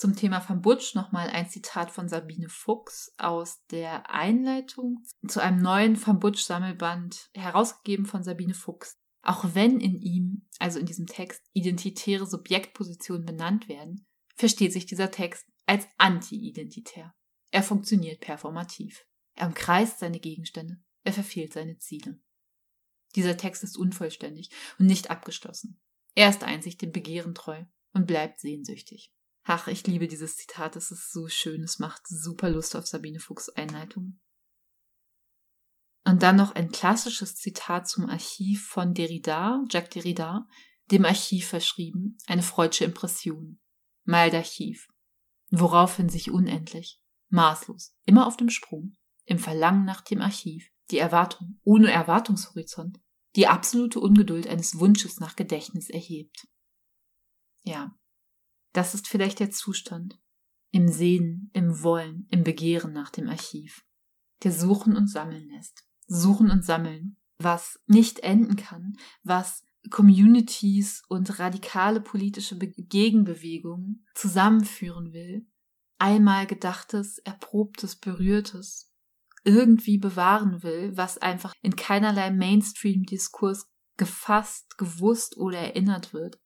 Zum 0.00 0.16
Thema 0.16 0.40
von 0.40 0.62
Butch 0.62 0.94
nochmal 0.94 1.28
ein 1.28 1.50
Zitat 1.50 1.90
von 1.90 2.08
Sabine 2.08 2.48
Fuchs 2.48 3.12
aus 3.18 3.66
der 3.66 4.08
Einleitung 4.08 5.04
zu 5.28 5.42
einem 5.42 5.60
neuen 5.60 5.94
von 5.94 6.18
Butch 6.18 6.42
Sammelband, 6.42 7.28
herausgegeben 7.34 8.06
von 8.06 8.22
Sabine 8.22 8.54
Fuchs. 8.54 8.98
Auch 9.20 9.54
wenn 9.54 9.78
in 9.78 10.00
ihm, 10.00 10.48
also 10.58 10.78
in 10.78 10.86
diesem 10.86 11.06
Text, 11.06 11.42
identitäre 11.52 12.24
Subjektpositionen 12.24 13.26
benannt 13.26 13.68
werden, 13.68 14.06
versteht 14.36 14.72
sich 14.72 14.86
dieser 14.86 15.10
Text 15.10 15.44
als 15.66 15.86
anti-identitär. 15.98 17.14
Er 17.50 17.62
funktioniert 17.62 18.20
performativ. 18.20 19.04
Er 19.34 19.48
umkreist 19.48 19.98
seine 19.98 20.18
Gegenstände, 20.18 20.80
er 21.04 21.12
verfehlt 21.12 21.52
seine 21.52 21.76
Ziele. 21.76 22.18
Dieser 23.16 23.36
Text 23.36 23.62
ist 23.64 23.76
unvollständig 23.76 24.48
und 24.78 24.86
nicht 24.86 25.10
abgeschlossen. 25.10 25.78
Er 26.14 26.30
ist 26.30 26.42
einzig 26.42 26.78
dem 26.78 26.90
Begehren 26.90 27.34
treu 27.34 27.66
und 27.92 28.06
bleibt 28.06 28.40
sehnsüchtig. 28.40 29.12
Ach, 29.52 29.66
ich 29.66 29.84
liebe 29.84 30.06
dieses 30.06 30.36
Zitat, 30.36 30.76
es 30.76 30.92
ist 30.92 31.10
so 31.10 31.26
schön, 31.26 31.64
es 31.64 31.80
macht 31.80 32.06
super 32.06 32.48
Lust 32.48 32.76
auf 32.76 32.86
Sabine 32.86 33.18
Fuchs 33.18 33.48
Einleitung. 33.48 34.20
Und 36.04 36.22
dann 36.22 36.36
noch 36.36 36.54
ein 36.54 36.70
klassisches 36.70 37.34
Zitat 37.34 37.88
zum 37.88 38.08
Archiv 38.08 38.68
von 38.68 38.94
Derrida, 38.94 39.64
Jacques 39.68 39.90
Derrida, 39.90 40.46
dem 40.92 41.04
Archiv 41.04 41.48
verschrieben, 41.48 42.16
eine 42.28 42.44
freudsche 42.44 42.84
Impression. 42.84 43.58
Mal 44.04 44.28
d'Archiv. 44.28 44.86
Woraufhin 45.50 46.08
sich 46.08 46.30
unendlich, 46.30 47.02
maßlos, 47.30 47.92
immer 48.04 48.28
auf 48.28 48.36
dem 48.36 48.50
Sprung, 48.50 48.92
im 49.24 49.40
Verlangen 49.40 49.84
nach 49.84 50.02
dem 50.02 50.20
Archiv, 50.20 50.70
die 50.92 50.98
Erwartung 50.98 51.58
ohne 51.64 51.90
Erwartungshorizont, 51.90 53.00
die 53.34 53.48
absolute 53.48 53.98
Ungeduld 53.98 54.46
eines 54.46 54.78
Wunsches 54.78 55.18
nach 55.18 55.34
Gedächtnis 55.34 55.90
erhebt. 55.90 56.46
Ja, 57.64 57.96
das 58.72 58.94
ist 58.94 59.08
vielleicht 59.08 59.40
der 59.40 59.50
Zustand. 59.50 60.18
Im 60.72 60.88
Sehnen, 60.88 61.50
im 61.52 61.82
Wollen, 61.82 62.26
im 62.30 62.44
Begehren 62.44 62.92
nach 62.92 63.10
dem 63.10 63.28
Archiv. 63.28 63.84
Der 64.44 64.52
Suchen 64.52 64.96
und 64.96 65.08
Sammeln 65.08 65.48
lässt. 65.48 65.84
Suchen 66.06 66.50
und 66.50 66.64
Sammeln. 66.64 67.16
Was 67.38 67.80
nicht 67.86 68.20
enden 68.20 68.56
kann, 68.56 68.96
was 69.22 69.64
Communities 69.88 71.02
und 71.08 71.38
radikale 71.38 72.00
politische 72.00 72.58
Gegenbewegungen 72.58 74.06
zusammenführen 74.14 75.12
will. 75.12 75.46
Einmal 75.98 76.46
gedachtes, 76.46 77.18
erprobtes, 77.18 77.96
berührtes 77.96 78.90
irgendwie 79.44 79.98
bewahren 79.98 80.62
will, 80.62 80.96
was 80.96 81.18
einfach 81.18 81.54
in 81.62 81.76
keinerlei 81.76 82.30
Mainstream-Diskurs 82.30 83.66
gefasst, 83.96 84.78
gewusst 84.78 85.36
oder 85.36 85.58
erinnert 85.58 86.12
wird. 86.12 86.40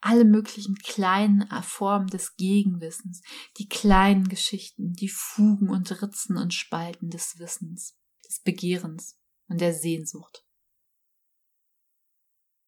Alle 0.00 0.24
möglichen 0.24 0.76
kleinen 0.76 1.48
Formen 1.62 2.06
des 2.06 2.36
Gegenwissens, 2.36 3.22
die 3.56 3.68
kleinen 3.68 4.28
Geschichten, 4.28 4.92
die 4.92 5.08
Fugen 5.08 5.70
und 5.70 6.02
Ritzen 6.02 6.36
und 6.36 6.54
Spalten 6.54 7.10
des 7.10 7.38
Wissens, 7.38 7.96
des 8.26 8.40
Begehrens 8.40 9.18
und 9.48 9.60
der 9.60 9.74
Sehnsucht. 9.74 10.44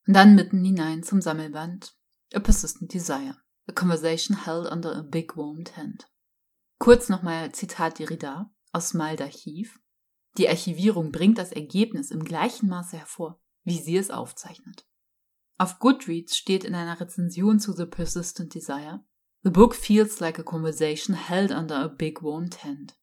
Und 0.07 0.15
dann 0.15 0.35
mitten 0.35 0.65
hinein 0.65 1.05
zum 1.05 1.21
Sammelband 1.21 1.97
A 2.35 2.41
Persistent 2.41 2.93
Desire, 2.93 3.37
a 3.69 3.73
conversation 3.73 4.45
held 4.45 4.67
under 4.67 4.97
a 4.97 5.03
big 5.03 5.37
warm 5.37 5.65
tent. 5.65 6.11
Kurz 6.79 7.09
nochmal 7.09 7.53
Zitat 7.53 7.99
Derrida 7.99 8.53
aus 8.73 8.95
Maldarchiv. 8.95 9.79
Die 10.39 10.49
Archivierung 10.49 11.13
bringt 11.13 11.39
das 11.39 11.53
Ergebnis 11.53 12.11
im 12.11 12.25
gleichen 12.25 12.69
Maße 12.69 12.97
hervor, 12.97 13.41
wie 13.65 13.79
sie 13.79 13.97
es 13.97 14.11
aufzeichnet. 14.11 14.87
Auf 15.61 15.79
Goodreads 15.79 16.39
steht 16.39 16.65
in 16.65 16.75
einer 16.75 16.99
Rezension 16.99 17.61
zu 17.61 17.75
The 17.75 17.85
Persistent 17.85 18.55
Desire, 18.55 19.05
The 19.43 19.51
book 19.51 19.75
feels 19.75 20.19
like 20.19 20.39
a 20.39 20.43
conversation 20.43 21.15
held 21.15 21.51
under 21.51 21.77
a 21.77 21.89
big 21.89 22.23
warm 22.23 22.49
tent. 22.49 22.97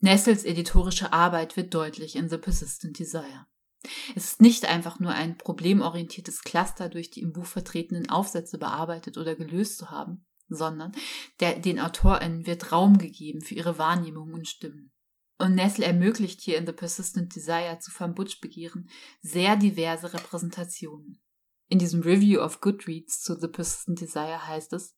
Nessels 0.00 0.42
editorische 0.42 1.12
Arbeit 1.12 1.56
wird 1.56 1.72
deutlich 1.72 2.16
in 2.16 2.28
The 2.28 2.38
Persistent 2.38 2.98
Desire. 2.98 3.46
Es 4.16 4.24
ist 4.24 4.40
nicht 4.40 4.64
einfach 4.64 4.98
nur 4.98 5.12
ein 5.12 5.38
problemorientiertes 5.38 6.42
Cluster 6.42 6.88
durch 6.88 7.10
die 7.10 7.20
im 7.20 7.32
Buch 7.32 7.46
vertretenen 7.46 8.10
Aufsätze 8.10 8.58
bearbeitet 8.58 9.16
oder 9.16 9.36
gelöst 9.36 9.78
zu 9.78 9.88
haben, 9.92 10.26
sondern 10.48 10.90
der, 11.38 11.60
den 11.60 11.78
AutorInnen 11.78 12.44
wird 12.44 12.72
Raum 12.72 12.98
gegeben 12.98 13.40
für 13.40 13.54
ihre 13.54 13.78
Wahrnehmungen 13.78 14.34
und 14.34 14.48
Stimmen. 14.48 14.90
Und 15.38 15.54
Nessel 15.54 15.84
ermöglicht 15.84 16.40
hier 16.40 16.58
in 16.58 16.66
The 16.66 16.72
Persistent 16.72 17.36
Desire 17.36 17.78
zu 17.78 17.92
Van 17.96 18.16
Butch 18.16 18.40
Begehren 18.40 18.90
sehr 19.22 19.54
diverse 19.54 20.12
Repräsentationen. 20.12 21.20
In 21.70 21.78
diesem 21.78 22.00
Review 22.00 22.40
of 22.40 22.62
Goodreads 22.62 23.20
zu 23.20 23.38
The 23.38 23.46
Persistent 23.46 24.00
Desire 24.00 24.46
heißt 24.46 24.72
es, 24.72 24.96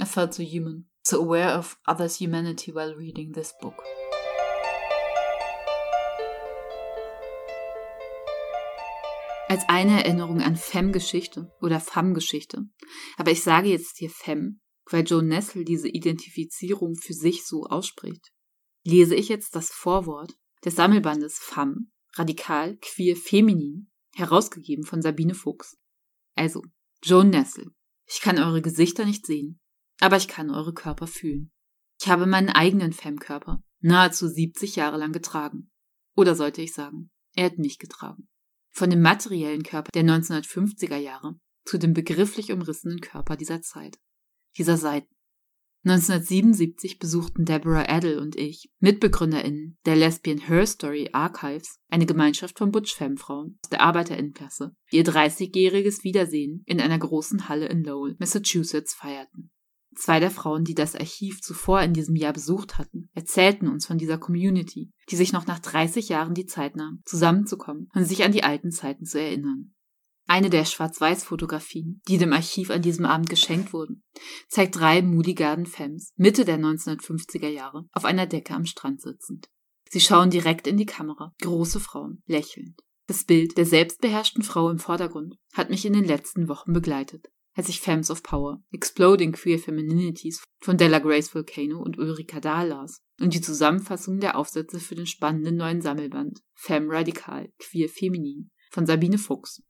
I 0.00 0.04
felt 0.04 0.32
so 0.32 0.44
human, 0.44 0.88
so 1.02 1.20
aware 1.20 1.58
of 1.58 1.76
others' 1.88 2.20
humanity 2.20 2.72
while 2.72 2.96
reading 2.96 3.32
this 3.32 3.52
book. 3.60 3.74
als 9.46 9.68
eine 9.68 10.04
Erinnerung 10.04 10.40
an 10.40 10.56
Femme-Geschichte 10.56 11.52
oder 11.60 11.78
Femme-Geschichte. 11.78 12.64
Aber 13.16 13.30
ich 13.30 13.42
sage 13.42 13.68
jetzt 13.68 13.98
hier 13.98 14.10
Femme, 14.10 14.58
weil 14.90 15.04
Joan 15.04 15.28
Nessel 15.28 15.64
diese 15.64 15.88
Identifizierung 15.88 16.96
für 16.96 17.12
sich 17.12 17.44
so 17.44 17.64
ausspricht. 17.64 18.32
Lese 18.84 19.14
ich 19.14 19.28
jetzt 19.28 19.54
das 19.54 19.70
Vorwort 19.70 20.34
des 20.64 20.74
Sammelbandes 20.74 21.38
Femme, 21.38 21.86
radikal, 22.14 22.78
queer, 22.78 23.14
feminin, 23.16 23.92
herausgegeben 24.16 24.84
von 24.84 25.02
Sabine 25.02 25.34
Fuchs. 25.34 25.76
Also, 26.34 26.62
Joan 27.02 27.30
Nessel. 27.30 27.72
Ich 28.06 28.20
kann 28.20 28.38
eure 28.38 28.62
Gesichter 28.62 29.04
nicht 29.04 29.26
sehen, 29.26 29.60
aber 30.00 30.16
ich 30.16 30.28
kann 30.28 30.50
eure 30.50 30.74
Körper 30.74 31.06
fühlen. 31.06 31.52
Ich 32.00 32.08
habe 32.08 32.26
meinen 32.26 32.50
eigenen 32.50 32.92
Femme-Körper 32.92 33.62
nahezu 33.80 34.28
70 34.28 34.76
Jahre 34.76 34.96
lang 34.96 35.12
getragen. 35.12 35.70
Oder 36.16 36.34
sollte 36.34 36.62
ich 36.62 36.72
sagen, 36.72 37.10
er 37.34 37.46
hat 37.46 37.58
mich 37.58 37.78
getragen. 37.78 38.28
Von 38.70 38.90
dem 38.90 39.02
materiellen 39.02 39.62
Körper 39.62 39.90
der 39.92 40.04
1950er 40.04 40.96
Jahre 40.96 41.38
zu 41.64 41.78
dem 41.78 41.94
begrifflich 41.94 42.52
umrissenen 42.52 43.00
Körper 43.00 43.36
dieser 43.36 43.62
Zeit, 43.62 43.98
dieser 44.56 44.76
Seiten. 44.76 45.14
1977 45.86 46.98
besuchten 46.98 47.44
Deborah 47.44 47.86
Adel 47.86 48.18
und 48.18 48.36
ich, 48.36 48.70
MitbegründerInnen 48.80 49.76
der 49.84 49.96
Lesbian 49.96 50.38
Her 50.38 50.66
Story 50.66 51.10
Archives, 51.12 51.78
eine 51.90 52.06
Gemeinschaft 52.06 52.58
von 52.58 52.70
Butch-Femme-Frauen 52.70 53.58
aus 53.62 53.68
der 53.68 53.82
ArbeiterInnenklasse, 53.82 54.74
die 54.90 54.96
ihr 54.96 55.04
30-jähriges 55.04 56.02
Wiedersehen 56.02 56.62
in 56.64 56.80
einer 56.80 56.98
großen 56.98 57.50
Halle 57.50 57.66
in 57.66 57.84
Lowell, 57.84 58.16
Massachusetts 58.18 58.94
feierten. 58.94 59.50
Zwei 59.94 60.20
der 60.20 60.30
Frauen, 60.30 60.64
die 60.64 60.74
das 60.74 60.96
Archiv 60.96 61.42
zuvor 61.42 61.82
in 61.82 61.92
diesem 61.92 62.16
Jahr 62.16 62.32
besucht 62.32 62.78
hatten, 62.78 63.10
erzählten 63.12 63.68
uns 63.68 63.84
von 63.84 63.98
dieser 63.98 64.16
Community, 64.16 64.90
die 65.10 65.16
sich 65.16 65.34
noch 65.34 65.46
nach 65.46 65.58
30 65.58 66.08
Jahren 66.08 66.32
die 66.32 66.46
Zeit 66.46 66.76
nahm, 66.76 67.02
zusammenzukommen 67.04 67.90
und 67.94 68.04
sich 68.06 68.24
an 68.24 68.32
die 68.32 68.42
alten 68.42 68.70
Zeiten 68.70 69.04
zu 69.04 69.20
erinnern. 69.20 69.73
Eine 70.26 70.50
der 70.50 70.64
Schwarz-Weiß-Fotografien, 70.64 72.00
die 72.08 72.18
dem 72.18 72.32
Archiv 72.32 72.70
an 72.70 72.82
diesem 72.82 73.04
Abend 73.04 73.28
geschenkt 73.28 73.72
wurden, 73.72 74.02
zeigt 74.48 74.76
drei 74.76 75.02
Moody 75.02 75.34
Garden 75.34 75.66
Femmes 75.66 76.12
Mitte 76.16 76.44
der 76.44 76.58
1950er 76.58 77.48
Jahre 77.48 77.86
auf 77.92 78.04
einer 78.04 78.26
Decke 78.26 78.54
am 78.54 78.64
Strand 78.64 79.02
sitzend. 79.02 79.48
Sie 79.90 80.00
schauen 80.00 80.30
direkt 80.30 80.66
in 80.66 80.76
die 80.76 80.86
Kamera, 80.86 81.32
große 81.42 81.78
Frauen, 81.78 82.22
lächelnd. 82.26 82.80
Das 83.06 83.24
Bild 83.24 83.58
der 83.58 83.66
selbstbeherrschten 83.66 84.42
Frau 84.42 84.70
im 84.70 84.78
Vordergrund 84.78 85.36
hat 85.52 85.68
mich 85.68 85.84
in 85.84 85.92
den 85.92 86.04
letzten 86.04 86.48
Wochen 86.48 86.72
begleitet 86.72 87.28
als 87.54 87.68
ich 87.68 87.80
Femmes 87.80 88.10
of 88.10 88.22
Power, 88.22 88.62
Exploding 88.72 89.32
Queer 89.32 89.58
Femininities 89.58 90.44
von 90.60 90.76
Della 90.76 90.98
Grace 90.98 91.34
Volcano 91.34 91.80
und 91.80 91.98
Ulrika 91.98 92.40
Dahl 92.40 92.68
las 92.68 93.00
und 93.20 93.32
die 93.32 93.40
Zusammenfassung 93.40 94.18
der 94.18 94.36
Aufsätze 94.36 94.80
für 94.80 94.96
den 94.96 95.06
spannenden 95.06 95.56
neuen 95.56 95.80
Sammelband 95.80 96.40
Femme 96.54 96.92
Radikal, 96.92 97.52
Queer 97.58 97.88
Feminin 97.88 98.50
von 98.70 98.86
Sabine 98.86 99.18
Fuchs. 99.18 99.62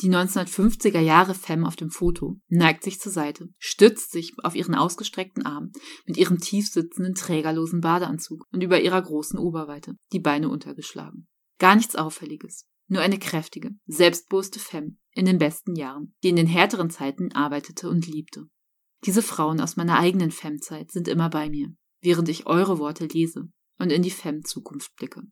Die 0.00 0.08
1950er 0.08 1.00
Jahre 1.00 1.34
Femme 1.34 1.66
auf 1.66 1.76
dem 1.76 1.90
Foto 1.90 2.40
neigt 2.48 2.82
sich 2.82 2.98
zur 2.98 3.12
Seite, 3.12 3.50
stützt 3.58 4.10
sich 4.10 4.32
auf 4.42 4.54
ihren 4.54 4.74
ausgestreckten 4.74 5.44
Arm 5.44 5.70
mit 6.06 6.16
ihrem 6.16 6.38
tief 6.38 6.70
sitzenden, 6.70 7.14
trägerlosen 7.14 7.80
Badeanzug 7.80 8.46
und 8.52 8.62
über 8.62 8.80
ihrer 8.80 9.02
großen 9.02 9.38
Oberweite, 9.38 9.94
die 10.12 10.20
Beine 10.20 10.48
untergeschlagen. 10.48 11.28
Gar 11.58 11.76
nichts 11.76 11.94
Auffälliges, 11.94 12.66
nur 12.88 13.02
eine 13.02 13.18
kräftige, 13.18 13.70
selbstbewusste 13.86 14.58
Femme 14.58 14.96
in 15.12 15.26
den 15.26 15.38
besten 15.38 15.76
Jahren, 15.76 16.14
die 16.22 16.30
in 16.30 16.36
den 16.36 16.46
härteren 16.46 16.90
Zeiten 16.90 17.32
arbeitete 17.32 17.88
und 17.88 18.06
liebte. 18.06 18.46
Diese 19.04 19.22
Frauen 19.22 19.60
aus 19.60 19.76
meiner 19.76 19.98
eigenen 19.98 20.30
Femme-Zeit 20.30 20.90
sind 20.90 21.08
immer 21.08 21.28
bei 21.28 21.50
mir, 21.50 21.68
während 22.00 22.28
ich 22.28 22.46
eure 22.46 22.78
Worte 22.78 23.06
lese 23.06 23.50
und 23.78 23.92
in 23.92 24.02
die 24.02 24.10
Femme-Zukunft 24.10 24.94
blicke. 24.96 25.22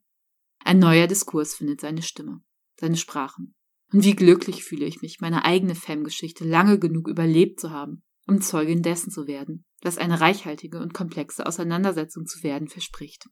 Ein 0.65 0.79
neuer 0.79 1.07
Diskurs 1.07 1.55
findet 1.55 1.81
seine 1.81 2.03
Stimme, 2.03 2.43
seine 2.79 2.97
Sprachen. 2.97 3.55
Und 3.93 4.05
wie 4.05 4.15
glücklich 4.15 4.65
fühle 4.65 4.85
ich 4.87 5.03
mich, 5.03 5.21
meine 5.21 5.45
eigene 5.45 5.75
Femme-Geschichte 5.75 6.45
lange 6.45 6.79
genug 6.79 7.09
überlebt 7.09 7.61
zu 7.61 7.71
haben, 7.71 8.03
um 8.27 8.41
Zeugin 8.41 8.83
dessen 8.83 9.11
zu 9.11 9.27
werden, 9.27 9.65
was 9.83 9.99
eine 9.99 10.21
reichhaltige 10.21 10.79
und 10.79 10.95
komplexe 10.95 11.47
Auseinandersetzung 11.47 12.27
zu 12.27 12.43
werden 12.43 12.69
verspricht 12.69 13.27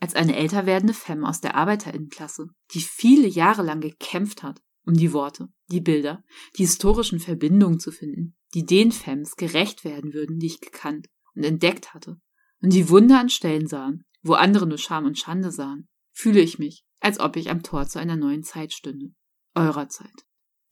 als 0.00 0.14
eine 0.14 0.36
älter 0.36 0.66
werdende 0.66 0.94
Femme 0.94 1.28
aus 1.28 1.40
der 1.40 1.54
Arbeiterinnenklasse, 1.56 2.48
die 2.72 2.80
viele 2.80 3.26
Jahre 3.26 3.62
lang 3.62 3.80
gekämpft 3.80 4.42
hat, 4.42 4.60
um 4.84 4.94
die 4.94 5.12
Worte, 5.12 5.48
die 5.70 5.80
Bilder, 5.80 6.22
die 6.56 6.62
historischen 6.62 7.20
Verbindungen 7.20 7.80
zu 7.80 7.90
finden, 7.90 8.36
die 8.54 8.64
den 8.64 8.92
Femmes 8.92 9.36
gerecht 9.36 9.84
werden 9.84 10.14
würden, 10.14 10.38
die 10.38 10.46
ich 10.46 10.60
gekannt 10.60 11.08
und 11.34 11.44
entdeckt 11.44 11.94
hatte, 11.94 12.16
und 12.60 12.72
die 12.72 12.88
Wunder 12.88 13.20
an 13.20 13.28
Stellen 13.28 13.66
sahen, 13.66 14.04
wo 14.22 14.32
andere 14.34 14.66
nur 14.66 14.78
Scham 14.78 15.04
und 15.04 15.18
Schande 15.18 15.52
sahen, 15.52 15.88
fühle 16.12 16.40
ich 16.40 16.58
mich, 16.58 16.84
als 17.00 17.20
ob 17.20 17.36
ich 17.36 17.50
am 17.50 17.62
Tor 17.62 17.86
zu 17.86 17.98
einer 18.00 18.16
neuen 18.16 18.42
Zeit 18.42 18.72
stünde. 18.72 19.12
Eurer 19.54 19.88
Zeit. 19.88 20.26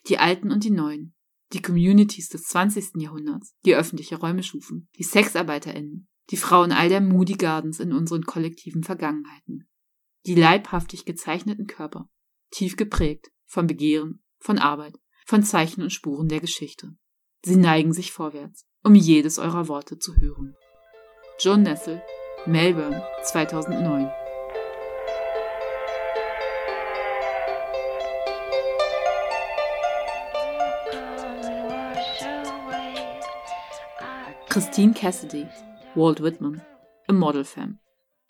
Die 0.09 0.19
Alten 0.19 0.51
und 0.53 0.65
die 0.65 0.71
Neuen, 0.71 1.15
die 1.53 1.63
Communities 1.63 2.29
des 2.29 2.43
20. 2.45 3.03
Jahrhunderts, 3.03 3.55
die 3.65 3.75
öffentliche 3.75 4.17
Räume 4.17 4.43
schufen, 4.43 4.89
die 4.97 5.05
SexarbeiterInnen, 5.05 6.09
die 6.31 6.37
Frauen 6.37 6.73
all 6.73 6.89
der 6.89 7.01
Moody 7.01 7.35
Gardens 7.35 7.81
in 7.81 7.93
unseren 7.93 8.25
kollektiven 8.25 8.83
Vergangenheiten. 8.83 9.69
Die 10.27 10.35
leibhaftig 10.35 11.05
gezeichneten 11.05 11.67
Körper, 11.67 12.09
tief 12.51 12.77
geprägt 12.77 13.31
von 13.47 13.67
Begehren, 13.67 14.25
von 14.39 14.59
Arbeit, 14.59 14.99
von 15.25 15.43
Zeichen 15.43 15.83
und 15.83 15.93
Spuren 15.93 16.29
der 16.29 16.41
Geschichte. 16.41 16.97
Sie 17.45 17.57
neigen 17.57 17.93
sich 17.93 18.13
vorwärts, 18.13 18.65
um 18.83 18.95
jedes 18.95 19.39
eurer 19.39 19.69
Worte 19.69 19.99
zu 19.99 20.17
hören. 20.17 20.57
John 21.39 21.63
Nessel, 21.63 22.03
Melbourne, 22.47 23.03
2009. 23.23 24.11
Christine 34.57 34.95
Cassidy, 34.95 35.47
Walt 35.95 36.23
Whitman, 36.23 36.63
A 37.09 37.13
Model 37.13 37.45
Femme. 37.45 37.79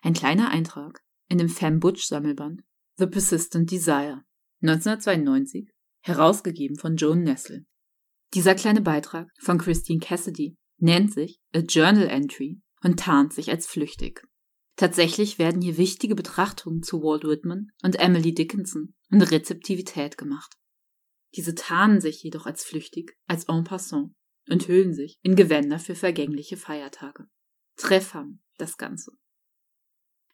Ein 0.02 0.12
kleiner 0.12 0.50
Eintrag 0.50 1.00
in 1.28 1.38
dem 1.38 1.48
Femme 1.48 1.78
Butch 1.78 2.04
Sammelband 2.04 2.62
The 2.96 3.06
Persistent 3.06 3.70
Desire, 3.70 4.24
1992, 4.60 5.70
herausgegeben 6.00 6.78
von 6.78 6.96
Joan 6.96 7.22
Nessel. 7.22 7.64
Dieser 8.34 8.56
kleine 8.56 8.80
Beitrag 8.80 9.28
von 9.38 9.58
Christine 9.58 10.00
Cassidy 10.00 10.56
nennt 10.78 11.14
sich 11.14 11.38
A 11.54 11.60
Journal 11.60 12.08
Entry 12.08 12.60
und 12.82 12.98
tarnt 12.98 13.32
sich 13.32 13.52
als 13.52 13.68
flüchtig. 13.68 14.26
Tatsächlich 14.74 15.38
werden 15.38 15.62
hier 15.62 15.76
wichtige 15.76 16.16
Betrachtungen 16.16 16.82
zu 16.82 17.04
Walt 17.04 17.22
Whitman 17.22 17.70
und 17.84 18.00
Emily 18.00 18.34
Dickinson 18.34 18.96
und 19.12 19.22
Rezeptivität 19.22 20.18
gemacht. 20.18 20.56
Diese 21.36 21.54
tarnen 21.54 22.00
sich 22.00 22.20
jedoch 22.24 22.46
als 22.46 22.64
flüchtig, 22.64 23.16
als 23.28 23.44
en 23.44 23.62
passant 23.62 24.10
und 24.48 24.68
hüllen 24.68 24.94
sich 24.94 25.18
in 25.22 25.36
Gewänder 25.36 25.78
für 25.78 25.94
vergängliche 25.94 26.56
Feiertage. 26.56 27.26
Treffam 27.76 28.40
das 28.58 28.76
Ganze. 28.76 29.12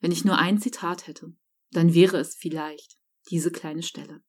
Wenn 0.00 0.12
ich 0.12 0.24
nur 0.24 0.38
ein 0.38 0.58
Zitat 0.58 1.06
hätte, 1.06 1.34
dann 1.70 1.94
wäre 1.94 2.18
es 2.18 2.34
vielleicht 2.34 2.98
diese 3.30 3.50
kleine 3.50 3.82
Stelle. 3.82 4.22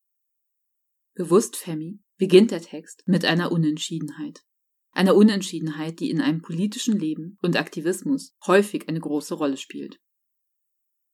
Bewusst 1.13 1.55
Femi 1.55 2.01
beginnt 2.17 2.51
der 2.51 2.61
Text 2.61 3.03
mit 3.05 3.25
einer 3.25 3.51
Unentschiedenheit. 3.51 4.43
Einer 4.91 5.15
Unentschiedenheit, 5.15 5.99
die 5.99 6.09
in 6.09 6.21
einem 6.21 6.41
politischen 6.41 6.97
Leben 6.97 7.38
und 7.41 7.57
Aktivismus 7.57 8.36
häufig 8.45 8.88
eine 8.88 8.99
große 8.99 9.34
Rolle 9.34 9.57
spielt. 9.57 9.99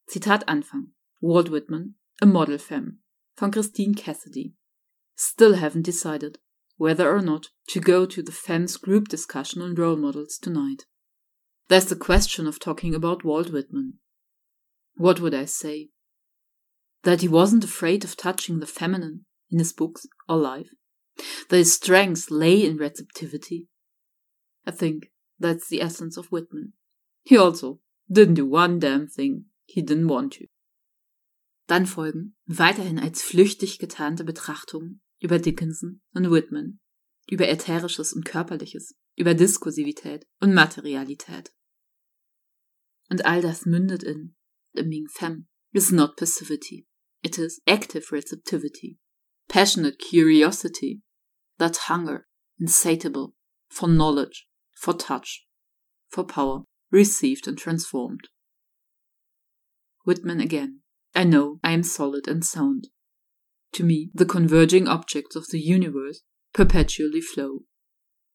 Zitat 0.05 0.47
Anfang. 0.47 0.93
Walt 1.21 1.51
Whitman, 1.51 1.95
A 2.21 2.25
Model 2.25 2.59
Femme 2.59 2.99
von 3.35 3.51
Christine 3.51 3.93
Cassidy. 3.93 4.55
Still 5.15 5.55
haven't 5.55 5.83
decided 5.83 6.39
whether 6.79 7.13
or 7.13 7.21
not 7.21 7.47
to 7.67 7.81
go 7.81 8.05
to 8.05 8.23
the 8.23 8.31
FEMS 8.31 8.79
group 8.79 9.09
discussion 9.09 9.61
on 9.61 9.75
role 9.75 9.97
models 9.97 10.37
tonight. 10.41 10.85
There's 11.67 11.87
the 11.87 11.95
question 11.97 12.47
of 12.47 12.57
talking 12.57 12.95
about 12.95 13.25
Walt 13.25 13.51
Whitman. 13.51 13.95
What 14.95 15.19
would 15.19 15.33
I 15.33 15.43
say? 15.43 15.89
That 17.03 17.19
he 17.19 17.27
wasn't 17.27 17.65
afraid 17.65 18.05
of 18.05 18.15
touching 18.15 18.59
the 18.59 18.65
feminine 18.65 19.25
in 19.51 19.59
his 19.59 19.73
books 19.73 20.05
or 20.29 20.37
life? 20.37 20.69
That 21.49 21.57
his 21.57 21.73
strength 21.73 22.31
lay 22.31 22.65
in 22.65 22.77
receptivity? 22.77 23.67
I 24.65 24.71
think 24.71 25.11
that's 25.37 25.67
the 25.67 25.81
essence 25.81 26.15
of 26.15 26.27
Whitman. 26.27 26.71
He 27.23 27.37
also 27.37 27.79
didn't 28.09 28.35
do 28.35 28.45
one 28.45 28.79
damn 28.79 29.05
thing 29.05 29.45
he 29.65 29.81
didn't 29.81 30.07
want 30.07 30.31
to. 30.33 30.45
Dann 31.67 31.85
folgen, 31.85 32.35
weiterhin 32.47 32.99
als 32.99 33.21
flüchtig 33.21 33.79
getarnte 33.79 34.23
Betrachtungen 34.23 35.01
über 35.19 35.39
Dickinson 35.39 36.01
und 36.13 36.31
Whitman, 36.31 36.79
über 37.29 37.47
Ätherisches 37.47 38.13
und 38.13 38.25
Körperliches, 38.25 38.95
über 39.15 39.33
Diskursivität 39.33 40.25
und 40.39 40.53
Materialität. 40.53 41.51
Und 43.09 43.25
all 43.25 43.41
das 43.41 43.65
mündet 43.65 44.03
in 44.03 44.35
the 44.73 44.83
being 44.83 45.07
femme 45.07 45.47
is 45.73 45.91
not 45.91 46.15
passivity. 46.15 46.87
It 47.21 47.37
is 47.37 47.61
active 47.67 48.11
receptivity, 48.11 48.97
passionate 49.47 49.97
curiosity, 49.99 51.01
that 51.57 51.89
hunger, 51.89 52.27
insatiable, 52.59 53.33
for 53.69 53.87
knowledge, 53.87 54.47
for 54.73 54.93
touch, 54.93 55.45
for 56.07 56.23
power, 56.25 56.63
received 56.91 57.47
and 57.47 57.57
transformed. 57.57 58.29
Whitman 60.05 60.39
again. 60.39 60.81
I 61.13 61.23
know 61.23 61.59
I 61.63 61.71
am 61.71 61.83
solid 61.83 62.27
and 62.27 62.45
sound. 62.45 62.87
To 63.73 63.83
me, 63.83 64.09
the 64.13 64.25
converging 64.25 64.87
objects 64.87 65.35
of 65.35 65.47
the 65.51 65.59
universe 65.59 66.21
perpetually 66.53 67.21
flow. 67.21 67.59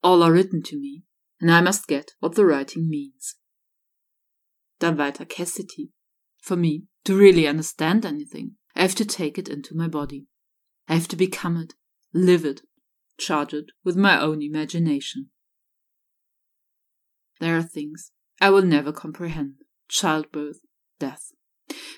All 0.02 0.22
are 0.22 0.32
written 0.32 0.62
to 0.64 0.78
me, 0.78 1.02
and 1.40 1.50
I 1.50 1.60
must 1.60 1.86
get 1.86 2.12
what 2.20 2.34
the 2.34 2.46
writing 2.46 2.88
means. 2.88 3.36
Dann 4.80 4.96
weiter 4.96 5.24
Cassidy. 5.24 5.90
For 6.40 6.56
me, 6.56 6.84
to 7.04 7.16
really 7.16 7.46
understand 7.46 8.04
anything, 8.04 8.56
I 8.76 8.82
have 8.82 8.94
to 8.96 9.04
take 9.04 9.38
it 9.38 9.48
into 9.48 9.74
my 9.74 9.88
body. 9.88 10.26
I 10.88 10.94
have 10.94 11.08
to 11.08 11.16
become 11.16 11.56
it, 11.56 11.74
live 12.12 12.44
it, 12.44 12.62
charge 13.18 13.54
it 13.54 13.66
with 13.82 13.96
my 13.96 14.20
own 14.20 14.42
imagination. 14.42 15.30
There 17.40 17.56
are 17.56 17.62
things 17.62 18.12
I 18.40 18.50
will 18.50 18.62
never 18.62 18.92
comprehend 18.92 19.54
childbirth, 19.88 20.60
death. 20.98 21.32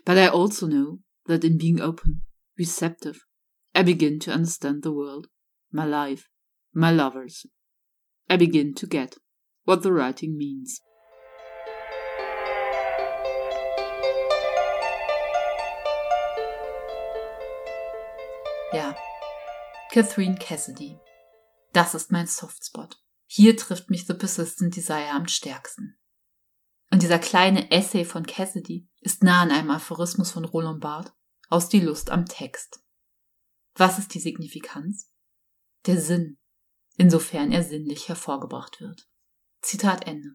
But 0.05 0.18
I 0.18 0.28
also 0.28 0.66
know 0.66 1.01
that 1.26 1.45
in 1.45 1.59
being 1.59 1.80
open, 1.80 2.22
receptive, 2.59 3.26
I 3.77 3.83
begin 3.83 4.18
to 4.20 4.33
understand 4.33 4.85
the 4.85 4.91
world, 4.91 5.29
my 5.70 5.85
life, 5.85 6.31
my 6.72 6.91
lovers. 6.91 7.45
I 8.31 8.39
begin 8.39 8.74
to 8.77 8.87
get 8.87 9.18
what 9.64 9.83
the 9.83 9.93
writing 9.93 10.39
means. 10.39 10.81
Ja, 18.72 18.97
Catherine 19.93 20.37
Cassidy. 20.37 20.99
Das 21.74 21.95
ist 21.95 22.11
mein 22.11 22.27
Softspot. 22.27 22.97
Hier 23.27 23.59
trifft 23.59 23.91
mich 23.91 24.07
The 24.07 24.14
Persistent 24.14 24.74
Desire 24.74 25.11
am 25.11 25.29
stärksten. 25.29 25.99
Und 26.91 27.03
dieser 27.03 27.18
kleine 27.18 27.70
Essay 27.70 28.07
von 28.07 28.24
Cassidy 28.24 28.89
ist 29.03 29.22
nah 29.22 29.43
an 29.43 29.51
einem 29.51 29.70
Aphorismus 29.70 30.31
von 30.31 30.47
Roland 30.47 30.81
Barthes 30.81 31.12
aus 31.51 31.68
Die 31.68 31.81
Lust 31.81 32.11
am 32.11 32.24
Text. 32.24 32.81
Was 33.79 33.99
ist 33.99 34.14
die 34.14 34.20
Signifikanz? 34.20 35.11
Der 35.85 36.01
Sinn, 36.01 36.39
insofern 36.97 37.53
er 37.53 37.62
sinnlich 37.62 38.09
hervorgebracht 38.09 38.81
wird. 38.81 39.07
Zitat 39.61 40.07
Ende. 40.07 40.31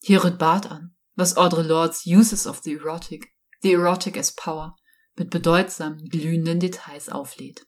Hier 0.00 0.24
rührt 0.24 0.38
Barth 0.38 0.70
an, 0.70 0.96
was 1.14 1.36
Audre 1.36 1.62
Lords 1.62 2.06
Uses 2.06 2.46
of 2.46 2.60
the 2.60 2.76
Erotic, 2.76 3.34
the 3.60 3.74
Erotic 3.74 4.16
as 4.16 4.34
Power, 4.34 4.76
mit 5.16 5.28
bedeutsamen, 5.28 6.08
glühenden 6.08 6.58
Details 6.58 7.10
auflädt. 7.10 7.66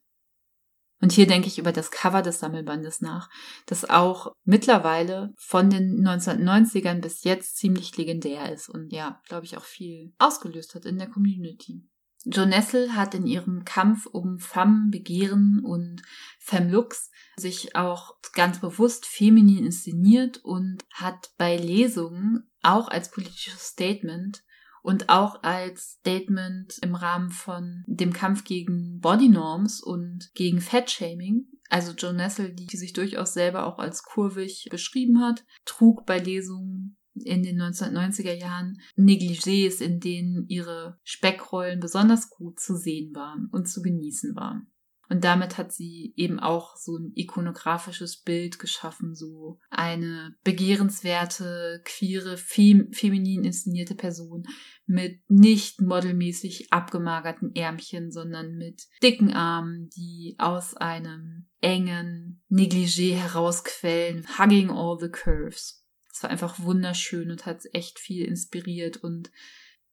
Und 1.02 1.12
hier 1.12 1.26
denke 1.26 1.48
ich 1.48 1.58
über 1.58 1.72
das 1.72 1.90
Cover 1.90 2.22
des 2.22 2.38
Sammelbandes 2.38 3.02
nach, 3.02 3.28
das 3.66 3.84
auch 3.90 4.32
mittlerweile 4.44 5.34
von 5.36 5.68
den 5.68 6.06
1990ern 6.06 7.00
bis 7.00 7.24
jetzt 7.24 7.58
ziemlich 7.58 7.94
legendär 7.98 8.50
ist 8.50 8.70
und 8.70 8.92
ja, 8.92 9.20
glaube 9.28 9.44
ich, 9.44 9.58
auch 9.58 9.64
viel 9.64 10.14
ausgelöst 10.18 10.74
hat 10.74 10.86
in 10.86 10.98
der 10.98 11.10
Community. 11.10 11.86
Jo 12.24 12.44
Nessel 12.46 12.94
hat 12.94 13.14
in 13.14 13.26
ihrem 13.26 13.64
Kampf 13.64 14.06
um 14.06 14.38
Femme, 14.38 14.90
Begehren 14.90 15.60
und 15.64 16.02
Femlux 16.38 17.10
sich 17.36 17.74
auch 17.74 18.16
ganz 18.32 18.60
bewusst 18.60 19.06
feminin 19.06 19.66
inszeniert 19.66 20.38
und 20.44 20.84
hat 20.92 21.30
bei 21.36 21.56
Lesungen 21.56 22.48
auch 22.62 22.88
als 22.88 23.10
politisches 23.10 23.66
Statement 23.68 24.44
und 24.82 25.08
auch 25.08 25.42
als 25.42 25.98
Statement 26.00 26.78
im 26.82 26.94
Rahmen 26.94 27.30
von 27.30 27.84
dem 27.86 28.12
Kampf 28.12 28.44
gegen 28.44 28.98
Bodynorms 29.00 29.80
und 29.80 30.30
gegen 30.34 30.60
Fatshaming. 30.60 31.46
Also 31.70 31.92
Joe 31.92 32.12
Nessel, 32.12 32.52
die 32.52 32.76
sich 32.76 32.92
durchaus 32.92 33.32
selber 33.32 33.66
auch 33.66 33.78
als 33.78 34.02
kurvig 34.02 34.68
beschrieben 34.70 35.20
hat, 35.20 35.44
trug 35.64 36.04
bei 36.04 36.18
Lesungen 36.18 36.98
in 37.14 37.42
den 37.42 37.60
1990er 37.60 38.32
Jahren 38.32 38.80
Negligés, 38.96 39.80
in 39.80 40.00
denen 40.00 40.46
ihre 40.48 40.98
Speckrollen 41.02 41.80
besonders 41.80 42.30
gut 42.30 42.60
zu 42.60 42.76
sehen 42.76 43.14
waren 43.14 43.48
und 43.52 43.68
zu 43.68 43.82
genießen 43.82 44.34
waren. 44.34 44.72
Und 45.12 45.24
damit 45.24 45.58
hat 45.58 45.72
sie 45.72 46.14
eben 46.16 46.40
auch 46.40 46.74
so 46.74 46.96
ein 46.96 47.12
ikonografisches 47.14 48.22
Bild 48.22 48.58
geschaffen, 48.58 49.14
so 49.14 49.58
eine 49.68 50.34
begehrenswerte, 50.42 51.82
queere, 51.84 52.38
fem 52.38 52.90
feminin 52.92 53.44
inszenierte 53.44 53.94
Person 53.94 54.44
mit 54.86 55.20
nicht 55.28 55.82
modelmäßig 55.82 56.72
abgemagerten 56.72 57.54
Ärmchen, 57.54 58.10
sondern 58.10 58.56
mit 58.56 58.86
dicken 59.02 59.34
Armen, 59.34 59.90
die 59.90 60.36
aus 60.38 60.74
einem 60.78 61.46
engen 61.60 62.42
Negligé 62.50 63.14
herausquellen, 63.14 64.26
hugging 64.38 64.70
all 64.70 64.96
the 64.98 65.10
curves. 65.10 65.81
Es 66.12 66.22
war 66.22 66.30
einfach 66.30 66.60
wunderschön 66.60 67.30
und 67.30 67.46
hat 67.46 67.62
echt 67.72 67.98
viel 67.98 68.26
inspiriert 68.26 68.98
und 68.98 69.30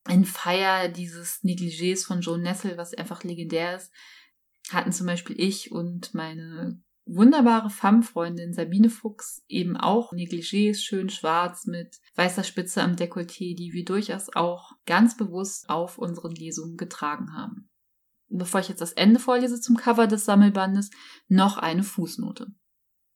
in 0.07 0.25
Feier 0.25 0.89
dieses 0.89 1.43
Negligés 1.43 2.05
von 2.05 2.21
Joe 2.21 2.37
Nessel, 2.37 2.77
was 2.77 2.93
einfach 2.93 3.23
legendär 3.23 3.77
ist, 3.77 3.91
hatten 4.69 4.91
zum 4.91 5.07
Beispiel 5.07 5.39
ich 5.39 5.71
und 5.71 6.13
meine 6.13 6.81
wunderbare 7.05 7.69
Femme-Freundin 7.69 8.53
Sabine 8.53 8.89
Fuchs 8.89 9.43
eben 9.47 9.77
auch 9.77 10.13
Negligés 10.13 10.75
schön 10.75 11.09
schwarz 11.09 11.65
mit 11.65 11.99
weißer 12.15 12.43
Spitze 12.43 12.83
am 12.83 12.95
Dekolleté, 12.95 13.55
die 13.55 13.71
wir 13.73 13.85
durchaus 13.85 14.29
auch 14.35 14.73
ganz 14.85 15.17
bewusst 15.17 15.69
auf 15.69 15.97
unseren 15.97 16.31
Lesungen 16.31 16.77
getragen 16.77 17.33
haben. 17.33 17.69
Bevor 18.27 18.59
ich 18.59 18.69
jetzt 18.69 18.81
das 18.81 18.93
Ende 18.93 19.19
vorlese 19.19 19.59
zum 19.59 19.75
Cover 19.75 20.05
des 20.05 20.25
Sammelbandes, 20.25 20.91
noch 21.27 21.57
eine 21.57 21.83
Fußnote. 21.83 22.47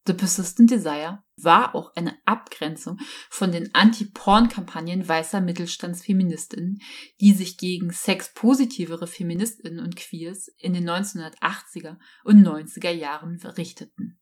The 0.06 0.14
Persistent 0.14 0.70
Desire 0.70 1.24
war 1.38 1.76
auch 1.76 1.95
eine 1.95 2.18
Abgrenzung 2.26 2.99
von 3.30 3.54
den 3.54 3.74
Anti-Porn-Kampagnen 3.74 5.08
weißer 5.08 5.39
Mittelstandsfeministinnen, 5.39 6.82
die 7.22 7.32
sich 7.32 7.58
gegen 7.58 7.91
sexpositivere 7.91 9.08
Feministinnen 9.08 9.80
und 9.80 9.95
Queers 9.95 10.49
in 10.58 10.74
den 10.74 10.89
1980er 10.89 11.97
und 12.26 12.45
90er 12.45 12.91
Jahren 12.91 13.39
richteten. 13.41 14.20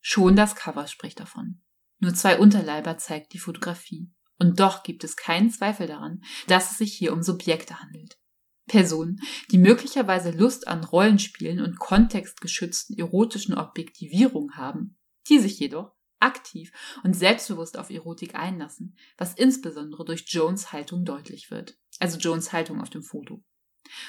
Schon 0.00 0.36
das 0.36 0.54
Cover 0.54 0.86
spricht 0.86 1.18
davon. 1.18 1.60
Nur 1.98 2.14
zwei 2.14 2.38
Unterleiber 2.38 2.96
zeigt 2.96 3.32
die 3.32 3.38
Fotografie. 3.38 4.12
Und 4.38 4.60
doch 4.60 4.84
gibt 4.84 5.04
es 5.04 5.16
keinen 5.16 5.50
Zweifel 5.50 5.88
daran, 5.88 6.22
dass 6.46 6.70
es 6.70 6.78
sich 6.78 6.94
hier 6.94 7.12
um 7.12 7.22
Subjekte 7.22 7.80
handelt. 7.80 8.16
Personen, 8.66 9.20
die 9.50 9.58
möglicherweise 9.58 10.30
Lust 10.30 10.68
an 10.68 10.84
Rollenspielen 10.84 11.60
und 11.60 11.78
kontextgeschützten 11.78 12.96
erotischen 12.96 13.54
Objektivierung 13.54 14.52
haben, 14.52 14.96
die 15.30 15.38
sich 15.38 15.58
jedoch 15.58 15.92
aktiv 16.18 16.72
und 17.02 17.14
selbstbewusst 17.14 17.78
auf 17.78 17.90
Erotik 17.90 18.34
einlassen, 18.34 18.96
was 19.16 19.34
insbesondere 19.34 20.04
durch 20.04 20.24
Jones 20.26 20.72
Haltung 20.72 21.04
deutlich 21.04 21.50
wird. 21.50 21.78
Also 21.98 22.18
Jones 22.18 22.52
Haltung 22.52 22.80
auf 22.80 22.90
dem 22.90 23.02
Foto. 23.02 23.42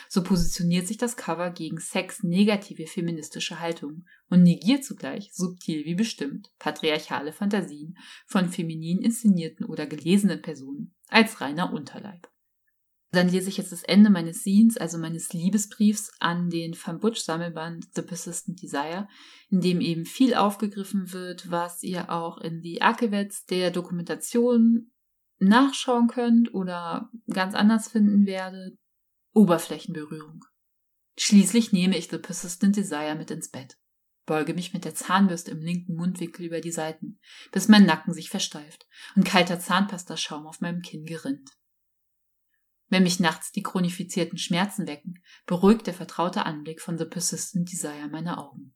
So 0.10 0.22
positioniert 0.24 0.88
sich 0.88 0.98
das 0.98 1.18
Cover 1.18 1.50
gegen 1.50 1.80
Sex-negative 1.80 2.86
feministische 2.86 3.60
Haltungen 3.60 4.08
und 4.30 4.44
negiert 4.44 4.84
zugleich, 4.84 5.32
subtil 5.34 5.86
wie 5.86 5.96
bestimmt, 5.96 6.52
patriarchale 6.60 7.34
Fantasien 7.34 7.98
von 8.28 8.50
feminin 8.50 9.02
inszenierten 9.02 9.66
oder 9.66 9.88
gelesenen 9.88 10.42
Personen 10.42 10.94
als 11.08 11.42
reiner 11.42 11.74
Unterleib. 11.74 12.31
Dann 13.14 13.28
lese 13.28 13.50
ich 13.50 13.58
jetzt 13.58 13.74
das 13.74 13.84
Ende 13.84 14.10
meines 14.10 14.40
Scenes, 14.40 14.78
also 14.78 14.98
meines 14.98 15.34
Liebesbriefs 15.34 16.14
an 16.20 16.50
den 16.50 16.74
Van 16.82 17.00
Butch 17.00 17.20
Sammelband 17.20 17.88
The 17.94 18.02
Persistent 18.02 18.62
Desire, 18.62 19.08
in 19.50 19.60
dem 19.60 19.82
eben 19.82 20.06
viel 20.06 20.34
aufgegriffen 20.34 21.12
wird, 21.12 21.52
was 21.52 21.84
ihr 21.84 22.10
auch 22.10 22.38
in 22.38 22.62
die 22.62 22.82
Archivets 22.82 23.46
der 23.46 23.70
Dokumentation 23.70 24.92
nachschauen 25.40 26.08
könnt 26.08 26.54
oder 26.54 27.10
ganz 27.30 27.54
anders 27.54 27.90
finden 27.90 28.26
werdet. 28.26 28.78
Oberflächenberührung. 29.34 30.46
Schließlich 31.18 31.74
nehme 31.74 31.98
ich 31.98 32.10
The 32.10 32.18
Persistent 32.18 32.78
Desire 32.78 33.16
mit 33.16 33.30
ins 33.30 33.50
Bett, 33.50 33.78
beuge 34.26 34.54
mich 34.54 34.74
mit 34.74 34.86
der 34.86 34.96
Zahnbürste 34.96 35.52
im 35.52 35.60
linken 35.60 35.96
Mundwinkel 35.96 36.46
über 36.46 36.62
die 36.62 36.72
Seiten, 36.72 37.20
bis 37.52 37.68
mein 37.68 37.86
Nacken 37.86 38.14
sich 38.14 38.30
versteift 38.30 38.88
und 39.18 39.26
kalter 39.26 39.60
Zahnpastaschaum 39.60 40.48
auf 40.48 40.62
meinem 40.62 40.82
Kinn 40.82 41.06
gerinnt. 41.06 41.50
Wenn 42.92 43.04
mich 43.04 43.22
nachts 43.22 43.54
die 43.54 43.64
chronifizierten 43.64 44.38
Schmerzen 44.38 44.86
wecken, 44.86 45.24
beruhigt 45.46 45.88
der 45.88 45.94
vertraute 45.94 46.46
Anblick 46.46 46.82
von 46.82 46.98
The 46.98 47.06
Persistent 47.06 47.72
Desire 47.72 48.10
meine 48.12 48.38
Augen. 48.38 48.76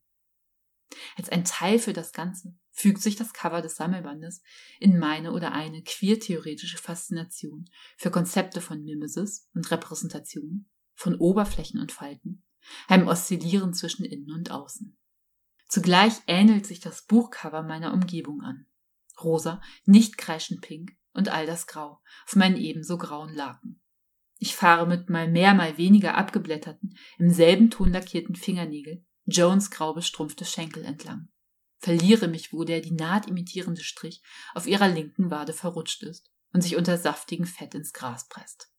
Als 1.17 1.27
ein 1.27 1.43
Teil 1.43 1.79
für 1.79 1.91
das 1.91 2.13
Ganze 2.13 2.55
fügt 2.71 3.01
sich 3.01 3.17
das 3.17 3.33
Cover 3.33 3.61
des 3.61 3.75
Sammelbandes 3.75 4.41
in 4.79 4.97
meine 4.97 5.33
oder 5.33 5.51
eine 5.51 5.83
queer-theoretische 5.83 6.77
Faszination 6.77 7.65
für 7.97 8.09
Konzepte 8.09 8.61
von 8.61 8.85
Mimesis 8.85 9.49
und 9.53 9.69
Repräsentation, 9.69 10.69
von 10.93 11.15
Oberflächen 11.15 11.81
und 11.81 11.91
Falten, 11.91 12.45
einem 12.87 13.09
Oszillieren 13.09 13.73
zwischen 13.73 14.05
innen 14.05 14.31
und 14.31 14.49
außen. 14.49 14.97
Zugleich 15.67 16.13
ähnelt 16.25 16.65
sich 16.65 16.79
das 16.79 17.05
Buchcover 17.05 17.63
meiner 17.63 17.91
Umgebung 17.91 18.39
an. 18.43 18.65
Rosa, 19.21 19.61
nicht 19.83 20.17
kreischend 20.17 20.61
pink 20.61 20.93
und 21.11 21.27
all 21.27 21.45
das 21.45 21.67
Grau 21.67 22.01
auf 22.25 22.37
meinen 22.37 22.55
ebenso 22.55 22.97
grauen 22.97 23.33
Laken. 23.33 23.81
Ich 24.37 24.55
fahre 24.55 24.87
mit 24.87 25.09
mal 25.09 25.29
mehr, 25.29 25.53
mal 25.53 25.77
weniger 25.77 26.15
abgeblätterten, 26.15 26.97
im 27.17 27.31
selben 27.31 27.69
Ton 27.69 27.91
lackierten 27.91 28.35
Fingernägel 28.35 29.05
Jones 29.25 29.71
grau 29.71 29.93
bestrumpfte 29.93 30.45
Schenkel 30.45 30.85
entlang. 30.85 31.29
Verliere 31.77 32.27
mich, 32.27 32.53
wo 32.53 32.63
der 32.63 32.81
die 32.81 32.91
Naht 32.91 33.27
imitierende 33.27 33.83
Strich 33.83 34.21
auf 34.53 34.67
ihrer 34.67 34.87
linken 34.87 35.31
Wade 35.31 35.53
verrutscht 35.53 36.03
ist 36.03 36.31
und 36.53 36.61
sich 36.61 36.75
unter 36.75 36.97
saftigem 36.97 37.45
Fett 37.45 37.75
ins 37.75 37.93
Gras 37.93 38.27
presst. 38.27 38.71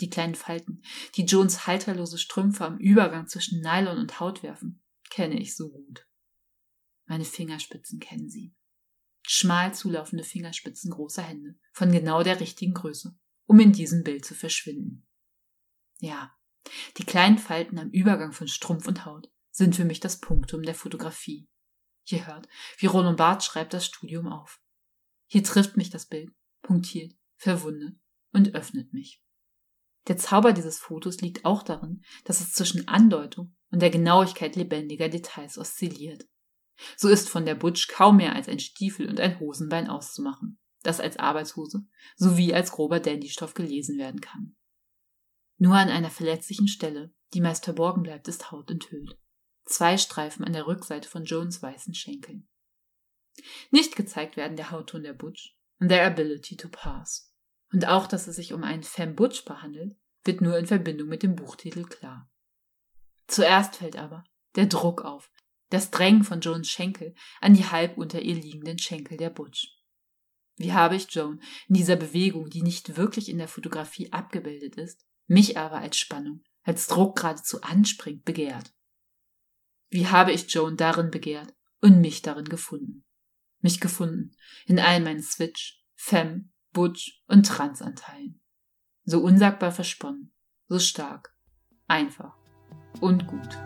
Die 0.00 0.10
kleinen 0.10 0.34
Falten, 0.34 0.82
die 1.14 1.24
Jones 1.24 1.66
halterlose 1.66 2.18
Strümpfe 2.18 2.64
am 2.64 2.78
Übergang 2.78 3.28
zwischen 3.28 3.60
Nylon 3.60 3.98
und 3.98 4.18
Haut 4.18 4.42
werfen, 4.42 4.82
kenne 5.10 5.38
ich 5.40 5.54
so 5.54 5.70
gut. 5.70 6.08
Meine 7.06 7.24
Fingerspitzen 7.24 8.00
kennen 8.00 8.28
sie. 8.28 8.54
Schmal 9.26 9.74
zulaufende 9.74 10.24
Fingerspitzen 10.24 10.90
großer 10.90 11.22
Hände, 11.22 11.58
von 11.72 11.92
genau 11.92 12.22
der 12.22 12.40
richtigen 12.40 12.74
Größe 12.74 13.16
um 13.46 13.60
in 13.60 13.72
diesem 13.72 14.02
Bild 14.02 14.24
zu 14.24 14.34
verschwinden. 14.34 15.06
Ja, 15.98 16.34
die 16.96 17.04
kleinen 17.04 17.38
Falten 17.38 17.78
am 17.78 17.90
Übergang 17.90 18.32
von 18.32 18.48
Strumpf 18.48 18.86
und 18.88 19.04
Haut 19.04 19.30
sind 19.50 19.76
für 19.76 19.84
mich 19.84 20.00
das 20.00 20.20
Punktum 20.20 20.62
der 20.62 20.74
Fotografie. 20.74 21.48
Ihr 22.06 22.26
hört, 22.26 22.48
wie 22.78 22.86
Roland 22.86 23.16
Barth 23.16 23.44
schreibt 23.44 23.72
das 23.72 23.86
Studium 23.86 24.28
auf. 24.28 24.60
Hier 25.26 25.42
trifft 25.42 25.76
mich 25.76 25.90
das 25.90 26.06
Bild, 26.06 26.32
punktiert, 26.62 27.14
verwundet 27.36 27.98
und 28.32 28.54
öffnet 28.54 28.92
mich. 28.92 29.22
Der 30.08 30.18
Zauber 30.18 30.52
dieses 30.52 30.78
Fotos 30.78 31.20
liegt 31.20 31.44
auch 31.44 31.62
darin, 31.62 32.02
dass 32.24 32.40
es 32.40 32.52
zwischen 32.52 32.88
Andeutung 32.88 33.56
und 33.70 33.80
der 33.80 33.90
Genauigkeit 33.90 34.54
lebendiger 34.56 35.08
Details 35.08 35.56
oszilliert. 35.56 36.26
So 36.96 37.08
ist 37.08 37.28
von 37.28 37.46
der 37.46 37.54
Butch 37.54 37.88
kaum 37.88 38.16
mehr 38.16 38.34
als 38.34 38.48
ein 38.48 38.58
Stiefel 38.58 39.08
und 39.08 39.20
ein 39.20 39.40
Hosenbein 39.40 39.88
auszumachen 39.88 40.58
das 40.86 41.00
als 41.00 41.18
Arbeitshose 41.18 41.86
sowie 42.16 42.54
als 42.54 42.72
grober 42.72 43.00
Dandystoff 43.00 43.54
gelesen 43.54 43.98
werden 43.98 44.20
kann. 44.20 44.56
Nur 45.58 45.74
an 45.74 45.88
einer 45.88 46.10
verletzlichen 46.10 46.68
Stelle, 46.68 47.12
die 47.32 47.40
meist 47.40 47.64
verborgen 47.64 48.02
bleibt, 48.02 48.28
ist 48.28 48.50
Haut 48.50 48.70
enthüllt. 48.70 49.18
Zwei 49.64 49.96
Streifen 49.96 50.44
an 50.44 50.52
der 50.52 50.66
Rückseite 50.66 51.08
von 51.08 51.24
Jones 51.24 51.62
weißen 51.62 51.94
Schenkeln. 51.94 52.48
Nicht 53.70 53.96
gezeigt 53.96 54.36
werden 54.36 54.56
der 54.56 54.70
Hautton 54.70 55.02
der 55.02 55.14
Butch 55.14 55.56
und 55.80 55.88
their 55.88 56.06
ability 56.06 56.56
to 56.56 56.68
pass. 56.68 57.32
Und 57.72 57.88
auch, 57.88 58.06
dass 58.06 58.26
es 58.26 58.36
sich 58.36 58.52
um 58.52 58.62
einen 58.62 58.82
Femme 58.82 59.14
Butch 59.14 59.44
behandelt, 59.44 59.96
wird 60.22 60.40
nur 60.40 60.56
in 60.58 60.66
Verbindung 60.66 61.08
mit 61.08 61.22
dem 61.22 61.34
Buchtitel 61.34 61.84
klar. 61.84 62.30
Zuerst 63.26 63.76
fällt 63.76 63.96
aber 63.96 64.24
der 64.54 64.66
Druck 64.66 65.02
auf, 65.02 65.30
das 65.70 65.90
Drängen 65.90 66.24
von 66.24 66.40
Jones 66.40 66.68
Schenkel 66.68 67.14
an 67.40 67.54
die 67.54 67.64
halb 67.64 67.98
unter 67.98 68.20
ihr 68.20 68.34
liegenden 68.34 68.78
Schenkel 68.78 69.16
der 69.16 69.30
Butch. 69.30 69.68
Wie 70.56 70.72
habe 70.72 70.94
ich 70.94 71.10
Joan 71.10 71.40
in 71.68 71.74
dieser 71.74 71.96
Bewegung, 71.96 72.48
die 72.48 72.62
nicht 72.62 72.96
wirklich 72.96 73.28
in 73.28 73.38
der 73.38 73.48
Fotografie 73.48 74.12
abgebildet 74.12 74.76
ist, 74.76 75.04
mich 75.26 75.58
aber 75.58 75.78
als 75.78 75.98
Spannung, 75.98 76.44
als 76.62 76.86
Druck 76.86 77.16
geradezu 77.16 77.60
anspringt, 77.62 78.24
begehrt? 78.24 78.72
Wie 79.90 80.06
habe 80.06 80.32
ich 80.32 80.52
Joan 80.52 80.76
darin 80.76 81.10
begehrt 81.10 81.54
und 81.80 82.00
mich 82.00 82.22
darin 82.22 82.44
gefunden? 82.44 83.04
Mich 83.60 83.80
gefunden 83.80 84.36
in 84.66 84.78
all 84.78 85.00
meinen 85.00 85.22
Switch, 85.22 85.82
Femme, 85.94 86.50
Butch 86.72 87.22
und 87.26 87.46
Transanteilen. 87.46 88.40
So 89.04 89.20
unsagbar 89.20 89.72
versponnen, 89.72 90.32
so 90.68 90.78
stark, 90.78 91.34
einfach 91.86 92.36
und 93.00 93.26
gut. 93.26 93.58